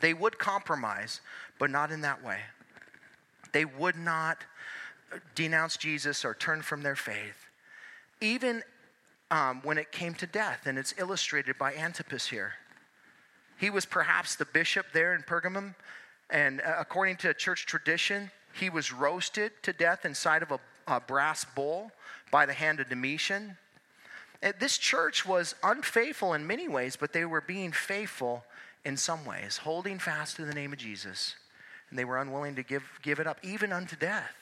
They 0.00 0.14
would 0.14 0.38
compromise, 0.38 1.20
but 1.58 1.70
not 1.70 1.92
in 1.92 2.00
that 2.00 2.24
way. 2.24 2.38
They 3.52 3.64
would 3.64 3.96
not 3.96 4.38
denounce 5.34 5.76
Jesus 5.76 6.24
or 6.24 6.34
turn 6.34 6.62
from 6.62 6.82
their 6.82 6.96
faith. 6.96 7.46
Even 8.20 8.62
um, 9.30 9.60
when 9.62 9.78
it 9.78 9.92
came 9.92 10.14
to 10.14 10.26
death, 10.26 10.66
and 10.66 10.78
it's 10.78 10.94
illustrated 10.98 11.56
by 11.58 11.74
Antipas 11.74 12.26
here. 12.26 12.54
He 13.58 13.70
was 13.70 13.86
perhaps 13.86 14.34
the 14.34 14.44
bishop 14.44 14.86
there 14.92 15.14
in 15.14 15.22
Pergamum, 15.22 15.74
and 16.32 16.60
uh, 16.62 16.76
according 16.80 17.16
to 17.18 17.32
church 17.34 17.66
tradition, 17.66 18.30
he 18.54 18.70
was 18.70 18.92
roasted 18.92 19.52
to 19.62 19.72
death 19.72 20.04
inside 20.04 20.42
of 20.42 20.50
a, 20.50 20.58
a 20.88 20.98
brass 20.98 21.44
bowl 21.44 21.92
by 22.30 22.46
the 22.46 22.54
hand 22.54 22.80
of 22.80 22.88
Domitian. 22.88 23.56
And 24.42 24.54
this 24.58 24.78
church 24.78 25.24
was 25.24 25.54
unfaithful 25.62 26.34
in 26.34 26.46
many 26.46 26.66
ways, 26.66 26.96
but 26.96 27.12
they 27.12 27.24
were 27.24 27.42
being 27.42 27.70
faithful 27.70 28.44
in 28.84 28.96
some 28.96 29.24
ways, 29.24 29.58
holding 29.58 29.98
fast 29.98 30.36
to 30.36 30.44
the 30.44 30.54
name 30.54 30.72
of 30.72 30.78
Jesus. 30.78 31.36
And 31.90 31.98
they 31.98 32.04
were 32.04 32.18
unwilling 32.18 32.56
to 32.56 32.62
give, 32.62 32.82
give 33.02 33.20
it 33.20 33.26
up, 33.26 33.38
even 33.44 33.72
unto 33.72 33.94
death. 33.94 34.34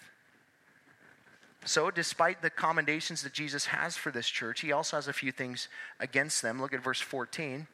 So, 1.66 1.90
despite 1.90 2.40
the 2.40 2.48
commendations 2.48 3.22
that 3.22 3.34
Jesus 3.34 3.66
has 3.66 3.94
for 3.94 4.10
this 4.10 4.28
church, 4.28 4.60
he 4.60 4.72
also 4.72 4.96
has 4.96 5.08
a 5.08 5.12
few 5.12 5.30
things 5.30 5.68
against 5.98 6.40
them. 6.40 6.58
Look 6.58 6.72
at 6.72 6.82
verse 6.82 7.00
14 7.00 7.66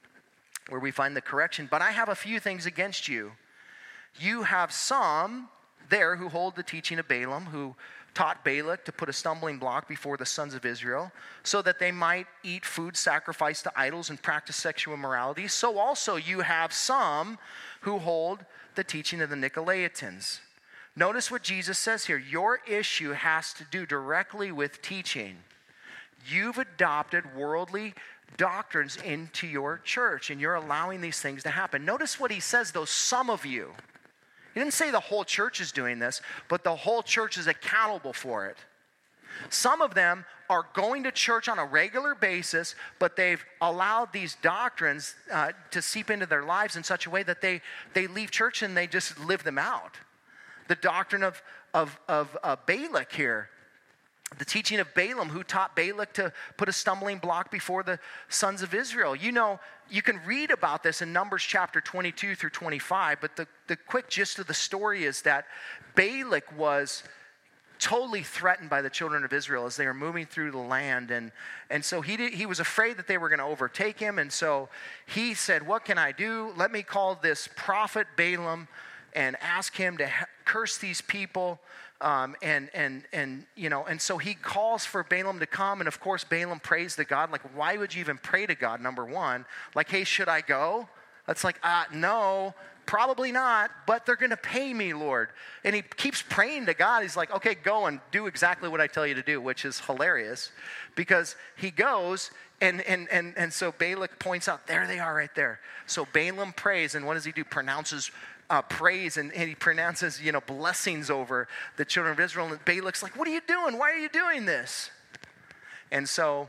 where 0.68 0.80
we 0.80 0.90
find 0.90 1.14
the 1.14 1.20
correction. 1.20 1.68
But 1.70 1.82
I 1.82 1.92
have 1.92 2.08
a 2.08 2.16
few 2.16 2.40
things 2.40 2.66
against 2.66 3.06
you. 3.06 3.32
You 4.18 4.42
have 4.42 4.72
some 4.72 5.48
there 5.88 6.16
who 6.16 6.28
hold 6.28 6.56
the 6.56 6.62
teaching 6.62 6.98
of 6.98 7.08
Balaam, 7.08 7.46
who 7.46 7.74
taught 8.14 8.44
Balak 8.44 8.84
to 8.86 8.92
put 8.92 9.10
a 9.10 9.12
stumbling 9.12 9.58
block 9.58 9.86
before 9.86 10.16
the 10.16 10.24
sons 10.24 10.54
of 10.54 10.64
Israel, 10.64 11.12
so 11.42 11.60
that 11.60 11.78
they 11.78 11.92
might 11.92 12.26
eat 12.42 12.64
food 12.64 12.96
sacrificed 12.96 13.64
to 13.64 13.72
idols 13.76 14.08
and 14.08 14.20
practice 14.20 14.56
sexual 14.56 14.94
immorality. 14.94 15.46
So 15.48 15.78
also 15.78 16.16
you 16.16 16.40
have 16.40 16.72
some 16.72 17.38
who 17.82 17.98
hold 17.98 18.44
the 18.74 18.84
teaching 18.84 19.20
of 19.20 19.28
the 19.28 19.36
Nicolaitans. 19.36 20.40
Notice 20.96 21.30
what 21.30 21.42
Jesus 21.42 21.78
says 21.78 22.06
here. 22.06 22.16
Your 22.16 22.60
issue 22.66 23.12
has 23.12 23.52
to 23.54 23.64
do 23.70 23.84
directly 23.84 24.50
with 24.50 24.80
teaching. 24.80 25.36
You've 26.26 26.56
adopted 26.56 27.36
worldly 27.36 27.92
doctrines 28.38 28.96
into 28.96 29.46
your 29.46 29.78
church 29.84 30.30
and 30.30 30.40
you're 30.40 30.54
allowing 30.54 31.02
these 31.02 31.20
things 31.20 31.42
to 31.42 31.50
happen. 31.50 31.84
Notice 31.84 32.18
what 32.18 32.30
he 32.30 32.40
says, 32.40 32.72
though, 32.72 32.86
some 32.86 33.28
of 33.28 33.44
you. 33.44 33.72
He 34.56 34.60
didn't 34.60 34.72
say 34.72 34.90
the 34.90 35.00
whole 35.00 35.22
church 35.22 35.60
is 35.60 35.70
doing 35.70 35.98
this, 35.98 36.22
but 36.48 36.64
the 36.64 36.74
whole 36.74 37.02
church 37.02 37.36
is 37.36 37.46
accountable 37.46 38.14
for 38.14 38.46
it. 38.46 38.56
Some 39.50 39.82
of 39.82 39.92
them 39.92 40.24
are 40.48 40.64
going 40.72 41.02
to 41.02 41.12
church 41.12 41.46
on 41.46 41.58
a 41.58 41.64
regular 41.66 42.14
basis, 42.14 42.74
but 42.98 43.16
they've 43.16 43.44
allowed 43.60 44.14
these 44.14 44.38
doctrines 44.40 45.14
uh, 45.30 45.52
to 45.72 45.82
seep 45.82 46.08
into 46.10 46.24
their 46.24 46.42
lives 46.42 46.74
in 46.74 46.82
such 46.82 47.04
a 47.04 47.10
way 47.10 47.22
that 47.24 47.42
they, 47.42 47.60
they 47.92 48.06
leave 48.06 48.30
church 48.30 48.62
and 48.62 48.74
they 48.74 48.86
just 48.86 49.20
live 49.20 49.44
them 49.44 49.58
out. 49.58 49.98
The 50.68 50.76
doctrine 50.76 51.22
of, 51.22 51.42
of, 51.74 52.00
of 52.08 52.34
uh, 52.42 52.56
Balak 52.64 53.12
here 53.12 53.50
the 54.38 54.44
teaching 54.44 54.80
of 54.80 54.92
Balaam, 54.94 55.28
who 55.28 55.42
taught 55.42 55.74
Balak 55.74 56.12
to 56.14 56.32
put 56.56 56.68
a 56.68 56.72
stumbling 56.72 57.18
block 57.18 57.50
before 57.50 57.82
the 57.82 57.98
sons 58.28 58.62
of 58.62 58.74
Israel. 58.74 59.16
You 59.16 59.32
know, 59.32 59.60
you 59.90 60.02
can 60.02 60.20
read 60.26 60.50
about 60.50 60.82
this 60.82 61.02
in 61.02 61.12
Numbers 61.12 61.42
chapter 61.42 61.80
22 61.80 62.34
through 62.34 62.50
25, 62.50 63.20
but 63.20 63.36
the, 63.36 63.46
the 63.66 63.76
quick 63.76 64.08
gist 64.08 64.38
of 64.38 64.46
the 64.46 64.54
story 64.54 65.04
is 65.04 65.22
that 65.22 65.46
Balak 65.94 66.56
was 66.56 67.02
totally 67.78 68.22
threatened 68.22 68.70
by 68.70 68.80
the 68.80 68.90
children 68.90 69.24
of 69.24 69.32
Israel 69.32 69.66
as 69.66 69.76
they 69.76 69.86
were 69.86 69.94
moving 69.94 70.26
through 70.26 70.50
the 70.50 70.58
land. 70.58 71.10
And, 71.10 71.30
and 71.70 71.84
so 71.84 72.00
he, 72.00 72.16
did, 72.16 72.32
he 72.32 72.46
was 72.46 72.60
afraid 72.60 72.96
that 72.96 73.06
they 73.06 73.18
were 73.18 73.28
going 73.28 73.38
to 73.38 73.44
overtake 73.44 73.98
him. 73.98 74.18
And 74.18 74.32
so 74.32 74.68
he 75.06 75.34
said, 75.34 75.66
What 75.66 75.84
can 75.84 75.98
I 75.98 76.12
do? 76.12 76.52
Let 76.56 76.72
me 76.72 76.82
call 76.82 77.16
this 77.16 77.48
prophet 77.54 78.06
Balaam 78.16 78.68
and 79.14 79.36
ask 79.40 79.74
him 79.74 79.96
to 79.98 80.10
curse 80.44 80.78
these 80.78 81.00
people. 81.00 81.60
Um, 82.00 82.36
and 82.42 82.68
and 82.74 83.04
and 83.12 83.46
you 83.54 83.70
know, 83.70 83.86
and 83.86 84.00
so 84.00 84.18
he 84.18 84.34
calls 84.34 84.84
for 84.84 85.02
Balaam 85.02 85.38
to 85.40 85.46
come, 85.46 85.80
and 85.80 85.88
of 85.88 85.98
course 85.98 86.24
Balaam 86.24 86.60
prays 86.60 86.96
to 86.96 87.04
God. 87.04 87.32
Like, 87.32 87.56
why 87.56 87.78
would 87.78 87.94
you 87.94 88.00
even 88.00 88.18
pray 88.18 88.44
to 88.44 88.54
God? 88.54 88.82
Number 88.82 89.04
one, 89.04 89.46
like, 89.74 89.88
hey, 89.88 90.04
should 90.04 90.28
I 90.28 90.42
go? 90.42 90.88
That's 91.26 91.42
like, 91.42 91.58
uh, 91.62 91.84
no, 91.92 92.54
probably 92.84 93.32
not. 93.32 93.70
But 93.86 94.06
they're 94.06 94.16
going 94.16 94.30
to 94.30 94.36
pay 94.36 94.72
me, 94.72 94.92
Lord. 94.92 95.30
And 95.64 95.74
he 95.74 95.82
keeps 95.82 96.22
praying 96.22 96.66
to 96.66 96.74
God. 96.74 97.02
He's 97.02 97.16
like, 97.16 97.34
okay, 97.34 97.54
go 97.54 97.86
and 97.86 98.00
do 98.12 98.26
exactly 98.26 98.68
what 98.68 98.80
I 98.80 98.86
tell 98.86 99.06
you 99.06 99.14
to 99.14 99.22
do, 99.22 99.40
which 99.40 99.64
is 99.64 99.80
hilarious, 99.80 100.52
because 100.94 101.34
he 101.56 101.70
goes. 101.70 102.30
And, 102.60 102.80
and, 102.82 103.08
and, 103.10 103.34
and 103.36 103.52
so 103.52 103.72
Balak 103.72 104.18
points 104.18 104.48
out, 104.48 104.66
there 104.66 104.86
they 104.86 104.98
are 104.98 105.14
right 105.14 105.34
there. 105.34 105.60
So 105.86 106.06
Balaam 106.12 106.52
prays, 106.52 106.94
and 106.94 107.06
what 107.06 107.14
does 107.14 107.24
he 107.24 107.32
do? 107.32 107.44
Pronounces 107.44 108.10
uh, 108.48 108.62
praise 108.62 109.16
and, 109.16 109.32
and, 109.32 109.48
he 109.48 109.54
pronounces, 109.54 110.20
you 110.20 110.32
know, 110.32 110.40
blessings 110.40 111.10
over 111.10 111.48
the 111.76 111.84
children 111.84 112.12
of 112.12 112.20
Israel. 112.20 112.46
And 112.46 112.64
Balak's 112.64 113.02
like, 113.02 113.16
what 113.16 113.26
are 113.26 113.32
you 113.32 113.40
doing? 113.46 113.78
Why 113.78 113.90
are 113.90 113.98
you 113.98 114.08
doing 114.08 114.46
this? 114.46 114.90
And 115.90 116.08
so 116.08 116.48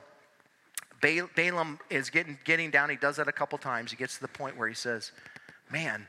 Balaam 1.01 1.79
is 1.89 2.09
getting, 2.09 2.37
getting 2.43 2.71
down. 2.71 2.89
He 2.89 2.95
does 2.95 3.17
that 3.17 3.27
a 3.27 3.31
couple 3.31 3.57
times. 3.57 3.91
He 3.91 3.97
gets 3.97 4.15
to 4.15 4.21
the 4.21 4.27
point 4.27 4.57
where 4.57 4.67
he 4.67 4.75
says, 4.75 5.11
man, 5.71 6.07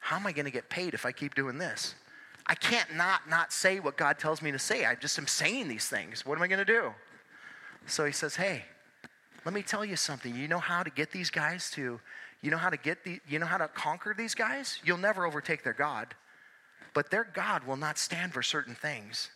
how 0.00 0.16
am 0.16 0.26
I 0.26 0.32
going 0.32 0.44
to 0.44 0.50
get 0.50 0.68
paid 0.68 0.94
if 0.94 1.04
I 1.04 1.12
keep 1.12 1.34
doing 1.34 1.58
this? 1.58 1.94
I 2.46 2.54
can't 2.54 2.96
not 2.96 3.28
not 3.28 3.52
say 3.52 3.78
what 3.78 3.98
God 3.98 4.18
tells 4.18 4.40
me 4.40 4.50
to 4.52 4.58
say. 4.58 4.86
I 4.86 4.94
just 4.94 5.18
am 5.18 5.26
saying 5.26 5.68
these 5.68 5.86
things. 5.86 6.24
What 6.24 6.38
am 6.38 6.42
I 6.42 6.48
going 6.48 6.64
to 6.64 6.64
do? 6.64 6.94
So 7.86 8.06
he 8.06 8.12
says, 8.12 8.36
hey, 8.36 8.64
let 9.44 9.54
me 9.54 9.62
tell 9.62 9.84
you 9.84 9.96
something. 9.96 10.34
You 10.34 10.48
know 10.48 10.58
how 10.58 10.82
to 10.82 10.90
get 10.90 11.10
these 11.10 11.30
guys 11.30 11.70
to 11.72 12.00
you 12.40 12.50
know 12.50 12.56
how 12.56 12.70
to 12.70 12.76
get 12.76 13.04
the, 13.04 13.20
you 13.28 13.38
know 13.38 13.46
how 13.46 13.58
to 13.58 13.68
conquer 13.68 14.14
these 14.16 14.34
guys? 14.34 14.78
You'll 14.84 14.98
never 14.98 15.26
overtake 15.26 15.64
their 15.64 15.72
God. 15.72 16.14
But 16.94 17.10
their 17.10 17.24
God 17.24 17.64
will 17.64 17.76
not 17.76 17.98
stand 17.98 18.32
for 18.32 18.42
certain 18.42 18.74
things. 18.74 19.30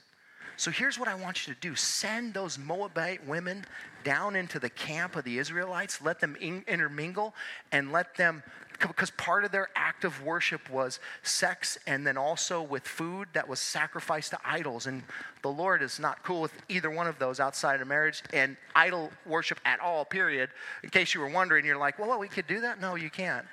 So 0.57 0.71
here's 0.71 0.99
what 0.99 1.09
I 1.09 1.15
want 1.15 1.47
you 1.47 1.55
to 1.55 1.61
do 1.61 1.75
send 1.75 2.35
those 2.35 2.59
Moabite 2.59 3.27
women 3.27 3.65
down 4.05 4.37
into 4.37 4.59
the 4.59 4.71
camp 4.71 5.17
of 5.17 5.25
the 5.25 5.39
Israelites, 5.39 6.01
let 6.03 6.21
them 6.21 6.37
in, 6.41 6.65
intermingle, 6.69 7.35
and 7.73 7.91
let 7.91 8.15
them 8.17 8.43
because 8.79 9.11
part 9.11 9.45
of 9.45 9.53
their 9.53 9.69
act 9.75 10.05
of 10.05 10.23
worship 10.23 10.69
was 10.71 11.01
sex 11.23 11.79
and 11.87 12.07
then 12.07 12.17
also 12.17 12.63
with 12.63 12.87
food 12.87 13.29
that 13.33 13.49
was 13.49 13.61
sacrificed 13.61 14.31
to 14.31 14.39
idols. 14.45 14.87
And 14.87 15.03
the 15.43 15.49
Lord 15.49 15.83
is 15.83 15.99
not 15.99 16.23
cool 16.23 16.41
with 16.41 16.53
either 16.69 16.91
one 16.91 17.07
of 17.07 17.19
those 17.19 17.41
outside 17.41 17.81
of 17.81 17.89
marriage 17.89 18.23
and 18.33 18.57
idol 18.75 19.11
worship 19.27 19.61
at 19.65 19.81
all, 19.81 20.05
period. 20.05 20.51
In 20.83 20.91
case 20.91 21.15
you 21.15 21.21
were 21.21 21.29
wondering, 21.29 21.65
you're 21.65 21.79
like, 21.79 21.99
well, 21.99 22.19
we 22.19 22.29
could 22.29 22.47
do 22.47 22.61
that? 22.61 22.81
No, 22.81 22.95
you 22.95 23.11
can't. 23.11 23.47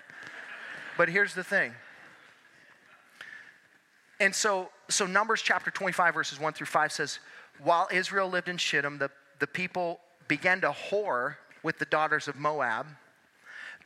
But 0.97 1.09
here's 1.09 1.33
the 1.33 1.43
thing. 1.43 1.73
And 4.19 4.35
so, 4.35 4.69
so 4.89 5.05
Numbers 5.05 5.41
chapter 5.41 5.71
25, 5.71 6.13
verses 6.13 6.39
1 6.39 6.53
through 6.53 6.67
5 6.67 6.91
says, 6.91 7.19
While 7.63 7.87
Israel 7.91 8.29
lived 8.29 8.49
in 8.49 8.57
Shittim, 8.57 8.97
the, 8.97 9.09
the 9.39 9.47
people 9.47 10.01
began 10.27 10.61
to 10.61 10.71
whore 10.71 11.35
with 11.63 11.79
the 11.79 11.85
daughters 11.85 12.27
of 12.27 12.35
Moab 12.35 12.85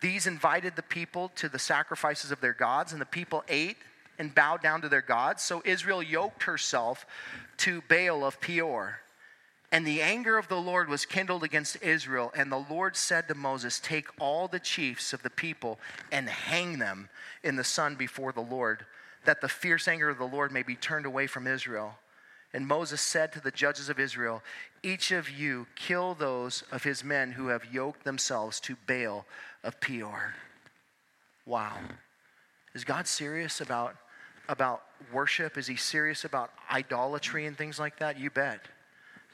these 0.03 0.27
invited 0.27 0.75
the 0.75 0.83
people 0.83 1.31
to 1.35 1.47
the 1.47 1.57
sacrifices 1.57 2.29
of 2.29 2.41
their 2.41 2.53
gods, 2.53 2.91
and 2.91 2.99
the 2.99 3.05
people 3.05 3.41
ate 3.47 3.77
and 4.19 4.35
bowed 4.35 4.61
down 4.61 4.81
to 4.81 4.89
their 4.89 5.01
gods. 5.01 5.41
So 5.41 5.61
Israel 5.63 6.03
yoked 6.03 6.43
herself 6.43 7.05
to 7.59 7.81
Baal 7.87 8.25
of 8.25 8.41
Peor. 8.41 8.99
And 9.71 9.87
the 9.87 10.01
anger 10.01 10.37
of 10.37 10.49
the 10.49 10.59
Lord 10.59 10.89
was 10.89 11.05
kindled 11.05 11.41
against 11.41 11.81
Israel. 11.81 12.33
And 12.35 12.51
the 12.51 12.65
Lord 12.69 12.97
said 12.97 13.29
to 13.29 13.33
Moses, 13.33 13.79
Take 13.79 14.07
all 14.19 14.49
the 14.49 14.59
chiefs 14.59 15.13
of 15.13 15.23
the 15.23 15.29
people 15.29 15.79
and 16.11 16.27
hang 16.27 16.79
them 16.79 17.07
in 17.41 17.55
the 17.55 17.63
sun 17.63 17.95
before 17.95 18.33
the 18.33 18.41
Lord, 18.41 18.85
that 19.23 19.39
the 19.39 19.47
fierce 19.47 19.87
anger 19.87 20.09
of 20.09 20.17
the 20.17 20.25
Lord 20.25 20.51
may 20.51 20.63
be 20.63 20.75
turned 20.75 21.05
away 21.05 21.27
from 21.27 21.47
Israel. 21.47 21.97
And 22.53 22.67
Moses 22.67 23.01
said 23.01 23.33
to 23.33 23.39
the 23.39 23.51
judges 23.51 23.89
of 23.89 23.99
Israel, 23.99 24.43
Each 24.83 25.11
of 25.11 25.29
you 25.29 25.65
kill 25.75 26.13
those 26.13 26.63
of 26.71 26.83
his 26.83 27.03
men 27.03 27.31
who 27.31 27.47
have 27.47 27.73
yoked 27.73 28.03
themselves 28.03 28.59
to 28.61 28.77
Baal 28.87 29.25
of 29.63 29.79
Peor. 29.79 30.35
Wow. 31.45 31.77
Is 32.75 32.83
God 32.83 33.07
serious 33.07 33.59
about, 33.59 33.95
about 34.47 34.83
worship? 35.11 35.57
Is 35.57 35.67
he 35.67 35.75
serious 35.75 36.25
about 36.25 36.51
idolatry 36.71 37.47
and 37.47 37.57
things 37.57 37.79
like 37.79 37.97
that? 37.99 38.19
You 38.19 38.29
bet. 38.29 38.61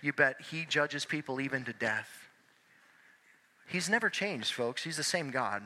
You 0.01 0.13
bet 0.13 0.37
he 0.49 0.65
judges 0.65 1.03
people 1.03 1.41
even 1.41 1.65
to 1.65 1.73
death. 1.73 2.09
He's 3.67 3.89
never 3.89 4.09
changed, 4.09 4.53
folks. 4.53 4.83
He's 4.83 4.97
the 4.97 5.03
same 5.03 5.29
God. 5.29 5.61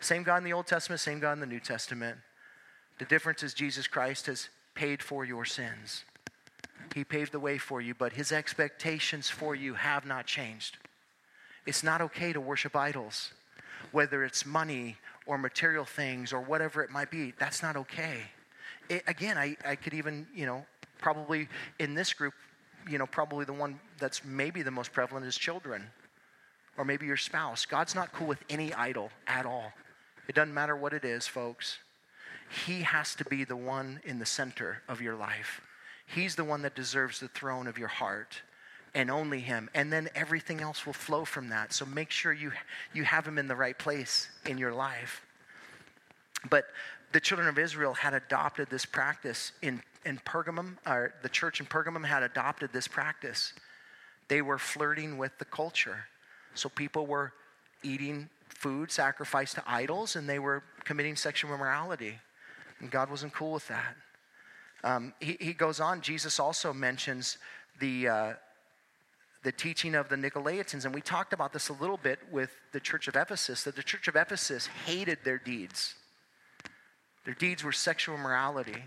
Same 0.00 0.22
God 0.22 0.38
in 0.38 0.44
the 0.44 0.52
Old 0.52 0.66
Testament, 0.66 1.00
same 1.00 1.18
God 1.18 1.32
in 1.32 1.40
the 1.40 1.46
New 1.46 1.60
Testament. 1.60 2.18
The 2.98 3.04
difference 3.04 3.42
is 3.42 3.52
Jesus 3.52 3.86
Christ 3.86 4.26
has 4.26 4.48
paid 4.74 5.02
for 5.02 5.24
your 5.24 5.44
sins. 5.44 6.04
He 6.94 7.04
paved 7.04 7.32
the 7.32 7.40
way 7.40 7.58
for 7.58 7.80
you, 7.80 7.94
but 7.94 8.12
his 8.12 8.32
expectations 8.32 9.28
for 9.28 9.54
you 9.54 9.74
have 9.74 10.06
not 10.06 10.26
changed. 10.26 10.78
It's 11.66 11.82
not 11.82 12.00
okay 12.00 12.32
to 12.32 12.40
worship 12.40 12.76
idols, 12.76 13.32
whether 13.92 14.24
it's 14.24 14.46
money 14.46 14.96
or 15.26 15.36
material 15.36 15.84
things 15.84 16.32
or 16.32 16.40
whatever 16.40 16.82
it 16.82 16.90
might 16.90 17.10
be. 17.10 17.34
That's 17.38 17.62
not 17.62 17.76
okay. 17.76 18.20
It, 18.88 19.02
again, 19.06 19.36
I, 19.36 19.56
I 19.64 19.74
could 19.76 19.94
even, 19.94 20.26
you 20.34 20.46
know, 20.46 20.64
probably 20.98 21.48
in 21.78 21.94
this 21.94 22.12
group, 22.12 22.34
you 22.88 22.98
know, 22.98 23.06
probably 23.06 23.44
the 23.44 23.52
one 23.52 23.80
that's 23.98 24.24
maybe 24.24 24.62
the 24.62 24.70
most 24.70 24.92
prevalent 24.92 25.26
is 25.26 25.36
children 25.36 25.82
or 26.78 26.84
maybe 26.84 27.06
your 27.06 27.16
spouse. 27.16 27.66
God's 27.66 27.94
not 27.94 28.12
cool 28.12 28.28
with 28.28 28.42
any 28.48 28.72
idol 28.74 29.10
at 29.26 29.44
all. 29.44 29.72
It 30.28 30.34
doesn't 30.34 30.54
matter 30.54 30.76
what 30.76 30.92
it 30.92 31.04
is, 31.04 31.26
folks. 31.26 31.78
He 32.66 32.82
has 32.82 33.14
to 33.16 33.24
be 33.24 33.44
the 33.44 33.56
one 33.56 34.00
in 34.04 34.18
the 34.18 34.26
center 34.26 34.82
of 34.88 35.00
your 35.00 35.16
life. 35.16 35.60
He's 36.06 36.36
the 36.36 36.44
one 36.44 36.62
that 36.62 36.74
deserves 36.74 37.20
the 37.20 37.28
throne 37.28 37.66
of 37.66 37.78
your 37.78 37.88
heart 37.88 38.40
and 38.94 39.10
only 39.10 39.40
him. 39.40 39.68
And 39.74 39.92
then 39.92 40.08
everything 40.14 40.60
else 40.60 40.86
will 40.86 40.94
flow 40.94 41.24
from 41.24 41.50
that. 41.50 41.72
So 41.72 41.84
make 41.84 42.10
sure 42.10 42.32
you 42.32 42.52
you 42.94 43.04
have 43.04 43.26
him 43.26 43.38
in 43.38 43.48
the 43.48 43.56
right 43.56 43.78
place 43.78 44.28
in 44.46 44.56
your 44.56 44.72
life. 44.72 45.22
But 46.48 46.66
the 47.12 47.20
children 47.20 47.48
of 47.48 47.58
israel 47.58 47.94
had 47.94 48.14
adopted 48.14 48.70
this 48.70 48.86
practice 48.86 49.52
in 49.62 49.82
in 50.04 50.18
pergamum 50.18 50.76
or 50.86 51.12
the 51.22 51.28
church 51.28 51.60
in 51.60 51.66
pergamum 51.66 52.04
had 52.04 52.22
adopted 52.22 52.72
this 52.72 52.88
practice. 52.88 53.52
They 54.28 54.42
were 54.42 54.58
flirting 54.58 55.18
with 55.18 55.36
the 55.38 55.44
culture. 55.44 56.06
So 56.54 56.68
people 56.68 57.06
were 57.06 57.32
eating 57.82 58.28
food 58.48 58.90
sacrificed 58.90 59.56
to 59.56 59.62
idols 59.66 60.16
and 60.16 60.28
they 60.28 60.38
were 60.38 60.62
committing 60.84 61.16
sexual 61.16 61.52
immorality. 61.52 62.18
And 62.80 62.90
god 62.90 63.10
wasn't 63.10 63.34
cool 63.34 63.52
with 63.52 63.66
that 63.68 63.96
um, 64.84 65.12
he, 65.20 65.36
he, 65.40 65.52
goes 65.52 65.80
on 65.80 66.00
jesus 66.00 66.38
also 66.38 66.72
mentions 66.72 67.38
the 67.80 68.08
uh, 68.08 68.32
the 69.46 69.52
teaching 69.52 69.94
of 69.94 70.08
the 70.08 70.16
Nicolaitans. 70.16 70.86
And 70.86 70.92
we 70.92 71.00
talked 71.00 71.32
about 71.32 71.52
this 71.52 71.68
a 71.68 71.72
little 71.72 71.96
bit 71.96 72.18
with 72.32 72.50
the 72.72 72.80
church 72.80 73.06
of 73.06 73.14
Ephesus, 73.14 73.62
that 73.62 73.76
the 73.76 73.82
church 73.82 74.08
of 74.08 74.16
Ephesus 74.16 74.66
hated 74.86 75.18
their 75.22 75.38
deeds. 75.38 75.94
Their 77.24 77.34
deeds 77.34 77.62
were 77.62 77.70
sexual 77.70 78.18
morality 78.18 78.82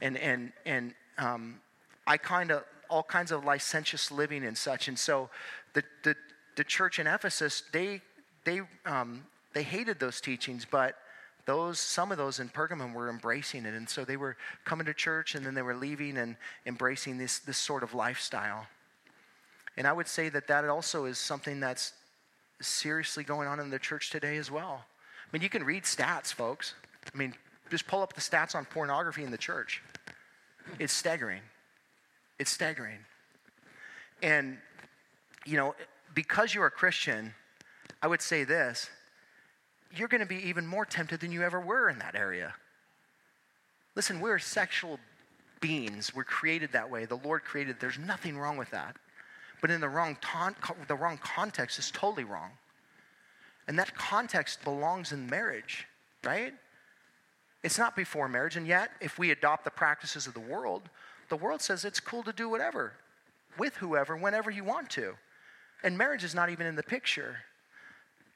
And, 0.00 0.16
and, 0.16 0.52
and 0.64 0.94
um, 1.18 1.60
I 2.06 2.16
kind 2.16 2.50
of, 2.50 2.64
all 2.88 3.02
kinds 3.02 3.30
of 3.30 3.44
licentious 3.44 4.10
living 4.10 4.46
and 4.46 4.56
such. 4.56 4.88
And 4.88 4.98
so 4.98 5.28
the, 5.74 5.82
the, 6.02 6.16
the 6.56 6.64
church 6.64 6.98
in 6.98 7.06
Ephesus, 7.06 7.62
they, 7.70 8.00
they, 8.44 8.62
um, 8.86 9.26
they 9.52 9.62
hated 9.62 10.00
those 10.00 10.18
teachings, 10.18 10.66
but 10.70 10.96
those 11.46 11.78
some 11.78 12.10
of 12.10 12.18
those 12.18 12.40
in 12.40 12.48
Pergamum 12.48 12.94
were 12.94 13.10
embracing 13.10 13.66
it, 13.66 13.74
and 13.74 13.88
so 13.88 14.04
they 14.04 14.16
were 14.16 14.36
coming 14.64 14.86
to 14.86 14.94
church, 14.94 15.34
and 15.34 15.44
then 15.44 15.54
they 15.54 15.62
were 15.62 15.74
leaving 15.74 16.16
and 16.16 16.36
embracing 16.66 17.18
this 17.18 17.38
this 17.40 17.58
sort 17.58 17.82
of 17.82 17.94
lifestyle. 17.94 18.66
And 19.76 19.86
I 19.86 19.92
would 19.92 20.08
say 20.08 20.28
that 20.28 20.46
that 20.46 20.64
also 20.68 21.04
is 21.04 21.18
something 21.18 21.60
that's 21.60 21.92
seriously 22.60 23.24
going 23.24 23.48
on 23.48 23.60
in 23.60 23.70
the 23.70 23.78
church 23.78 24.10
today 24.10 24.36
as 24.36 24.50
well. 24.50 24.84
I 24.84 25.28
mean, 25.32 25.42
you 25.42 25.48
can 25.48 25.64
read 25.64 25.82
stats, 25.82 26.32
folks. 26.32 26.74
I 27.12 27.16
mean, 27.16 27.34
just 27.70 27.86
pull 27.86 28.02
up 28.02 28.12
the 28.12 28.20
stats 28.20 28.54
on 28.54 28.64
pornography 28.64 29.24
in 29.24 29.30
the 29.30 29.38
church. 29.38 29.82
It's 30.78 30.92
staggering. 30.92 31.40
It's 32.38 32.50
staggering. 32.50 32.98
And, 34.22 34.58
you 35.44 35.56
know, 35.56 35.74
because 36.14 36.54
you're 36.54 36.66
a 36.66 36.70
Christian, 36.70 37.34
I 38.02 38.06
would 38.06 38.22
say 38.22 38.44
this 38.44 38.88
you're 39.98 40.08
going 40.08 40.20
to 40.20 40.26
be 40.26 40.48
even 40.48 40.66
more 40.66 40.84
tempted 40.84 41.20
than 41.20 41.32
you 41.32 41.42
ever 41.42 41.60
were 41.60 41.88
in 41.88 41.98
that 41.98 42.14
area. 42.14 42.54
Listen, 43.94 44.20
we're 44.20 44.38
sexual 44.38 44.98
beings. 45.60 46.14
We're 46.14 46.24
created 46.24 46.72
that 46.72 46.90
way. 46.90 47.04
The 47.04 47.16
Lord 47.16 47.44
created. 47.44 47.76
There's 47.80 47.98
nothing 47.98 48.36
wrong 48.38 48.56
with 48.56 48.70
that 48.70 48.96
but 49.64 49.70
in 49.70 49.80
the 49.80 49.88
wrong, 49.88 50.14
the 50.88 50.94
wrong 50.94 51.18
context 51.22 51.78
is 51.78 51.90
totally 51.90 52.24
wrong. 52.24 52.50
And 53.66 53.78
that 53.78 53.94
context 53.94 54.62
belongs 54.62 55.12
in 55.12 55.26
marriage, 55.26 55.86
right? 56.22 56.52
It's 57.62 57.78
not 57.78 57.96
before 57.96 58.28
marriage. 58.28 58.56
And 58.56 58.66
yet, 58.66 58.90
if 59.00 59.18
we 59.18 59.30
adopt 59.30 59.64
the 59.64 59.70
practices 59.70 60.26
of 60.26 60.34
the 60.34 60.40
world, 60.40 60.82
the 61.30 61.38
world 61.38 61.62
says 61.62 61.86
it's 61.86 61.98
cool 61.98 62.22
to 62.24 62.32
do 62.34 62.50
whatever, 62.50 62.92
with 63.56 63.74
whoever, 63.76 64.18
whenever 64.18 64.50
you 64.50 64.64
want 64.64 64.90
to. 64.90 65.14
And 65.82 65.96
marriage 65.96 66.24
is 66.24 66.34
not 66.34 66.50
even 66.50 66.66
in 66.66 66.76
the 66.76 66.82
picture. 66.82 67.38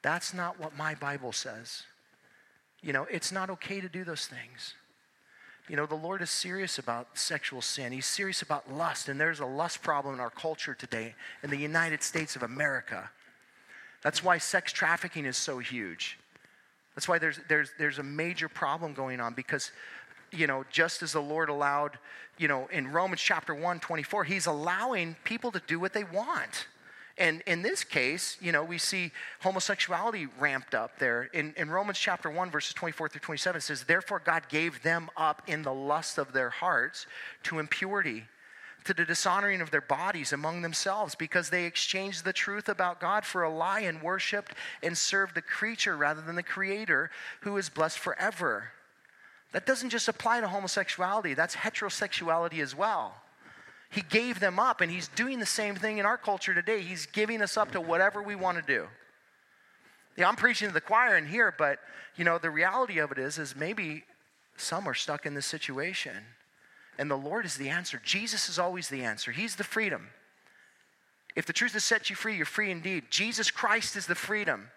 That's 0.01 0.33
not 0.33 0.59
what 0.59 0.77
my 0.77 0.95
Bible 0.95 1.31
says. 1.31 1.83
You 2.81 2.93
know, 2.93 3.05
it's 3.11 3.31
not 3.31 3.49
okay 3.49 3.81
to 3.81 3.89
do 3.89 4.03
those 4.03 4.25
things. 4.25 4.75
You 5.67 5.75
know, 5.75 5.85
the 5.85 5.95
Lord 5.95 6.21
is 6.21 6.31
serious 6.31 6.79
about 6.79 7.17
sexual 7.17 7.61
sin. 7.61 7.91
He's 7.91 8.05
serious 8.05 8.41
about 8.41 8.71
lust, 8.73 9.07
and 9.07 9.19
there's 9.19 9.39
a 9.39 9.45
lust 9.45 9.83
problem 9.83 10.15
in 10.15 10.19
our 10.19 10.31
culture 10.31 10.73
today 10.73 11.13
in 11.43 11.49
the 11.49 11.57
United 11.57 12.01
States 12.01 12.35
of 12.35 12.41
America. 12.41 13.09
That's 14.01 14.23
why 14.23 14.37
sex 14.39 14.71
trafficking 14.71 15.25
is 15.25 15.37
so 15.37 15.59
huge. 15.59 16.17
That's 16.95 17.07
why 17.07 17.19
there's, 17.19 17.39
there's, 17.47 17.69
there's 17.77 17.99
a 17.99 18.03
major 18.03 18.49
problem 18.49 18.93
going 18.93 19.19
on 19.19 19.33
because, 19.33 19.71
you 20.31 20.47
know, 20.47 20.65
just 20.71 21.03
as 21.03 21.13
the 21.13 21.21
Lord 21.21 21.49
allowed, 21.49 21.99
you 22.37 22.47
know, 22.47 22.67
in 22.71 22.91
Romans 22.91 23.21
chapter 23.21 23.53
1, 23.53 23.79
24, 23.79 24.23
He's 24.23 24.47
allowing 24.47 25.15
people 25.23 25.51
to 25.51 25.61
do 25.67 25.79
what 25.79 25.93
they 25.93 26.03
want. 26.03 26.67
And 27.19 27.43
in 27.45 27.61
this 27.61 27.83
case, 27.83 28.37
you 28.39 28.53
know, 28.53 28.63
we 28.63 28.77
see 28.77 29.11
homosexuality 29.41 30.27
ramped 30.39 30.73
up 30.73 30.97
there. 30.99 31.23
In, 31.33 31.53
in 31.57 31.69
Romans 31.69 31.99
chapter 31.99 32.29
1, 32.29 32.49
verses 32.49 32.73
24 32.73 33.09
through 33.09 33.19
27, 33.19 33.57
it 33.59 33.61
says, 33.61 33.83
Therefore 33.83 34.21
God 34.23 34.43
gave 34.47 34.81
them 34.83 35.09
up 35.17 35.41
in 35.45 35.61
the 35.61 35.73
lust 35.73 36.17
of 36.17 36.31
their 36.31 36.49
hearts 36.49 37.07
to 37.43 37.59
impurity, 37.59 38.23
to 38.85 38.93
the 38.93 39.03
dishonoring 39.03 39.59
of 39.59 39.69
their 39.69 39.81
bodies 39.81 40.31
among 40.31 40.61
themselves, 40.61 41.13
because 41.13 41.49
they 41.49 41.65
exchanged 41.65 42.23
the 42.23 42.31
truth 42.31 42.69
about 42.69 43.01
God 43.01 43.25
for 43.25 43.43
a 43.43 43.53
lie 43.53 43.81
and 43.81 44.01
worshiped 44.01 44.53
and 44.81 44.97
served 44.97 45.35
the 45.35 45.41
creature 45.41 45.97
rather 45.97 46.21
than 46.21 46.37
the 46.37 46.41
creator, 46.41 47.11
who 47.41 47.57
is 47.57 47.67
blessed 47.67 47.99
forever. 47.99 48.71
That 49.51 49.65
doesn't 49.65 49.89
just 49.89 50.07
apply 50.07 50.39
to 50.39 50.47
homosexuality, 50.47 51.33
that's 51.33 51.57
heterosexuality 51.57 52.61
as 52.61 52.73
well. 52.73 53.15
He 53.89 54.01
gave 54.01 54.39
them 54.39 54.59
up, 54.59 54.81
and 54.81 54.91
He's 54.91 55.07
doing 55.07 55.39
the 55.39 55.45
same 55.45 55.75
thing 55.75 55.97
in 55.97 56.05
our 56.05 56.17
culture 56.17 56.53
today. 56.53 56.81
He's 56.81 57.05
giving 57.07 57.41
us 57.41 57.57
up 57.57 57.71
to 57.71 57.81
whatever 57.81 58.21
we 58.21 58.35
want 58.35 58.57
to 58.57 58.63
do. 58.63 58.87
Yeah, 60.15 60.27
I'm 60.27 60.35
preaching 60.35 60.67
to 60.67 60.73
the 60.73 60.81
choir 60.81 61.17
in 61.17 61.25
here, 61.25 61.53
but 61.57 61.79
you 62.15 62.25
know, 62.25 62.37
the 62.37 62.49
reality 62.49 62.99
of 62.99 63.11
it 63.11 63.17
is, 63.17 63.37
is 63.37 63.55
maybe 63.55 64.03
some 64.57 64.87
are 64.87 64.93
stuck 64.93 65.25
in 65.25 65.33
this 65.33 65.45
situation. 65.45 66.13
And 66.97 67.09
the 67.09 67.15
Lord 67.15 67.45
is 67.45 67.55
the 67.55 67.69
answer. 67.69 68.01
Jesus 68.03 68.49
is 68.49 68.59
always 68.59 68.89
the 68.89 69.03
answer. 69.03 69.31
He's 69.31 69.55
the 69.55 69.63
freedom. 69.63 70.09
If 71.35 71.45
the 71.45 71.53
truth 71.53 71.73
has 71.73 71.85
set 71.85 72.09
you 72.09 72.15
free, 72.15 72.35
you're 72.35 72.45
free 72.45 72.69
indeed. 72.69 73.05
Jesus 73.09 73.49
Christ 73.49 73.95
is 73.95 74.05
the 74.05 74.15
freedom, 74.15 74.69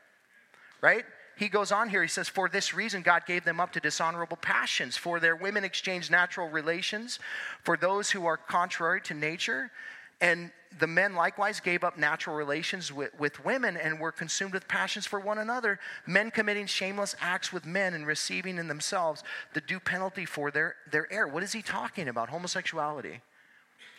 right? 0.80 1.04
He 1.43 1.49
goes 1.49 1.72
on 1.72 1.88
here, 1.88 2.03
he 2.03 2.09
says, 2.09 2.28
For 2.28 2.49
this 2.49 2.72
reason, 2.72 3.03
God 3.03 3.26
gave 3.26 3.45
them 3.45 3.59
up 3.59 3.72
to 3.72 3.80
dishonorable 3.80 4.36
passions. 4.36 4.97
For 4.97 5.18
their 5.18 5.34
women 5.34 5.64
exchanged 5.64 6.09
natural 6.09 6.49
relations 6.49 7.18
for 7.64 7.76
those 7.76 8.11
who 8.11 8.26
are 8.26 8.36
contrary 8.36 9.01
to 9.03 9.14
nature. 9.14 9.72
And 10.20 10.53
the 10.78 10.86
men 10.86 11.16
likewise 11.16 11.59
gave 11.59 11.82
up 11.82 11.99
natural 11.99 12.36
relations 12.36 12.93
with, 12.93 13.18
with 13.18 13.45
women 13.45 13.76
and 13.76 13.99
were 13.99 14.12
consumed 14.12 14.55
with 14.55 14.68
passions 14.68 15.05
for 15.05 15.18
one 15.18 15.38
another, 15.38 15.80
men 16.07 16.30
committing 16.30 16.66
shameless 16.66 17.16
acts 17.20 17.53
with 17.53 17.66
men 17.66 17.95
and 17.95 18.07
receiving 18.07 18.57
in 18.57 18.68
themselves 18.68 19.24
the 19.53 19.61
due 19.61 19.80
penalty 19.80 20.24
for 20.24 20.53
their, 20.53 20.76
their 20.93 21.12
error. 21.12 21.26
What 21.26 21.43
is 21.43 21.53
he 21.53 21.61
talking 21.61 22.07
about? 22.07 22.28
Homosexuality. 22.28 23.20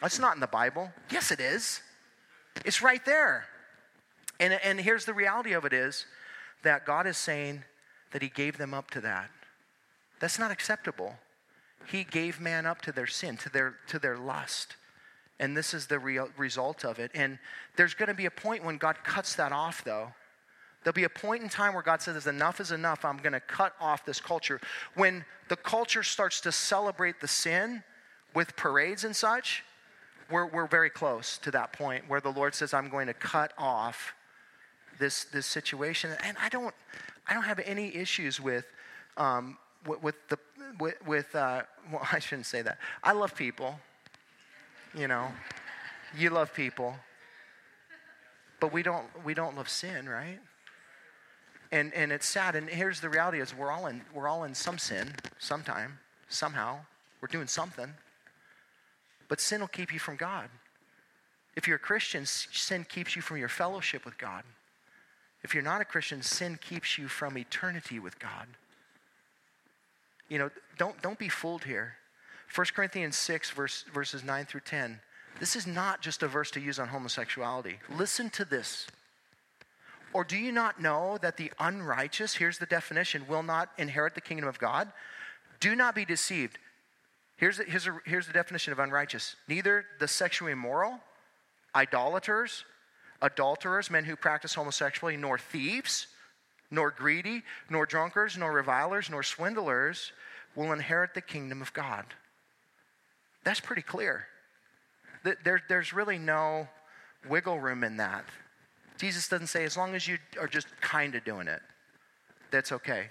That's 0.02 0.18
not 0.18 0.36
in 0.36 0.40
the 0.40 0.48
Bible. 0.48 0.94
Yes, 1.12 1.30
it 1.30 1.42
is. 1.42 1.82
It's 2.64 2.82
right 2.82 3.04
there. 3.06 3.48
And, 4.40 4.54
and 4.64 4.80
here's 4.80 5.04
the 5.04 5.14
reality 5.14 5.52
of 5.52 5.66
it 5.66 5.74
is 5.74 6.06
that 6.64 6.86
God 6.86 7.08
is 7.08 7.18
saying 7.18 7.64
that 8.12 8.22
He 8.22 8.30
gave 8.30 8.58
them 8.58 8.74
up 8.74 8.92
to 8.92 9.02
that. 9.02 9.30
That's 10.20 10.40
not 10.40 10.52
acceptable. 10.52 11.16
He 11.88 12.04
gave 12.04 12.40
man 12.40 12.66
up 12.66 12.82
to 12.84 12.92
their 12.92 13.08
sin, 13.08 13.38
to 13.38 13.50
their, 13.50 13.76
to 13.88 14.00
their 14.00 14.18
lust. 14.18 14.76
And 15.40 15.58
this 15.58 15.74
is 15.74 15.88
the 15.88 16.00
real 16.00 16.30
result 16.38 16.86
of 16.86 17.00
it. 17.00 17.12
And 17.14 17.40
there's 17.76 17.94
going 17.94 18.08
to 18.08 18.14
be 18.14 18.26
a 18.26 18.32
point 18.32 18.64
when 18.64 18.78
God 18.78 18.98
cuts 19.04 19.36
that 19.36 19.52
off, 19.52 19.84
though. 19.84 20.14
There'll 20.84 20.94
be 20.94 21.06
a 21.06 21.10
point 21.10 21.44
in 21.44 21.50
time 21.50 21.74
where 21.74 21.84
God 21.84 22.02
says, 22.02 22.28
enough 22.28 22.60
is 22.60 22.72
enough. 22.72 23.06
I'm 23.06 23.18
going 23.18 23.34
to 23.34 23.40
cut 23.40 23.74
off 23.80 24.06
this 24.06 24.20
culture. 24.20 24.60
When 24.96 25.26
the 25.50 25.56
culture 25.56 26.04
starts 26.04 26.42
to 26.42 26.52
celebrate 26.52 27.20
the 27.20 27.28
sin 27.28 27.84
with 28.36 28.56
parades 28.56 29.04
and 29.04 29.16
such, 29.16 29.64
we're, 30.30 30.48
we're 30.48 30.68
very 30.68 30.90
close 30.90 31.38
to 31.40 31.52
that 31.52 31.74
point 31.74 32.06
where 32.08 32.22
the 32.22 32.32
Lord 32.32 32.54
says, 32.54 32.74
I'm 32.74 32.90
going 32.90 33.08
to 33.08 33.14
cut 33.14 33.54
off 33.58 34.14
this 35.00 35.26
this 35.26 35.46
situation, 35.46 36.12
and 36.24 36.38
I 36.42 36.50
don't 36.50 36.74
I 37.28 37.34
don't 37.34 37.44
have 37.44 37.60
any 37.60 37.96
issues 37.96 38.40
with 38.40 38.66
um, 39.18 39.58
with, 39.86 40.04
with, 40.04 40.16
the 40.30 40.38
with, 40.80 40.96
with 41.06 41.36
uh, 41.36 41.64
well 41.92 42.08
I 42.12 42.20
shouldn't 42.20 42.48
say 42.48 42.62
that. 42.62 42.78
I 43.04 43.14
love 43.14 43.36
people. 43.36 43.80
You 44.96 45.08
know, 45.08 45.32
you 46.18 46.30
love 46.30 46.54
people. 46.54 46.96
but 48.60 48.72
we 48.72 48.84
don't 48.84 49.06
we 49.26 49.34
don't 49.34 49.56
love 49.56 49.70
sin, 49.70 50.08
right? 50.08 50.40
And 51.72 51.94
and 51.94 52.12
it's 52.12 52.28
sad. 52.28 52.56
And 52.56 52.70
here's 52.70 53.00
the 53.00 53.10
reality: 53.10 53.40
is 53.42 53.56
we're 53.56 53.72
all 53.72 53.88
in 53.88 54.02
we're 54.14 54.28
all 54.28 54.44
in 54.44 54.54
some 54.54 54.78
sin 54.78 55.16
sometime, 55.40 56.00
somehow. 56.30 56.80
We're 57.22 57.28
doing 57.28 57.48
something. 57.48 57.94
But 59.30 59.40
sin 59.40 59.62
will 59.62 59.70
keep 59.70 59.94
you 59.94 60.00
from 60.00 60.18
God. 60.18 60.50
If 61.56 61.68
you're 61.68 61.78
a 61.78 61.80
Christian, 61.80 62.26
sin 62.26 62.86
keeps 62.88 63.16
you 63.16 63.22
from 63.22 63.38
your 63.38 63.48
fellowship 63.48 64.06
with 64.06 64.18
God. 64.18 64.44
If 65.44 65.54
you're 65.54 65.64
not 65.64 65.82
a 65.82 65.86
Christian, 65.86 66.22
sin 66.22 66.58
keeps 66.62 66.98
you 66.98 67.08
from 67.08 67.38
eternity 67.38 68.00
with 68.00 68.18
God. 68.20 68.48
You 70.30 70.40
know, 70.40 70.50
don't, 70.78 71.00
don't 71.02 71.20
be 71.20 71.30
fooled 71.30 71.66
here. 71.66 71.96
1 72.56 72.68
Corinthians 72.76 73.16
6, 73.18 73.52
verse, 73.52 73.86
verses 73.94 74.24
9 74.24 74.46
through 74.46 74.62
10. 74.62 75.00
This 75.40 75.56
is 75.56 75.68
not 75.68 76.02
just 76.02 76.24
a 76.24 76.28
verse 76.28 76.52
to 76.52 76.60
use 76.60 76.80
on 76.80 76.88
homosexuality. 76.88 77.80
Listen 77.90 78.30
to 78.32 78.46
this. 78.46 78.88
Or 80.14 80.24
do 80.24 80.38
you 80.38 80.52
not 80.52 80.80
know 80.80 81.18
that 81.22 81.38
the 81.38 81.52
unrighteous, 81.60 82.36
here's 82.36 82.60
the 82.60 82.68
definition, 82.68 83.26
will 83.28 83.44
not 83.44 83.70
inherit 83.78 84.16
the 84.16 84.22
kingdom 84.22 84.48
of 84.48 84.60
God? 84.60 84.92
Do 85.60 85.76
not 85.76 85.96
be 85.96 86.06
deceived. 86.06 86.60
Here's 87.38 87.58
the, 87.58 87.64
here's, 87.64 87.88
a, 87.88 88.00
here's 88.06 88.28
the 88.28 88.34
definition 88.34 88.72
of 88.72 88.80
unrighteous 88.80 89.36
neither 89.48 89.86
the 90.00 90.08
sexually 90.08 90.52
immoral, 90.52 91.00
idolaters, 91.76 92.64
adulterers, 93.24 93.90
men 93.90 94.04
who 94.04 94.16
practice 94.16 94.54
homosexuality, 94.54 95.18
nor 95.18 95.40
thieves, 95.40 96.08
nor 96.70 96.92
greedy, 96.92 97.42
nor 97.70 97.88
drunkards, 97.88 98.38
nor 98.38 98.52
revilers, 98.52 99.10
nor 99.10 99.24
swindlers 99.24 100.12
will 100.56 100.72
inherit 100.72 101.16
the 101.16 101.22
kingdom 101.22 101.62
of 101.62 101.74
God. 101.74 102.06
That's 103.44 103.60
pretty 103.60 103.82
clear. 103.82 104.28
There, 105.44 105.64
there's 105.68 105.94
really 105.94 106.18
no 106.18 106.68
wiggle 107.28 107.60
room 107.60 107.84
in 107.84 107.98
that. 107.98 108.26
Jesus 108.98 109.28
doesn't 109.28 109.48
say, 109.48 109.64
as 109.64 109.78
long 109.78 109.96
as 109.96 110.08
you 110.08 110.18
are 110.40 110.48
just 110.48 110.68
kind 110.82 111.16
of 111.16 111.24
doing 111.24 111.48
it, 111.48 111.62
that's 112.52 112.72
okay. 112.72 113.08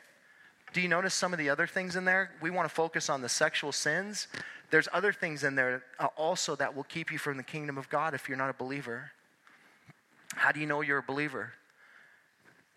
Do 0.72 0.80
you 0.80 0.88
notice 0.88 1.14
some 1.14 1.32
of 1.32 1.38
the 1.38 1.50
other 1.50 1.66
things 1.66 1.96
in 1.96 2.04
there? 2.04 2.30
We 2.40 2.50
want 2.50 2.68
to 2.68 2.74
focus 2.74 3.10
on 3.10 3.22
the 3.22 3.28
sexual 3.28 3.72
sins. 3.72 4.28
There's 4.70 4.88
other 4.92 5.12
things 5.12 5.44
in 5.44 5.54
there 5.54 5.82
uh, 5.98 6.08
also 6.16 6.54
that 6.56 6.74
will 6.74 6.84
keep 6.84 7.12
you 7.12 7.18
from 7.18 7.36
the 7.36 7.42
kingdom 7.42 7.76
of 7.76 7.88
God 7.88 8.14
if 8.14 8.28
you're 8.28 8.38
not 8.38 8.50
a 8.50 8.54
believer. 8.54 9.10
How 10.34 10.52
do 10.52 10.60
you 10.60 10.66
know 10.66 10.80
you're 10.80 10.98
a 10.98 11.02
believer? 11.02 11.52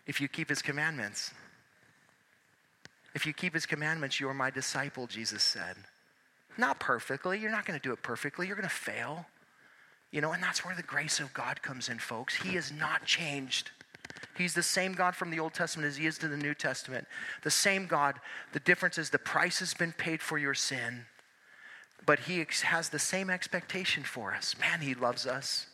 If 0.06 0.20
you 0.20 0.28
keep 0.28 0.48
his 0.48 0.62
commandments. 0.62 1.32
If 3.14 3.26
you 3.26 3.32
keep 3.32 3.54
his 3.54 3.66
commandments, 3.66 4.20
you 4.20 4.28
are 4.28 4.34
my 4.34 4.50
disciple, 4.50 5.06
Jesus 5.06 5.42
said. 5.42 5.76
Not 6.58 6.78
perfectly. 6.80 7.38
You're 7.38 7.50
not 7.50 7.64
going 7.64 7.78
to 7.78 7.82
do 7.82 7.92
it 7.92 8.02
perfectly. 8.02 8.46
You're 8.46 8.56
going 8.56 8.68
to 8.68 8.74
fail. 8.74 9.26
You 10.10 10.20
know, 10.20 10.32
and 10.32 10.42
that's 10.42 10.64
where 10.64 10.76
the 10.76 10.82
grace 10.82 11.18
of 11.18 11.32
God 11.34 11.62
comes 11.62 11.88
in, 11.88 11.98
folks. 11.98 12.36
He 12.36 12.54
has 12.54 12.70
not 12.70 13.04
changed. 13.04 13.70
He's 14.36 14.54
the 14.54 14.62
same 14.62 14.92
God 14.92 15.16
from 15.16 15.30
the 15.30 15.40
Old 15.40 15.54
Testament 15.54 15.88
as 15.88 15.96
he 15.96 16.06
is 16.06 16.18
to 16.18 16.28
the 16.28 16.36
New 16.36 16.54
Testament. 16.54 17.06
The 17.42 17.50
same 17.50 17.86
God. 17.86 18.20
The 18.52 18.60
difference 18.60 18.98
is 18.98 19.10
the 19.10 19.18
price 19.18 19.58
has 19.58 19.74
been 19.74 19.92
paid 19.92 20.22
for 20.22 20.38
your 20.38 20.54
sin. 20.54 21.06
But 22.04 22.20
he 22.20 22.46
has 22.62 22.90
the 22.90 22.98
same 22.98 23.30
expectation 23.30 24.04
for 24.04 24.34
us. 24.34 24.54
Man, 24.60 24.80
he 24.80 24.94
loves 24.94 25.26
us. 25.26 25.66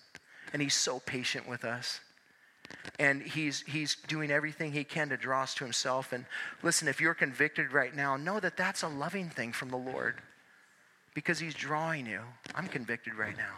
And 0.53 0.61
he's 0.61 0.75
so 0.75 1.01
patient 1.01 1.49
with 1.49 1.65
us. 1.65 2.01
And 2.99 3.23
he's, 3.23 3.63
he's 3.63 3.97
doing 4.07 4.31
everything 4.31 4.73
he 4.73 4.85
can 4.85 5.09
to 5.09 5.17
draw 5.17 5.43
us 5.43 5.55
to 5.55 5.65
himself. 5.65 6.13
And 6.13 6.25
listen, 6.63 6.89
if 6.89 7.01
you're 7.01 7.15
convicted 7.15 7.73
right 7.73 7.95
now, 7.95 8.17
know 8.17 8.41
that 8.41 8.57
that's 8.57 8.83
a 8.83 8.89
loving 8.89 9.29
thing 9.29 9.53
from 9.53 9.71
the 9.71 9.77
Lord 9.77 10.17
because 11.15 11.39
he's 11.39 11.55
drawing 11.55 12.07
you. 12.07 12.21
I'm 12.55 12.69
convicted 12.69 13.15
right 13.15 13.37
now. 13.37 13.57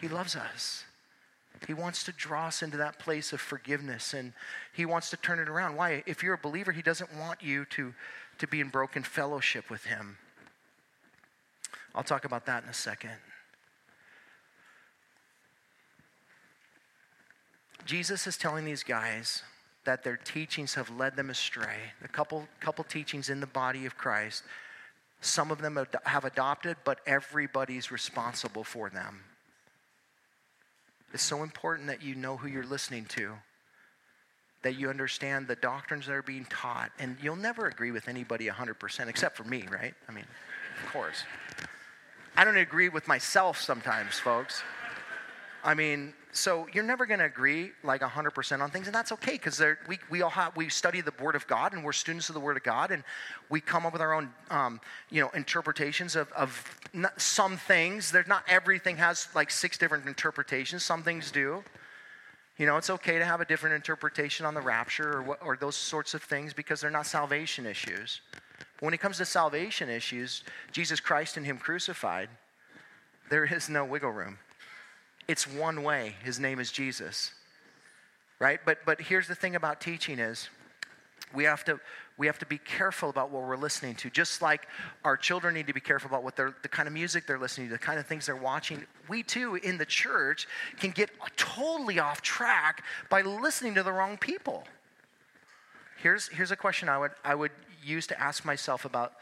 He 0.00 0.08
loves 0.08 0.36
us. 0.36 0.84
He 1.66 1.74
wants 1.74 2.04
to 2.04 2.12
draw 2.12 2.48
us 2.48 2.62
into 2.62 2.76
that 2.78 2.98
place 2.98 3.32
of 3.32 3.40
forgiveness 3.40 4.12
and 4.12 4.32
he 4.72 4.84
wants 4.84 5.10
to 5.10 5.16
turn 5.16 5.38
it 5.38 5.48
around. 5.48 5.76
Why? 5.76 6.02
If 6.06 6.22
you're 6.22 6.34
a 6.34 6.38
believer, 6.38 6.72
he 6.72 6.82
doesn't 6.82 7.14
want 7.16 7.42
you 7.42 7.64
to, 7.66 7.94
to 8.38 8.46
be 8.46 8.60
in 8.60 8.68
broken 8.68 9.02
fellowship 9.02 9.70
with 9.70 9.84
him. 9.84 10.18
I'll 11.94 12.02
talk 12.02 12.24
about 12.24 12.46
that 12.46 12.64
in 12.64 12.68
a 12.68 12.74
second. 12.74 13.12
Jesus 17.84 18.26
is 18.26 18.36
telling 18.36 18.64
these 18.64 18.82
guys 18.82 19.42
that 19.84 20.02
their 20.02 20.16
teachings 20.16 20.74
have 20.74 20.90
led 20.90 21.16
them 21.16 21.30
astray. 21.30 21.76
A 22.02 22.08
couple, 22.08 22.48
couple 22.60 22.84
teachings 22.84 23.28
in 23.28 23.40
the 23.40 23.46
body 23.46 23.86
of 23.86 23.96
Christ. 23.96 24.44
Some 25.20 25.50
of 25.50 25.60
them 25.60 25.78
have 26.04 26.24
adopted, 26.24 26.76
but 26.84 27.00
everybody's 27.06 27.90
responsible 27.90 28.64
for 28.64 28.90
them. 28.90 29.20
It's 31.12 31.22
so 31.22 31.42
important 31.42 31.88
that 31.88 32.02
you 32.02 32.14
know 32.14 32.36
who 32.36 32.48
you're 32.48 32.66
listening 32.66 33.04
to, 33.06 33.32
that 34.62 34.76
you 34.76 34.90
understand 34.90 35.46
the 35.46 35.56
doctrines 35.56 36.06
that 36.06 36.12
are 36.12 36.22
being 36.22 36.46
taught. 36.46 36.90
And 36.98 37.16
you'll 37.22 37.36
never 37.36 37.66
agree 37.66 37.90
with 37.90 38.08
anybody 38.08 38.48
100%, 38.48 39.08
except 39.08 39.36
for 39.36 39.44
me, 39.44 39.64
right? 39.70 39.94
I 40.08 40.12
mean, 40.12 40.24
of 40.84 40.92
course. 40.92 41.22
I 42.36 42.44
don't 42.44 42.56
agree 42.56 42.88
with 42.88 43.06
myself 43.06 43.60
sometimes, 43.60 44.18
folks. 44.18 44.62
I 45.62 45.74
mean, 45.74 46.14
so 46.36 46.66
you're 46.72 46.84
never 46.84 47.06
going 47.06 47.20
to 47.20 47.26
agree 47.26 47.70
like 47.84 48.00
100% 48.00 48.60
on 48.60 48.70
things, 48.70 48.86
and 48.86 48.94
that's 48.94 49.12
okay 49.12 49.32
because 49.32 49.62
we, 49.88 49.98
we 50.10 50.22
all 50.22 50.30
have, 50.30 50.56
we 50.56 50.68
study 50.68 51.00
the 51.00 51.12
Word 51.20 51.36
of 51.36 51.46
God 51.46 51.72
and 51.72 51.84
we're 51.84 51.92
students 51.92 52.28
of 52.28 52.34
the 52.34 52.40
Word 52.40 52.56
of 52.56 52.64
God, 52.64 52.90
and 52.90 53.04
we 53.48 53.60
come 53.60 53.86
up 53.86 53.92
with 53.92 54.02
our 54.02 54.12
own, 54.12 54.30
um, 54.50 54.80
you 55.10 55.20
know, 55.20 55.30
interpretations 55.30 56.16
of, 56.16 56.30
of 56.32 56.78
some 57.16 57.56
things. 57.56 58.10
There's 58.10 58.26
not 58.26 58.42
everything 58.48 58.96
has 58.96 59.28
like 59.34 59.50
six 59.50 59.78
different 59.78 60.06
interpretations. 60.06 60.82
Some 60.82 61.04
things 61.04 61.30
do. 61.30 61.62
You 62.58 62.66
know, 62.66 62.76
it's 62.76 62.90
okay 62.90 63.18
to 63.18 63.24
have 63.24 63.40
a 63.40 63.44
different 63.44 63.76
interpretation 63.76 64.44
on 64.44 64.54
the 64.54 64.60
rapture 64.60 65.18
or, 65.18 65.22
what, 65.22 65.42
or 65.42 65.56
those 65.56 65.76
sorts 65.76 66.14
of 66.14 66.22
things 66.22 66.52
because 66.52 66.80
they're 66.80 66.90
not 66.90 67.06
salvation 67.06 67.64
issues. 67.64 68.20
But 68.76 68.82
when 68.82 68.94
it 68.94 68.98
comes 68.98 69.18
to 69.18 69.24
salvation 69.24 69.88
issues, 69.88 70.42
Jesus 70.72 70.98
Christ 70.98 71.36
and 71.36 71.46
Him 71.46 71.58
crucified, 71.58 72.28
there 73.30 73.44
is 73.44 73.68
no 73.68 73.84
wiggle 73.84 74.10
room. 74.10 74.38
It's 75.26 75.46
one 75.46 75.82
way. 75.82 76.16
His 76.22 76.38
name 76.38 76.60
is 76.60 76.70
Jesus. 76.70 77.32
Right? 78.38 78.60
But 78.64 78.78
but 78.84 79.00
here's 79.00 79.28
the 79.28 79.34
thing 79.34 79.56
about 79.56 79.80
teaching 79.80 80.18
is 80.18 80.48
we 81.34 81.44
have 81.44 81.64
to 81.64 81.80
we 82.16 82.26
have 82.26 82.38
to 82.38 82.46
be 82.46 82.58
careful 82.58 83.10
about 83.10 83.30
what 83.30 83.42
we're 83.42 83.56
listening 83.56 83.94
to 83.96 84.10
just 84.10 84.40
like 84.40 84.68
our 85.04 85.16
children 85.16 85.54
need 85.54 85.66
to 85.66 85.72
be 85.72 85.80
careful 85.80 86.08
about 86.08 86.22
what 86.22 86.36
they're 86.36 86.54
the 86.62 86.68
kind 86.68 86.86
of 86.86 86.94
music 86.94 87.26
they're 87.26 87.38
listening 87.38 87.68
to 87.68 87.72
the 87.72 87.78
kind 87.78 87.98
of 87.98 88.06
things 88.06 88.26
they're 88.26 88.36
watching 88.36 88.84
we 89.08 89.22
too 89.22 89.56
in 89.56 89.78
the 89.78 89.86
church 89.86 90.46
can 90.78 90.90
get 90.90 91.10
totally 91.36 91.98
off 91.98 92.22
track 92.22 92.84
by 93.10 93.22
listening 93.22 93.74
to 93.74 93.82
the 93.82 93.92
wrong 93.92 94.16
people 94.16 94.64
here's 96.02 96.28
here's 96.28 96.50
a 96.50 96.56
question 96.56 96.88
i 96.88 96.98
would 96.98 97.12
i 97.24 97.34
would 97.34 97.52
use 97.82 98.06
to 98.06 98.20
ask 98.20 98.44
myself 98.44 98.84
about 98.84 99.14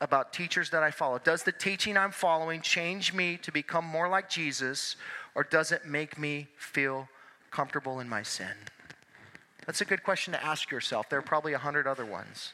about 0.00 0.32
teachers 0.32 0.70
that 0.70 0.82
i 0.82 0.90
follow 0.90 1.18
does 1.18 1.42
the 1.42 1.52
teaching 1.52 1.96
i'm 1.96 2.12
following 2.12 2.60
change 2.60 3.14
me 3.14 3.36
to 3.36 3.50
become 3.50 3.84
more 3.84 4.08
like 4.08 4.28
jesus 4.28 4.96
or 5.34 5.44
does 5.44 5.72
it 5.72 5.86
make 5.86 6.18
me 6.18 6.48
feel 6.56 7.08
comfortable 7.50 8.00
in 8.00 8.08
my 8.08 8.22
sin? 8.22 8.54
That's 9.66 9.80
a 9.80 9.84
good 9.84 10.02
question 10.02 10.32
to 10.32 10.44
ask 10.44 10.70
yourself. 10.70 11.08
There 11.08 11.18
are 11.18 11.22
probably 11.22 11.54
a 11.54 11.58
hundred 11.58 11.86
other 11.86 12.04
ones. 12.04 12.52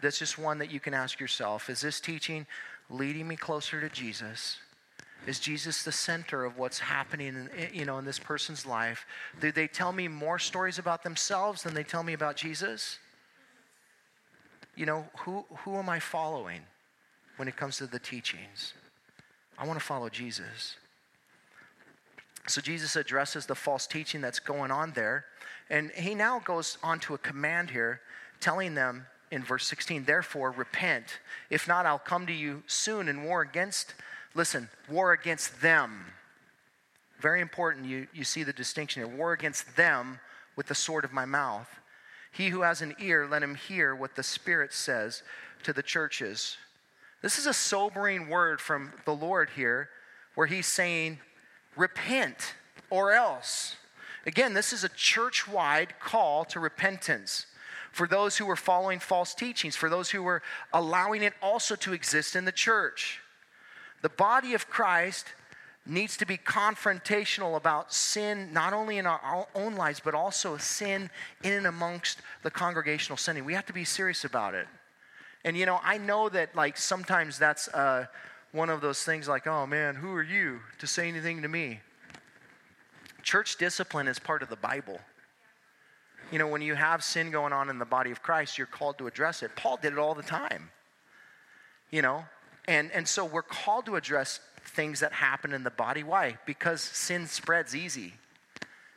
That's 0.00 0.18
just 0.18 0.38
one 0.38 0.58
that 0.58 0.70
you 0.70 0.80
can 0.80 0.94
ask 0.94 1.20
yourself. 1.20 1.68
Is 1.70 1.80
this 1.80 2.00
teaching 2.00 2.46
leading 2.90 3.28
me 3.28 3.36
closer 3.36 3.80
to 3.80 3.88
Jesus? 3.88 4.58
Is 5.26 5.38
Jesus 5.38 5.84
the 5.84 5.92
center 5.92 6.44
of 6.44 6.58
what's 6.58 6.80
happening 6.80 7.28
in, 7.28 7.68
you 7.72 7.84
know, 7.84 7.98
in 7.98 8.04
this 8.04 8.18
person's 8.18 8.66
life? 8.66 9.06
Do 9.40 9.52
they 9.52 9.68
tell 9.68 9.92
me 9.92 10.08
more 10.08 10.38
stories 10.38 10.78
about 10.78 11.04
themselves 11.04 11.62
than 11.62 11.74
they 11.74 11.84
tell 11.84 12.02
me 12.02 12.12
about 12.12 12.34
Jesus? 12.34 12.98
You 14.74 14.86
know, 14.86 15.04
who, 15.18 15.44
who 15.58 15.76
am 15.76 15.88
I 15.88 16.00
following 16.00 16.62
when 17.36 17.46
it 17.46 17.56
comes 17.56 17.76
to 17.76 17.86
the 17.86 18.00
teachings? 18.00 18.74
I 19.56 19.66
want 19.66 19.78
to 19.78 19.84
follow 19.84 20.08
Jesus. 20.08 20.76
So 22.48 22.60
Jesus 22.60 22.96
addresses 22.96 23.46
the 23.46 23.54
false 23.54 23.86
teaching 23.86 24.20
that's 24.20 24.40
going 24.40 24.70
on 24.70 24.92
there. 24.92 25.26
And 25.70 25.90
he 25.92 26.14
now 26.14 26.40
goes 26.40 26.76
on 26.82 27.00
to 27.00 27.14
a 27.14 27.18
command 27.18 27.70
here, 27.70 28.00
telling 28.40 28.74
them 28.74 29.06
in 29.30 29.42
verse 29.42 29.66
16, 29.66 30.04
therefore 30.04 30.50
repent. 30.50 31.20
If 31.48 31.66
not, 31.66 31.86
I'll 31.86 31.98
come 31.98 32.26
to 32.26 32.32
you 32.32 32.62
soon 32.66 33.08
and 33.08 33.24
war 33.24 33.40
against, 33.40 33.94
listen, 34.34 34.68
war 34.88 35.12
against 35.12 35.62
them. 35.62 36.04
Very 37.20 37.40
important, 37.40 37.86
you, 37.86 38.08
you 38.12 38.24
see 38.24 38.42
the 38.42 38.52
distinction 38.52 39.04
here. 39.04 39.16
War 39.16 39.32
against 39.32 39.76
them 39.76 40.18
with 40.56 40.66
the 40.66 40.74
sword 40.74 41.04
of 41.04 41.12
my 41.12 41.24
mouth. 41.24 41.68
He 42.32 42.48
who 42.48 42.62
has 42.62 42.82
an 42.82 42.94
ear, 42.98 43.26
let 43.30 43.42
him 43.42 43.54
hear 43.54 43.94
what 43.94 44.16
the 44.16 44.22
Spirit 44.22 44.72
says 44.72 45.22
to 45.62 45.72
the 45.72 45.82
churches. 45.82 46.56
This 47.22 47.38
is 47.38 47.46
a 47.46 47.54
sobering 47.54 48.28
word 48.28 48.60
from 48.60 48.92
the 49.04 49.14
Lord 49.14 49.50
here, 49.54 49.88
where 50.34 50.46
he's 50.46 50.66
saying, 50.66 51.20
repent 51.76 52.54
or 52.90 53.12
else. 53.12 53.76
Again, 54.26 54.54
this 54.54 54.72
is 54.72 54.84
a 54.84 54.88
church 54.90 55.48
wide 55.48 55.94
call 56.00 56.44
to 56.46 56.60
repentance 56.60 57.46
for 57.90 58.06
those 58.06 58.38
who 58.38 58.46
were 58.46 58.56
following 58.56 58.98
false 58.98 59.34
teachings, 59.34 59.76
for 59.76 59.90
those 59.90 60.10
who 60.10 60.22
were 60.22 60.42
allowing 60.72 61.22
it 61.22 61.34
also 61.42 61.76
to 61.76 61.92
exist 61.92 62.34
in 62.34 62.44
the 62.44 62.52
church. 62.52 63.20
The 64.00 64.08
body 64.08 64.54
of 64.54 64.68
Christ 64.68 65.26
needs 65.84 66.16
to 66.16 66.26
be 66.26 66.38
confrontational 66.38 67.56
about 67.56 67.92
sin, 67.92 68.52
not 68.52 68.72
only 68.72 68.98
in 68.98 69.06
our 69.06 69.46
own 69.54 69.74
lives, 69.74 70.00
but 70.00 70.14
also 70.14 70.56
sin 70.56 71.10
in 71.42 71.52
and 71.52 71.66
amongst 71.66 72.20
the 72.42 72.50
congregational 72.50 73.16
setting. 73.16 73.44
We 73.44 73.54
have 73.54 73.66
to 73.66 73.72
be 73.72 73.84
serious 73.84 74.24
about 74.24 74.54
it. 74.54 74.68
And 75.44 75.56
you 75.56 75.66
know, 75.66 75.80
I 75.82 75.98
know 75.98 76.28
that 76.28 76.54
like 76.54 76.76
sometimes 76.76 77.38
that's 77.38 77.68
uh, 77.68 78.06
one 78.52 78.68
of 78.68 78.80
those 78.80 79.02
things 79.02 79.28
like, 79.28 79.46
oh 79.46 79.66
man, 79.66 79.96
who 79.96 80.12
are 80.14 80.22
you 80.22 80.60
to 80.78 80.86
say 80.86 81.08
anything 81.08 81.42
to 81.42 81.48
me? 81.48 81.80
Church 83.22 83.56
discipline 83.56 84.08
is 84.08 84.18
part 84.18 84.42
of 84.42 84.48
the 84.48 84.56
Bible. 84.56 85.00
You 86.30 86.38
know, 86.38 86.46
when 86.46 86.62
you 86.62 86.74
have 86.74 87.02
sin 87.02 87.30
going 87.30 87.52
on 87.52 87.68
in 87.68 87.78
the 87.78 87.84
body 87.84 88.10
of 88.10 88.22
Christ, 88.22 88.58
you're 88.58 88.66
called 88.66 88.98
to 88.98 89.06
address 89.06 89.42
it. 89.42 89.54
Paul 89.56 89.78
did 89.80 89.92
it 89.92 89.98
all 89.98 90.14
the 90.14 90.22
time. 90.22 90.70
You 91.90 92.02
know, 92.02 92.24
and, 92.66 92.90
and 92.92 93.06
so 93.06 93.24
we're 93.24 93.42
called 93.42 93.86
to 93.86 93.96
address 93.96 94.40
things 94.64 95.00
that 95.00 95.12
happen 95.12 95.52
in 95.52 95.62
the 95.62 95.70
body. 95.70 96.02
Why? 96.02 96.38
Because 96.46 96.80
sin 96.80 97.26
spreads 97.26 97.76
easy. 97.76 98.14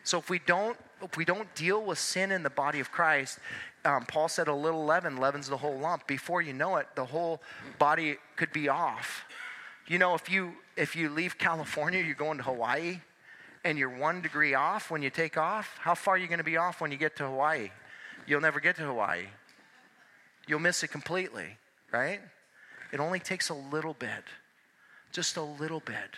So 0.03 0.17
if 0.17 0.29
we 0.29 0.39
don't 0.39 0.77
if 1.01 1.17
we 1.17 1.25
don't 1.25 1.53
deal 1.55 1.83
with 1.83 1.99
sin 1.99 2.31
in 2.31 2.41
the 2.41 2.49
body 2.49 2.79
of 2.79 2.91
Christ, 2.91 3.39
um, 3.83 4.05
Paul 4.05 4.27
said 4.27 4.47
a 4.47 4.53
little 4.53 4.85
leaven 4.85 5.17
leavens 5.17 5.47
the 5.49 5.57
whole 5.57 5.77
lump. 5.77 6.07
Before 6.07 6.41
you 6.41 6.53
know 6.53 6.77
it, 6.77 6.87
the 6.95 7.05
whole 7.05 7.41
body 7.77 8.15
could 8.37 8.51
be 8.53 8.69
off. 8.69 9.25
You 9.87 9.99
know, 9.99 10.15
if 10.15 10.29
you 10.29 10.53
if 10.75 10.95
you 10.95 11.09
leave 11.09 11.37
California, 11.37 12.01
you're 12.01 12.15
going 12.15 12.37
to 12.37 12.43
Hawaii, 12.43 12.99
and 13.63 13.77
you're 13.77 13.95
one 13.95 14.21
degree 14.21 14.53
off 14.53 14.89
when 14.89 15.01
you 15.01 15.09
take 15.09 15.37
off. 15.37 15.77
How 15.79 15.95
far 15.95 16.15
are 16.15 16.17
you 16.17 16.27
going 16.27 16.39
to 16.39 16.43
be 16.43 16.57
off 16.57 16.81
when 16.81 16.91
you 16.91 16.97
get 16.97 17.15
to 17.17 17.25
Hawaii? 17.25 17.69
You'll 18.27 18.41
never 18.41 18.59
get 18.59 18.75
to 18.77 18.83
Hawaii. 18.83 19.25
You'll 20.47 20.59
miss 20.59 20.83
it 20.83 20.89
completely, 20.89 21.57
right? 21.91 22.19
It 22.91 22.99
only 22.99 23.19
takes 23.19 23.49
a 23.49 23.53
little 23.53 23.93
bit, 23.93 24.23
just 25.11 25.37
a 25.37 25.41
little 25.41 25.79
bit. 25.79 26.17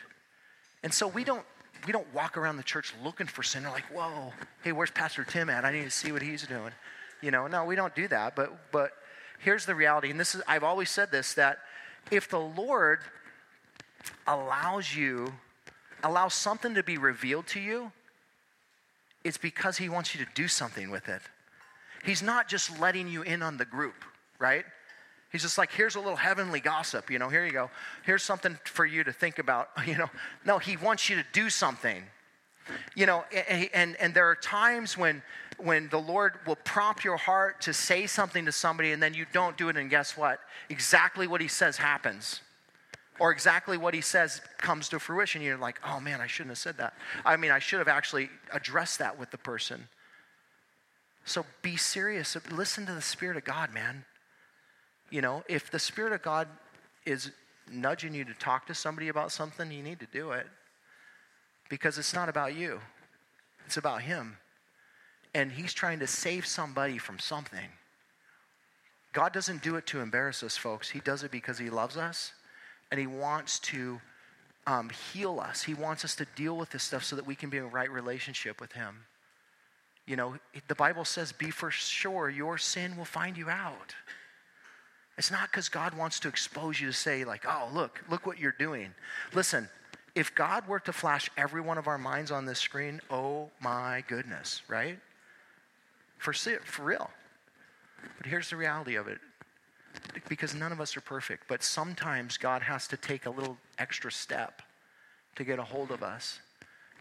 And 0.83 0.93
so 0.93 1.07
we 1.07 1.23
don't 1.23 1.45
we 1.85 1.91
don't 1.91 2.11
walk 2.13 2.37
around 2.37 2.57
the 2.57 2.63
church 2.63 2.93
looking 3.03 3.27
for 3.27 3.43
sin. 3.43 3.63
We're 3.63 3.71
like, 3.71 3.93
whoa, 3.93 4.33
hey, 4.63 4.71
where's 4.71 4.91
Pastor 4.91 5.23
Tim 5.23 5.49
at? 5.49 5.65
I 5.65 5.71
need 5.71 5.83
to 5.83 5.91
see 5.91 6.11
what 6.11 6.21
he's 6.21 6.47
doing. 6.47 6.71
You 7.21 7.31
know, 7.31 7.47
no, 7.47 7.65
we 7.65 7.75
don't 7.75 7.95
do 7.95 8.07
that. 8.07 8.35
But 8.35 8.71
but 8.71 8.91
here's 9.39 9.65
the 9.65 9.75
reality, 9.75 10.09
and 10.09 10.19
this 10.19 10.35
is 10.35 10.41
I've 10.47 10.63
always 10.63 10.89
said 10.89 11.11
this 11.11 11.33
that 11.33 11.59
if 12.11 12.29
the 12.29 12.39
Lord 12.39 12.99
allows 14.25 14.95
you, 14.95 15.33
allows 16.03 16.33
something 16.33 16.75
to 16.75 16.83
be 16.83 16.97
revealed 16.97 17.47
to 17.47 17.59
you, 17.59 17.91
it's 19.23 19.37
because 19.37 19.77
he 19.77 19.89
wants 19.89 20.15
you 20.15 20.23
to 20.23 20.31
do 20.33 20.47
something 20.47 20.89
with 20.89 21.09
it. 21.09 21.21
He's 22.05 22.21
not 22.21 22.47
just 22.47 22.79
letting 22.79 23.07
you 23.07 23.23
in 23.23 23.41
on 23.41 23.57
the 23.57 23.65
group, 23.65 24.05
right? 24.39 24.63
He's 25.31 25.41
just 25.41 25.57
like, 25.57 25.71
here's 25.71 25.95
a 25.95 25.99
little 25.99 26.15
heavenly 26.15 26.59
gossip, 26.59 27.09
you 27.09 27.19
know, 27.19 27.27
here 27.27 27.45
you 27.45 27.51
go. 27.51 27.69
Here's 28.05 28.23
something 28.23 28.57
for 28.63 28.85
you 28.85 29.03
to 29.03 29.11
think 29.11 29.39
about, 29.39 29.69
you 29.85 29.97
know. 29.97 30.09
No, 30.45 30.57
he 30.57 30.77
wants 30.77 31.09
you 31.09 31.17
to 31.17 31.25
do 31.33 31.49
something. 31.49 32.03
You 32.95 33.05
know, 33.05 33.23
and, 33.73 33.95
and, 33.97 34.13
there 34.13 34.29
are 34.29 34.35
times 34.35 34.97
when 34.97 35.21
when 35.57 35.87
the 35.87 35.99
Lord 35.99 36.33
will 36.45 36.57
prompt 36.57 37.05
your 37.05 37.15
heart 37.15 37.61
to 37.61 37.73
say 37.73 38.07
something 38.07 38.45
to 38.45 38.51
somebody 38.51 38.91
and 38.91 39.01
then 39.01 39.13
you 39.13 39.25
don't 39.31 39.57
do 39.57 39.69
it, 39.69 39.77
and 39.77 39.89
guess 39.89 40.17
what? 40.17 40.39
Exactly 40.69 41.27
what 41.27 41.39
he 41.39 41.47
says 41.47 41.77
happens. 41.77 42.41
Or 43.19 43.31
exactly 43.31 43.77
what 43.77 43.93
he 43.93 44.01
says 44.01 44.41
comes 44.57 44.89
to 44.89 44.99
fruition. 44.99 45.41
You're 45.41 45.57
like, 45.57 45.79
oh 45.83 45.99
man, 45.99 46.21
I 46.21 46.27
shouldn't 46.27 46.51
have 46.51 46.59
said 46.59 46.77
that. 46.77 46.93
I 47.25 47.35
mean, 47.37 47.51
I 47.51 47.59
should 47.59 47.79
have 47.79 47.87
actually 47.87 48.29
addressed 48.53 48.99
that 48.99 49.17
with 49.17 49.31
the 49.31 49.37
person. 49.37 49.87
So 51.25 51.45
be 51.61 51.77
serious. 51.77 52.37
Listen 52.51 52.85
to 52.85 52.93
the 52.93 53.01
Spirit 53.01 53.37
of 53.37 53.43
God, 53.43 53.73
man. 53.73 54.05
You 55.09 55.21
know, 55.21 55.43
if 55.49 55.71
the 55.71 55.79
Spirit 55.79 56.13
of 56.13 56.21
God 56.21 56.47
is 57.05 57.31
nudging 57.71 58.13
you 58.13 58.23
to 58.25 58.33
talk 58.33 58.67
to 58.67 58.73
somebody 58.73 59.07
about 59.07 59.31
something, 59.31 59.71
you 59.71 59.83
need 59.83 59.99
to 59.99 60.07
do 60.13 60.31
it. 60.31 60.47
Because 61.69 61.97
it's 61.97 62.13
not 62.13 62.29
about 62.29 62.55
you, 62.55 62.79
it's 63.65 63.77
about 63.77 64.01
Him. 64.03 64.37
And 65.33 65.51
He's 65.51 65.73
trying 65.73 65.99
to 65.99 66.07
save 66.07 66.45
somebody 66.45 66.97
from 66.97 67.19
something. 67.19 67.69
God 69.11 69.33
doesn't 69.33 69.63
do 69.63 69.75
it 69.75 69.85
to 69.87 69.99
embarrass 69.99 70.43
us, 70.43 70.55
folks. 70.55 70.89
He 70.89 70.99
does 70.99 71.23
it 71.23 71.31
because 71.31 71.57
He 71.57 71.69
loves 71.69 71.97
us 71.97 72.31
and 72.91 72.99
He 72.99 73.07
wants 73.07 73.59
to 73.59 73.99
um, 74.65 74.89
heal 74.89 75.39
us. 75.39 75.63
He 75.63 75.73
wants 75.73 76.03
us 76.03 76.15
to 76.17 76.25
deal 76.35 76.57
with 76.57 76.69
this 76.71 76.83
stuff 76.83 77.03
so 77.03 77.15
that 77.15 77.25
we 77.25 77.35
can 77.35 77.49
be 77.49 77.57
in 77.57 77.63
a 77.63 77.67
right 77.67 77.91
relationship 77.91 78.59
with 78.59 78.73
Him. 78.73 79.05
You 80.05 80.15
know, 80.15 80.35
the 80.67 80.75
Bible 80.75 81.05
says, 81.05 81.31
be 81.31 81.51
for 81.51 81.69
sure 81.69 82.29
your 82.29 82.57
sin 82.57 82.95
will 82.95 83.05
find 83.05 83.37
you 83.37 83.49
out. 83.49 83.93
It's 85.17 85.31
not 85.31 85.51
because 85.51 85.67
God 85.67 85.95
wants 85.95 86.19
to 86.21 86.27
expose 86.27 86.79
you 86.79 86.87
to 86.87 86.93
say, 86.93 87.25
like, 87.25 87.43
oh, 87.47 87.69
look, 87.73 88.03
look 88.09 88.25
what 88.25 88.39
you're 88.39 88.55
doing. 88.57 88.93
Listen, 89.33 89.67
if 90.15 90.33
God 90.33 90.67
were 90.67 90.79
to 90.81 90.93
flash 90.93 91.29
every 91.37 91.61
one 91.61 91.77
of 91.77 91.87
our 91.87 91.97
minds 91.97 92.31
on 92.31 92.45
this 92.45 92.59
screen, 92.59 93.01
oh 93.09 93.49
my 93.59 94.03
goodness, 94.07 94.61
right? 94.67 94.99
For, 96.17 96.33
for 96.33 96.83
real. 96.83 97.09
But 98.17 98.27
here's 98.27 98.49
the 98.49 98.57
reality 98.57 98.95
of 98.95 99.07
it 99.07 99.19
because 100.29 100.53
none 100.53 100.71
of 100.71 100.81
us 100.81 100.97
are 100.97 101.01
perfect, 101.01 101.47
but 101.47 101.63
sometimes 101.63 102.37
God 102.37 102.61
has 102.61 102.87
to 102.89 102.97
take 102.97 103.25
a 103.25 103.29
little 103.29 103.57
extra 103.77 104.11
step 104.11 104.61
to 105.35 105.43
get 105.43 105.59
a 105.59 105.63
hold 105.63 105.91
of 105.91 106.03
us, 106.03 106.39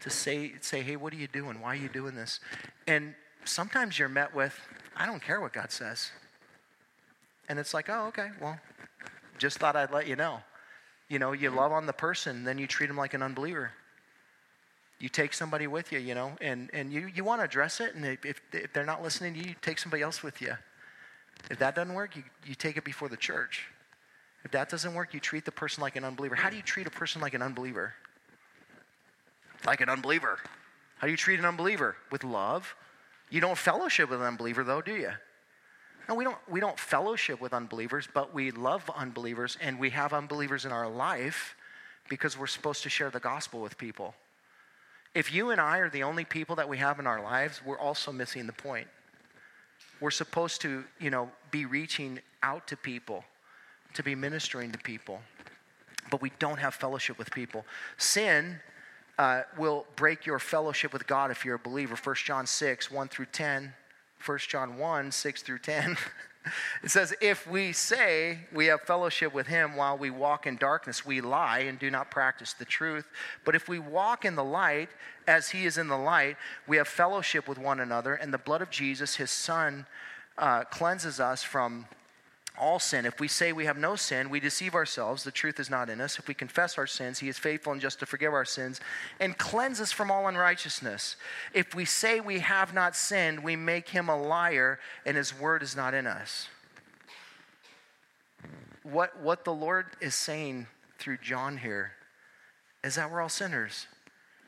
to 0.01 0.09
say, 0.09 0.53
say 0.61 0.81
hey, 0.81 0.95
what 0.95 1.13
are 1.13 1.17
you 1.17 1.27
doing? 1.27 1.59
Why 1.59 1.69
are 1.69 1.75
you 1.75 1.89
doing 1.89 2.15
this? 2.15 2.39
And 2.87 3.15
sometimes 3.45 3.97
you're 3.97 4.09
met 4.09 4.33
with, 4.33 4.57
I 4.95 5.05
don't 5.05 5.21
care 5.21 5.41
what 5.41 5.53
God 5.53 5.71
says. 5.71 6.11
And 7.49 7.59
it's 7.59 7.73
like, 7.73 7.89
oh, 7.89 8.07
okay, 8.07 8.29
well, 8.41 8.59
just 9.37 9.57
thought 9.57 9.75
I'd 9.75 9.91
let 9.91 10.07
you 10.07 10.15
know. 10.15 10.39
You 11.09 11.19
know, 11.19 11.31
you 11.31 11.49
love 11.49 11.71
on 11.71 11.85
the 11.85 11.93
person, 11.93 12.43
then 12.43 12.57
you 12.57 12.67
treat 12.67 12.87
them 12.87 12.97
like 12.97 13.13
an 13.13 13.23
unbeliever. 13.23 13.71
You 14.99 15.09
take 15.09 15.33
somebody 15.33 15.67
with 15.67 15.91
you, 15.91 15.99
you 15.99 16.15
know, 16.15 16.33
and, 16.41 16.69
and 16.73 16.91
you, 16.91 17.09
you 17.13 17.23
want 17.23 17.39
to 17.39 17.45
address 17.45 17.79
it, 17.79 17.95
and 17.95 18.05
if, 18.05 18.41
if 18.51 18.73
they're 18.73 18.85
not 18.85 19.03
listening 19.03 19.33
to 19.35 19.39
you, 19.39 19.49
you 19.49 19.55
take 19.61 19.79
somebody 19.79 20.03
else 20.03 20.23
with 20.23 20.41
you. 20.41 20.53
If 21.49 21.59
that 21.59 21.75
doesn't 21.75 21.93
work, 21.93 22.15
you, 22.15 22.23
you 22.45 22.55
take 22.55 22.77
it 22.77 22.83
before 22.83 23.09
the 23.09 23.17
church. 23.17 23.67
If 24.43 24.51
that 24.51 24.69
doesn't 24.69 24.93
work, 24.93 25.13
you 25.13 25.19
treat 25.19 25.45
the 25.45 25.51
person 25.51 25.81
like 25.81 25.95
an 25.95 26.03
unbeliever. 26.03 26.35
How 26.35 26.49
do 26.49 26.55
you 26.55 26.61
treat 26.61 26.87
a 26.87 26.91
person 26.91 27.21
like 27.21 27.33
an 27.33 27.41
unbeliever? 27.41 27.93
Like 29.65 29.81
an 29.81 29.89
unbeliever. 29.89 30.39
How 30.97 31.07
do 31.07 31.11
you 31.11 31.17
treat 31.17 31.39
an 31.39 31.45
unbeliever? 31.45 31.95
With 32.11 32.23
love. 32.23 32.75
You 33.29 33.41
don't 33.41 33.57
fellowship 33.57 34.09
with 34.09 34.21
an 34.21 34.25
unbeliever, 34.25 34.63
though, 34.63 34.81
do 34.81 34.95
you? 34.95 35.11
No, 36.07 36.15
we 36.15 36.23
don't, 36.23 36.37
we 36.49 36.59
don't 36.59 36.79
fellowship 36.79 37.41
with 37.41 37.53
unbelievers, 37.53 38.07
but 38.13 38.33
we 38.33 38.51
love 38.51 38.89
unbelievers 38.95 39.57
and 39.59 39.77
we 39.77 39.89
have 39.89 40.13
unbelievers 40.13 40.65
in 40.65 40.71
our 40.71 40.89
life 40.89 41.55
because 42.07 42.37
we're 42.37 42.47
supposed 42.47 42.83
to 42.83 42.89
share 42.89 43.09
the 43.09 43.19
gospel 43.19 43.61
with 43.61 43.77
people. 43.77 44.15
If 45.13 45.33
you 45.33 45.49
and 45.49 45.59
I 45.59 45.79
are 45.79 45.89
the 45.89 46.03
only 46.03 46.23
people 46.23 46.55
that 46.55 46.69
we 46.69 46.77
have 46.77 46.99
in 46.99 47.07
our 47.07 47.21
lives, 47.21 47.61
we're 47.65 47.79
also 47.79 48.11
missing 48.11 48.47
the 48.47 48.53
point. 48.53 48.87
We're 49.99 50.11
supposed 50.11 50.61
to, 50.61 50.83
you 50.99 51.09
know, 51.09 51.29
be 51.51 51.65
reaching 51.65 52.19
out 52.43 52.67
to 52.67 52.77
people, 52.77 53.23
to 53.93 54.03
be 54.03 54.15
ministering 54.15 54.71
to 54.71 54.77
people, 54.77 55.21
but 56.11 56.21
we 56.21 56.31
don't 56.39 56.59
have 56.59 56.75
fellowship 56.75 57.17
with 57.17 57.31
people. 57.31 57.65
Sin 57.97 58.59
uh, 59.17 59.41
will 59.57 59.85
break 59.95 60.25
your 60.25 60.39
fellowship 60.39 60.93
with 60.93 61.07
God 61.07 61.31
if 61.31 61.43
you're 61.43 61.55
a 61.55 61.59
believer. 61.59 61.95
1 62.01 62.15
John 62.23 62.45
6, 62.45 62.91
1 62.91 63.07
through 63.07 63.25
10 63.25 63.73
1 64.25 64.39
John 64.47 64.77
1 64.77 65.11
6 65.11 65.41
through 65.41 65.59
10. 65.59 65.97
it 66.83 66.91
says, 66.91 67.13
If 67.21 67.47
we 67.47 67.71
say 67.71 68.39
we 68.53 68.67
have 68.67 68.81
fellowship 68.81 69.33
with 69.33 69.47
him 69.47 69.75
while 69.75 69.97
we 69.97 70.09
walk 70.09 70.47
in 70.47 70.57
darkness, 70.57 71.05
we 71.05 71.21
lie 71.21 71.59
and 71.59 71.79
do 71.79 71.91
not 71.91 72.11
practice 72.11 72.53
the 72.53 72.65
truth. 72.65 73.07
But 73.45 73.55
if 73.55 73.67
we 73.67 73.79
walk 73.79 74.25
in 74.25 74.35
the 74.35 74.43
light 74.43 74.89
as 75.27 75.49
he 75.49 75.65
is 75.65 75.77
in 75.77 75.87
the 75.87 75.97
light, 75.97 76.37
we 76.67 76.77
have 76.77 76.87
fellowship 76.87 77.47
with 77.47 77.57
one 77.57 77.79
another, 77.79 78.15
and 78.15 78.33
the 78.33 78.37
blood 78.37 78.61
of 78.61 78.69
Jesus, 78.69 79.15
his 79.15 79.31
son, 79.31 79.85
uh, 80.37 80.63
cleanses 80.65 81.19
us 81.19 81.43
from 81.43 81.87
all 82.57 82.79
sin. 82.79 83.05
If 83.05 83.19
we 83.19 83.27
say 83.27 83.51
we 83.51 83.65
have 83.65 83.77
no 83.77 83.95
sin, 83.95 84.29
we 84.29 84.39
deceive 84.39 84.75
ourselves. 84.75 85.23
The 85.23 85.31
truth 85.31 85.59
is 85.59 85.69
not 85.69 85.89
in 85.89 86.01
us. 86.01 86.19
If 86.19 86.27
we 86.27 86.33
confess 86.33 86.77
our 86.77 86.87
sins, 86.87 87.19
He 87.19 87.29
is 87.29 87.37
faithful 87.37 87.73
and 87.73 87.81
just 87.81 87.99
to 87.99 88.05
forgive 88.05 88.33
our 88.33 88.45
sins 88.45 88.79
and 89.19 89.37
cleanse 89.37 89.79
us 89.79 89.91
from 89.91 90.11
all 90.11 90.27
unrighteousness. 90.27 91.15
If 91.53 91.75
we 91.75 91.85
say 91.85 92.19
we 92.19 92.39
have 92.39 92.73
not 92.73 92.95
sinned, 92.95 93.43
we 93.43 93.55
make 93.55 93.89
Him 93.89 94.09
a 94.09 94.21
liar 94.21 94.79
and 95.05 95.17
His 95.17 95.37
word 95.37 95.63
is 95.63 95.75
not 95.75 95.93
in 95.93 96.07
us. 96.07 96.49
What, 98.83 99.19
what 99.21 99.43
the 99.43 99.53
Lord 99.53 99.85
is 99.99 100.15
saying 100.15 100.67
through 100.97 101.17
John 101.17 101.57
here 101.57 101.91
is 102.83 102.95
that 102.95 103.11
we're 103.11 103.21
all 103.21 103.29
sinners. 103.29 103.87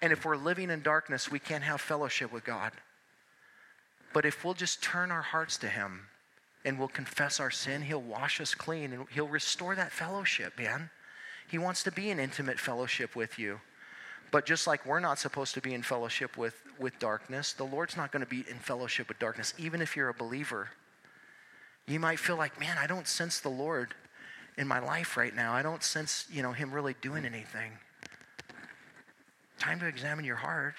And 0.02 0.14
if 0.14 0.24
we're 0.24 0.38
living 0.38 0.70
in 0.70 0.82
darkness, 0.82 1.30
we 1.30 1.40
can't 1.40 1.64
have 1.64 1.82
fellowship 1.82 2.32
with 2.32 2.46
God. 2.46 2.72
But 4.14 4.26
if 4.26 4.44
we'll 4.44 4.54
just 4.54 4.82
turn 4.82 5.12
our 5.12 5.22
hearts 5.22 5.58
to 5.58 5.68
Him, 5.68 6.08
and 6.66 6.78
we'll 6.78 6.88
confess 6.88 7.40
our 7.40 7.52
sin, 7.52 7.84
He'll 7.84 8.02
wash 8.02 8.42
us 8.42 8.54
clean 8.54 8.94
and 8.94 9.06
He'll 9.12 9.28
restore 9.28 9.76
that 9.76 9.92
fellowship, 9.92 10.58
man. 10.58 10.90
He 11.48 11.58
wants 11.58 11.84
to 11.84 11.92
be 11.92 12.10
in 12.10 12.20
intimate 12.20 12.60
fellowship 12.60 13.16
with 13.16 13.40
you. 13.40 13.60
But 14.32 14.46
just 14.46 14.68
like 14.68 14.86
we're 14.86 15.00
not 15.00 15.18
supposed 15.18 15.56
to 15.56 15.62
be 15.62 15.74
in 15.74 15.82
fellowship 15.82 16.38
with, 16.38 16.56
with 16.78 16.98
darkness, 17.00 17.54
the 17.54 17.64
Lord's 17.64 17.98
not 17.98 18.12
going 18.12 18.24
to 18.24 18.30
be 18.30 18.46
in 18.50 18.58
fellowship 18.60 19.08
with 19.08 19.18
darkness, 19.18 19.54
even 19.58 19.82
if 19.82 19.96
you're 19.96 20.10
a 20.10 20.14
believer. 20.14 20.70
You 21.88 22.00
might 22.00 22.20
feel 22.20 22.36
like, 22.36 22.60
man, 22.60 22.78
I 22.78 22.86
don't 22.86 23.08
sense 23.08 23.40
the 23.40 23.50
Lord 23.50 23.96
in 24.58 24.68
my 24.68 24.78
life 24.80 25.18
right 25.18 25.36
now. 25.36 25.54
I 25.54 25.64
don't 25.64 25.84
sense, 25.84 26.28
you 26.32 26.44
know, 26.44 26.52
Him 26.52 26.72
really 26.72 26.96
doing 27.02 27.26
anything. 27.26 27.72
time 29.58 29.80
to 29.80 29.88
examine 29.88 30.26
your 30.26 30.36
heart 30.36 30.76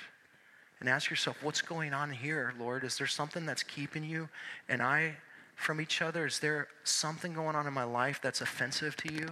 and 0.78 0.88
ask 0.88 1.10
yourself, 1.10 1.42
what's 1.42 1.60
going 1.60 1.92
on 1.92 2.10
here, 2.10 2.54
Lord? 2.58 2.84
Is 2.84 2.96
there 2.96 3.06
something 3.08 3.44
that's 3.44 3.64
keeping 3.64 4.04
you 4.04 4.28
and 4.68 4.80
I 4.80 5.16
from 5.60 5.80
each 5.80 6.02
other? 6.02 6.26
Is 6.26 6.38
there 6.38 6.68
something 6.84 7.34
going 7.34 7.54
on 7.54 7.66
in 7.66 7.72
my 7.72 7.84
life 7.84 8.20
that's 8.22 8.40
offensive 8.40 8.96
to 8.98 9.12
you? 9.12 9.28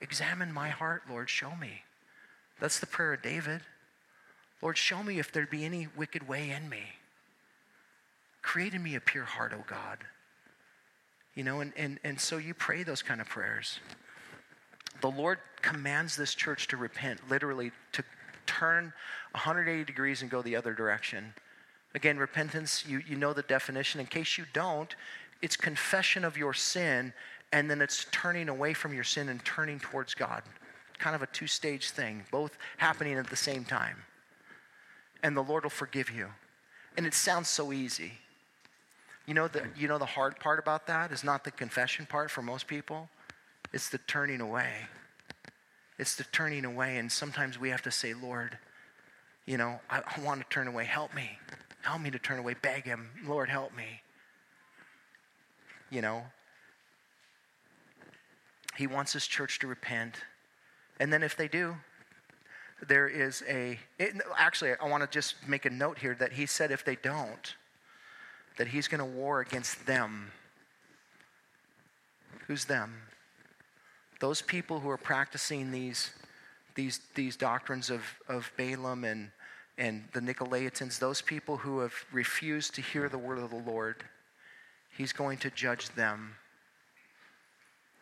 Examine 0.00 0.52
my 0.52 0.68
heart, 0.68 1.02
Lord. 1.08 1.28
Show 1.28 1.54
me. 1.56 1.82
That's 2.60 2.78
the 2.78 2.86
prayer 2.86 3.14
of 3.14 3.22
David. 3.22 3.60
Lord, 4.62 4.78
show 4.78 5.02
me 5.02 5.18
if 5.18 5.32
there'd 5.32 5.50
be 5.50 5.64
any 5.64 5.88
wicked 5.96 6.28
way 6.28 6.50
in 6.50 6.68
me. 6.68 6.82
Create 8.42 8.74
in 8.74 8.82
me 8.82 8.94
a 8.94 9.00
pure 9.00 9.24
heart, 9.24 9.52
O 9.54 9.64
God. 9.66 9.98
You 11.34 11.44
know, 11.44 11.60
and, 11.60 11.72
and, 11.76 11.98
and 12.04 12.18
so 12.18 12.38
you 12.38 12.54
pray 12.54 12.82
those 12.82 13.02
kind 13.02 13.20
of 13.20 13.28
prayers. 13.28 13.80
The 15.02 15.10
Lord 15.10 15.38
commands 15.60 16.16
this 16.16 16.34
church 16.34 16.68
to 16.68 16.76
repent, 16.76 17.20
literally, 17.28 17.72
to 17.92 18.02
turn 18.46 18.92
180 19.32 19.84
degrees 19.84 20.22
and 20.22 20.30
go 20.30 20.40
the 20.40 20.56
other 20.56 20.72
direction. 20.72 21.34
Again, 21.94 22.18
repentance, 22.18 22.84
you, 22.86 23.02
you 23.06 23.16
know 23.16 23.32
the 23.32 23.42
definition. 23.42 24.00
In 24.00 24.06
case 24.06 24.36
you 24.36 24.44
don't, 24.52 24.94
it's 25.42 25.56
confession 25.56 26.24
of 26.24 26.36
your 26.36 26.52
sin, 26.54 27.12
and 27.52 27.70
then 27.70 27.80
it's 27.80 28.06
turning 28.10 28.48
away 28.48 28.74
from 28.74 28.92
your 28.92 29.04
sin 29.04 29.28
and 29.28 29.44
turning 29.44 29.78
towards 29.78 30.14
God. 30.14 30.42
Kind 30.98 31.14
of 31.14 31.22
a 31.22 31.26
two 31.26 31.46
stage 31.46 31.90
thing, 31.90 32.24
both 32.30 32.56
happening 32.78 33.14
at 33.14 33.28
the 33.28 33.36
same 33.36 33.64
time. 33.64 33.96
And 35.22 35.36
the 35.36 35.42
Lord 35.42 35.64
will 35.64 35.70
forgive 35.70 36.10
you. 36.10 36.28
And 36.96 37.06
it 37.06 37.14
sounds 37.14 37.48
so 37.48 37.72
easy. 37.72 38.12
You 39.26 39.34
know, 39.34 39.48
the, 39.48 39.64
you 39.76 39.88
know 39.88 39.98
the 39.98 40.06
hard 40.06 40.38
part 40.38 40.58
about 40.58 40.86
that 40.86 41.12
is 41.12 41.24
not 41.24 41.44
the 41.44 41.50
confession 41.50 42.06
part 42.06 42.30
for 42.30 42.42
most 42.42 42.66
people, 42.66 43.08
it's 43.72 43.88
the 43.88 43.98
turning 43.98 44.40
away. 44.40 44.86
It's 45.98 46.14
the 46.14 46.24
turning 46.24 46.64
away. 46.64 46.98
And 46.98 47.10
sometimes 47.10 47.58
we 47.58 47.70
have 47.70 47.82
to 47.82 47.90
say, 47.90 48.14
Lord, 48.14 48.58
you 49.46 49.56
know, 49.56 49.80
I, 49.90 50.02
I 50.16 50.20
want 50.20 50.40
to 50.40 50.46
turn 50.48 50.68
away. 50.68 50.84
Help 50.84 51.14
me. 51.14 51.38
Help 51.86 52.00
me 52.00 52.10
to 52.10 52.18
turn 52.18 52.38
away. 52.38 52.54
Beg 52.60 52.84
Him, 52.84 53.08
Lord, 53.24 53.48
help 53.48 53.74
me. 53.74 54.02
You 55.90 56.02
know, 56.02 56.24
He 58.76 58.86
wants 58.86 59.12
His 59.12 59.26
church 59.26 59.58
to 59.60 59.66
repent. 59.66 60.16
And 60.98 61.12
then 61.12 61.22
if 61.22 61.36
they 61.36 61.48
do, 61.48 61.76
there 62.86 63.06
is 63.06 63.42
a. 63.48 63.78
It, 63.98 64.14
actually, 64.36 64.72
I 64.82 64.88
want 64.88 65.02
to 65.02 65.08
just 65.08 65.36
make 65.46 65.64
a 65.64 65.70
note 65.70 65.98
here 65.98 66.14
that 66.16 66.32
He 66.32 66.46
said 66.46 66.70
if 66.70 66.84
they 66.84 66.96
don't, 66.96 67.54
that 68.58 68.68
He's 68.68 68.88
going 68.88 68.98
to 68.98 69.04
war 69.04 69.40
against 69.40 69.86
them. 69.86 70.32
Who's 72.48 72.64
them? 72.64 73.06
those 74.20 74.42
people 74.42 74.80
who 74.80 74.88
are 74.88 74.96
practicing 74.96 75.70
these, 75.70 76.10
these, 76.74 77.00
these 77.14 77.36
doctrines 77.36 77.90
of, 77.90 78.02
of 78.28 78.50
Balaam 78.56 79.04
and, 79.04 79.30
and 79.78 80.04
the 80.12 80.20
Nicolaitans, 80.20 80.98
those 80.98 81.20
people 81.20 81.58
who 81.58 81.80
have 81.80 81.94
refused 82.12 82.74
to 82.74 82.80
hear 82.80 83.08
the 83.08 83.18
word 83.18 83.38
of 83.38 83.50
the 83.50 83.56
Lord, 83.56 83.96
he's 84.96 85.12
going 85.12 85.38
to 85.38 85.50
judge 85.50 85.90
them. 85.90 86.36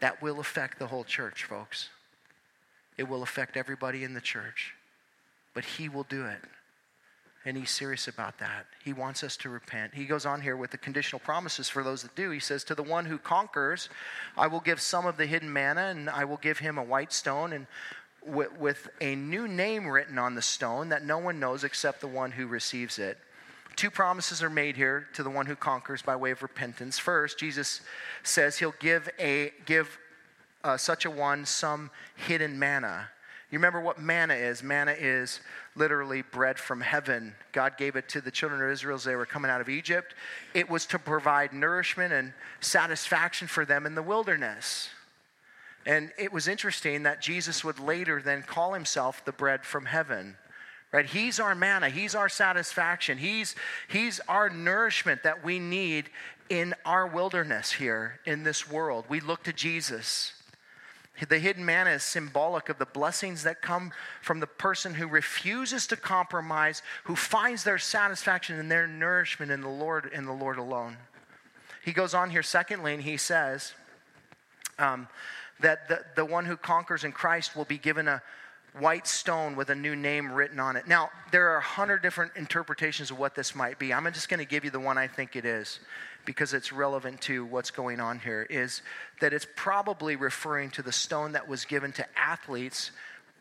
That 0.01 0.23
will 0.23 0.41
affect 0.41 0.79
the 0.79 0.87
whole 0.87 1.05
church, 1.05 1.45
folks. 1.45 1.89
It 2.97 3.09
will 3.09 3.23
affect 3.23 3.57
everybody 3.57 4.05
in 4.05 4.15
the 4.15 4.21
church, 4.21 4.75
but 5.53 5.65
he 5.65 5.89
will 5.89 6.05
do 6.05 6.27
it 6.27 6.41
and 7.45 7.57
he's 7.57 7.71
serious 7.71 8.09
about 8.09 8.39
that. 8.39 8.67
He 8.83 8.93
wants 8.93 9.23
us 9.23 9.37
to 9.39 9.51
repent. 9.51 9.95
He 9.95 10.07
goes 10.07 10.25
on 10.25 10.41
here 10.41 10.57
with 10.57 10.71
the 10.71 10.79
conditional 10.79 11.21
promises 11.21 11.69
for 11.69 11.83
those 11.83 12.03
that 12.03 12.15
do. 12.15 12.31
He 12.31 12.41
says, 12.41 12.65
To 12.65 12.75
the 12.75 12.83
one 12.83 13.05
who 13.05 13.19
conquers, 13.19 13.91
I 14.37 14.47
will 14.47 14.61
give 14.61 14.81
some 14.81 15.07
of 15.07 15.19
the 15.19 15.27
hidden 15.27 15.53
manna, 15.53 15.89
and 15.89 16.09
I 16.09 16.25
will 16.25 16.39
give 16.39 16.59
him 16.59 16.79
a 16.79 16.83
white 16.83 17.13
stone, 17.13 17.53
and 17.53 17.67
with, 18.27 18.59
with 18.59 18.89
a 19.01 19.15
new 19.15 19.49
name 19.49 19.87
written 19.87 20.19
on 20.19 20.35
the 20.35 20.43
stone 20.43 20.89
that 20.91 21.05
no 21.05 21.19
one 21.19 21.41
knows 21.41 21.65
except 21.65 22.01
the 22.01 22.09
one 22.09 22.33
who 22.33 22.47
receives 22.47 22.99
it. 22.99 23.19
Two 23.77 23.91
promises 23.91 24.43
are 24.43 24.51
made 24.51 24.77
here 24.77 25.09
to 25.15 25.23
the 25.23 25.31
one 25.31 25.47
who 25.47 25.57
conquers 25.57 26.01
by 26.01 26.15
way 26.15 26.31
of 26.31 26.43
repentance. 26.43 26.99
First, 26.99 27.39
Jesus 27.39 27.81
says 28.23 28.59
he'll 28.59 28.75
give 28.79 29.09
a 29.19 29.53
give 29.67 29.99
uh, 30.63 30.77
such 30.77 31.05
a 31.05 31.11
one 31.11 31.45
some 31.45 31.91
hidden 32.15 32.59
manna. 32.59 33.09
You 33.51 33.59
remember 33.59 33.81
what 33.81 34.01
manna 34.01 34.35
is? 34.35 34.63
Manna 34.63 34.97
is 34.99 35.41
literally 35.77 36.23
bread 36.23 36.59
from 36.59 36.81
heaven. 36.81 37.35
God 37.53 37.77
gave 37.77 37.95
it 37.95 38.09
to 38.11 38.21
the 38.21 38.31
children 38.31 38.63
of 38.63 38.71
Israel 38.71 38.97
as 38.97 39.05
they 39.05 39.17
were 39.17 39.27
coming 39.27 39.51
out 39.51 39.61
of 39.61 39.69
Egypt. 39.69 40.15
It 40.55 40.69
was 40.69 40.87
to 40.87 40.99
provide 40.99 41.53
nourishment 41.53 42.13
and 42.13 42.33
satisfaction 42.61 43.47
for 43.47 43.65
them 43.65 43.87
in 43.87 43.95
the 43.95 44.03
wilderness. 44.03 44.89
And 45.87 46.13
it 46.19 46.33
was 46.33 46.49
interesting 46.49 47.03
that 47.03 47.21
Jesus 47.21 47.63
would 47.63 47.79
later 47.79 48.23
then 48.23 48.43
call 48.43 48.73
himself 48.73 49.25
the 49.25 49.33
bread 49.33 49.65
from 49.65 49.87
heaven. 49.87 50.37
Right? 50.93 51.07
He's 51.07 51.41
our 51.41 51.55
manna, 51.55 51.91
he's 51.91 52.15
our 52.15 52.29
satisfaction. 52.29 53.19
He's 53.19 53.57
he's 53.89 54.21
our 54.29 54.49
nourishment 54.49 55.25
that 55.25 55.45
we 55.45 55.59
need 55.59 56.09
in 56.49 56.75
our 56.85 57.07
wilderness 57.07 57.73
here 57.73 58.21
in 58.25 58.45
this 58.45 58.71
world. 58.71 59.05
We 59.09 59.21
look 59.21 59.43
to 59.45 59.53
Jesus. 59.53 60.33
The 61.29 61.39
hidden 61.39 61.65
manna 61.65 61.91
is 61.91 62.03
symbolic 62.03 62.69
of 62.69 62.79
the 62.79 62.87
blessings 62.87 63.45
that 63.45 63.63
come 63.63 63.93
from 64.21 64.41
the 64.41 64.47
person 64.47 64.95
who 64.95 65.07
refuses 65.07 65.87
to 65.89 65.97
compromise, 65.97 66.83
who 67.05 67.15
finds 67.15 67.63
their 67.63 67.79
satisfaction 67.79 68.59
and 68.59 68.71
their 68.71 68.87
nourishment 68.87 69.53
in 69.53 69.61
the 69.61 69.69
Lord 69.69 70.11
in 70.13 70.27
the 70.27 70.33
Lord 70.33 70.59
alone. 70.59 70.97
He 71.85 71.93
goes 71.93 72.15
on 72.15 72.31
here, 72.31 72.43
secondly, 72.43 72.95
and 72.95 73.03
he 73.03 73.17
says 73.17 73.75
um, 74.79 75.09
that 75.61 75.89
the, 75.89 76.05
the 76.17 76.25
one 76.25 76.45
who 76.45 76.57
conquers 76.57 77.05
in 77.05 77.13
Christ 77.13 77.57
will 77.57 77.65
be 77.65 77.79
given 77.79 78.09
a 78.09 78.23
white 78.79 79.07
stone 79.07 79.55
with 79.55 79.71
a 79.71 79.75
new 79.75 79.95
name 79.95 80.33
written 80.33 80.59
on 80.59 80.77
it. 80.77 80.89
Now, 80.89 81.11
there 81.31 81.51
are 81.51 81.59
a 81.59 81.63
hundred 81.63 82.03
different 82.03 82.33
interpretations 82.35 83.11
of 83.11 83.19
what 83.19 83.35
this 83.35 83.55
might 83.55 83.79
be. 83.79 83.95
I'm 83.95 84.05
just 84.13 84.29
going 84.29 84.41
to 84.41 84.47
give 84.47 84.65
you 84.65 84.71
the 84.71 84.81
one 84.81 84.99
I 84.99 85.07
think 85.07 85.37
it 85.37 85.45
is 85.45 85.79
because 86.25 86.55
it's 86.55 86.73
relevant 86.73 87.21
to 87.21 87.45
what's 87.45 87.71
going 87.71 88.01
on 88.01 88.19
here, 88.19 88.47
is 88.51 88.83
that 89.21 89.33
it's 89.33 89.47
probably 89.57 90.17
referring 90.17 90.71
to 90.71 90.83
the 90.83 90.91
stone 90.91 91.33
that 91.33 91.47
was 91.47 91.65
given 91.65 91.93
to 91.93 92.07
athletes 92.19 92.91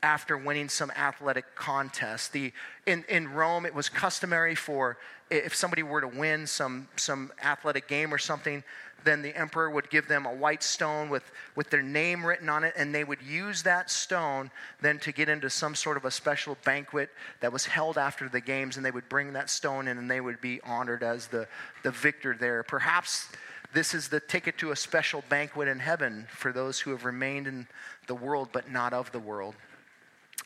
after 0.04 0.38
winning 0.38 0.68
some 0.68 0.92
athletic 0.92 1.56
contest. 1.56 2.34
The, 2.34 2.52
in, 2.86 3.06
in 3.08 3.30
Rome, 3.30 3.66
it 3.66 3.74
was 3.74 3.88
customary 3.88 4.54
for 4.54 4.98
if 5.32 5.56
somebody 5.56 5.82
were 5.82 6.02
to 6.02 6.08
win 6.08 6.46
some, 6.46 6.90
some 6.98 7.32
athletic 7.42 7.88
game 7.88 8.14
or 8.14 8.18
something, 8.18 8.64
then 9.04 9.22
the 9.22 9.36
emperor 9.36 9.70
would 9.70 9.90
give 9.90 10.08
them 10.08 10.26
a 10.26 10.34
white 10.34 10.64
stone 10.64 11.10
with, 11.10 11.24
with 11.56 11.70
their 11.70 11.82
name 11.82 12.26
written 12.26 12.50
on 12.50 12.64
it, 12.64 12.74
and 12.78 12.94
they 12.94 13.04
would 13.04 13.22
use 13.22 13.64
that 13.64 13.90
stone 13.90 14.52
then 14.82 15.00
to 15.00 15.12
get 15.12 15.30
into 15.30 15.50
some 15.50 15.76
sort 15.76 15.98
of 15.98 16.06
a 16.06 16.12
special 16.12 16.58
banquet 16.64 17.10
that 17.40 17.52
was 17.52 17.66
held 17.66 17.98
after 17.98 18.30
the 18.30 18.42
games, 18.42 18.78
and 18.78 18.86
they 18.86 18.92
would 18.92 19.08
bring 19.10 19.34
that 19.34 19.50
stone 19.50 19.88
in 19.88 19.98
and 19.98 20.10
they 20.10 20.22
would 20.22 20.42
be 20.42 20.62
honored 20.64 21.04
as 21.04 21.28
the, 21.28 21.48
the 21.84 21.92
victor 21.92 22.36
there. 22.38 22.64
Perhaps 22.64 23.30
this 23.74 23.94
is 23.94 24.08
the 24.08 24.20
ticket 24.20 24.58
to 24.60 24.72
a 24.72 24.76
special 24.76 25.24
banquet 25.30 25.68
in 25.68 25.80
heaven 25.80 26.28
for 26.30 26.52
those 26.52 26.80
who 26.80 26.92
have 26.92 27.06
remained 27.06 27.48
in 27.48 27.68
the 28.08 28.16
world 28.16 28.50
but 28.52 28.72
not 28.72 28.94
of 28.94 29.12
the 29.12 29.20
world. 29.20 29.56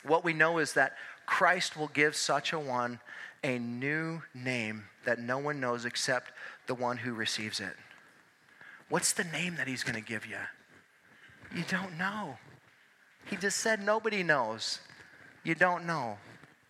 What 0.03 0.23
we 0.23 0.33
know 0.33 0.59
is 0.59 0.73
that 0.73 0.93
Christ 1.25 1.75
will 1.75 1.89
give 1.89 2.15
such 2.15 2.53
a 2.53 2.59
one 2.59 2.99
a 3.43 3.59
new 3.59 4.21
name 4.33 4.85
that 5.05 5.19
no 5.19 5.37
one 5.37 5.59
knows 5.59 5.85
except 5.85 6.31
the 6.65 6.73
one 6.73 6.97
who 6.97 7.13
receives 7.13 7.59
it. 7.59 7.75
What's 8.89 9.13
the 9.13 9.25
name 9.25 9.55
that 9.57 9.67
he's 9.67 9.83
going 9.83 10.01
to 10.01 10.07
give 10.07 10.25
you? 10.25 10.37
You 11.55 11.63
don't 11.69 11.97
know. 11.97 12.37
He 13.25 13.35
just 13.35 13.57
said 13.57 13.83
nobody 13.83 14.23
knows. 14.23 14.79
You 15.43 15.55
don't 15.55 15.85
know. 15.85 16.17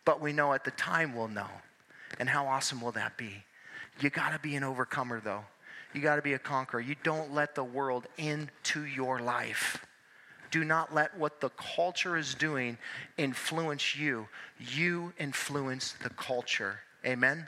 But 0.06 0.22
we 0.22 0.34
know 0.34 0.54
at 0.54 0.64
the 0.64 0.72
time 0.72 1.16
we'll 1.16 1.28
know. 1.28 1.50
And 2.20 2.30
how 2.30 2.48
awesome 2.48 2.82
will 2.82 2.94
that 2.94 3.18
be? 3.18 3.44
You 4.00 4.10
got 4.10 4.32
to 4.32 4.40
be 4.40 4.56
an 4.56 4.64
overcomer, 4.64 5.20
though. 5.20 5.44
You 5.94 6.02
got 6.02 6.16
to 6.18 6.22
be 6.22 6.34
a 6.34 6.40
conqueror. 6.40 6.80
You 6.80 6.96
don't 7.04 7.34
let 7.34 7.56
the 7.56 7.64
world 7.64 8.08
into 8.18 8.86
your 8.86 9.20
life. 9.20 9.86
Do 10.50 10.64
not 10.64 10.94
let 10.94 11.18
what 11.18 11.42
the 11.42 11.50
culture 11.50 12.16
is 12.18 12.34
doing 12.34 12.78
influence 13.18 13.96
you. 13.96 14.28
You 14.60 15.14
influence 15.20 15.96
the 16.02 16.10
culture. 16.12 16.80
Amen. 17.06 17.48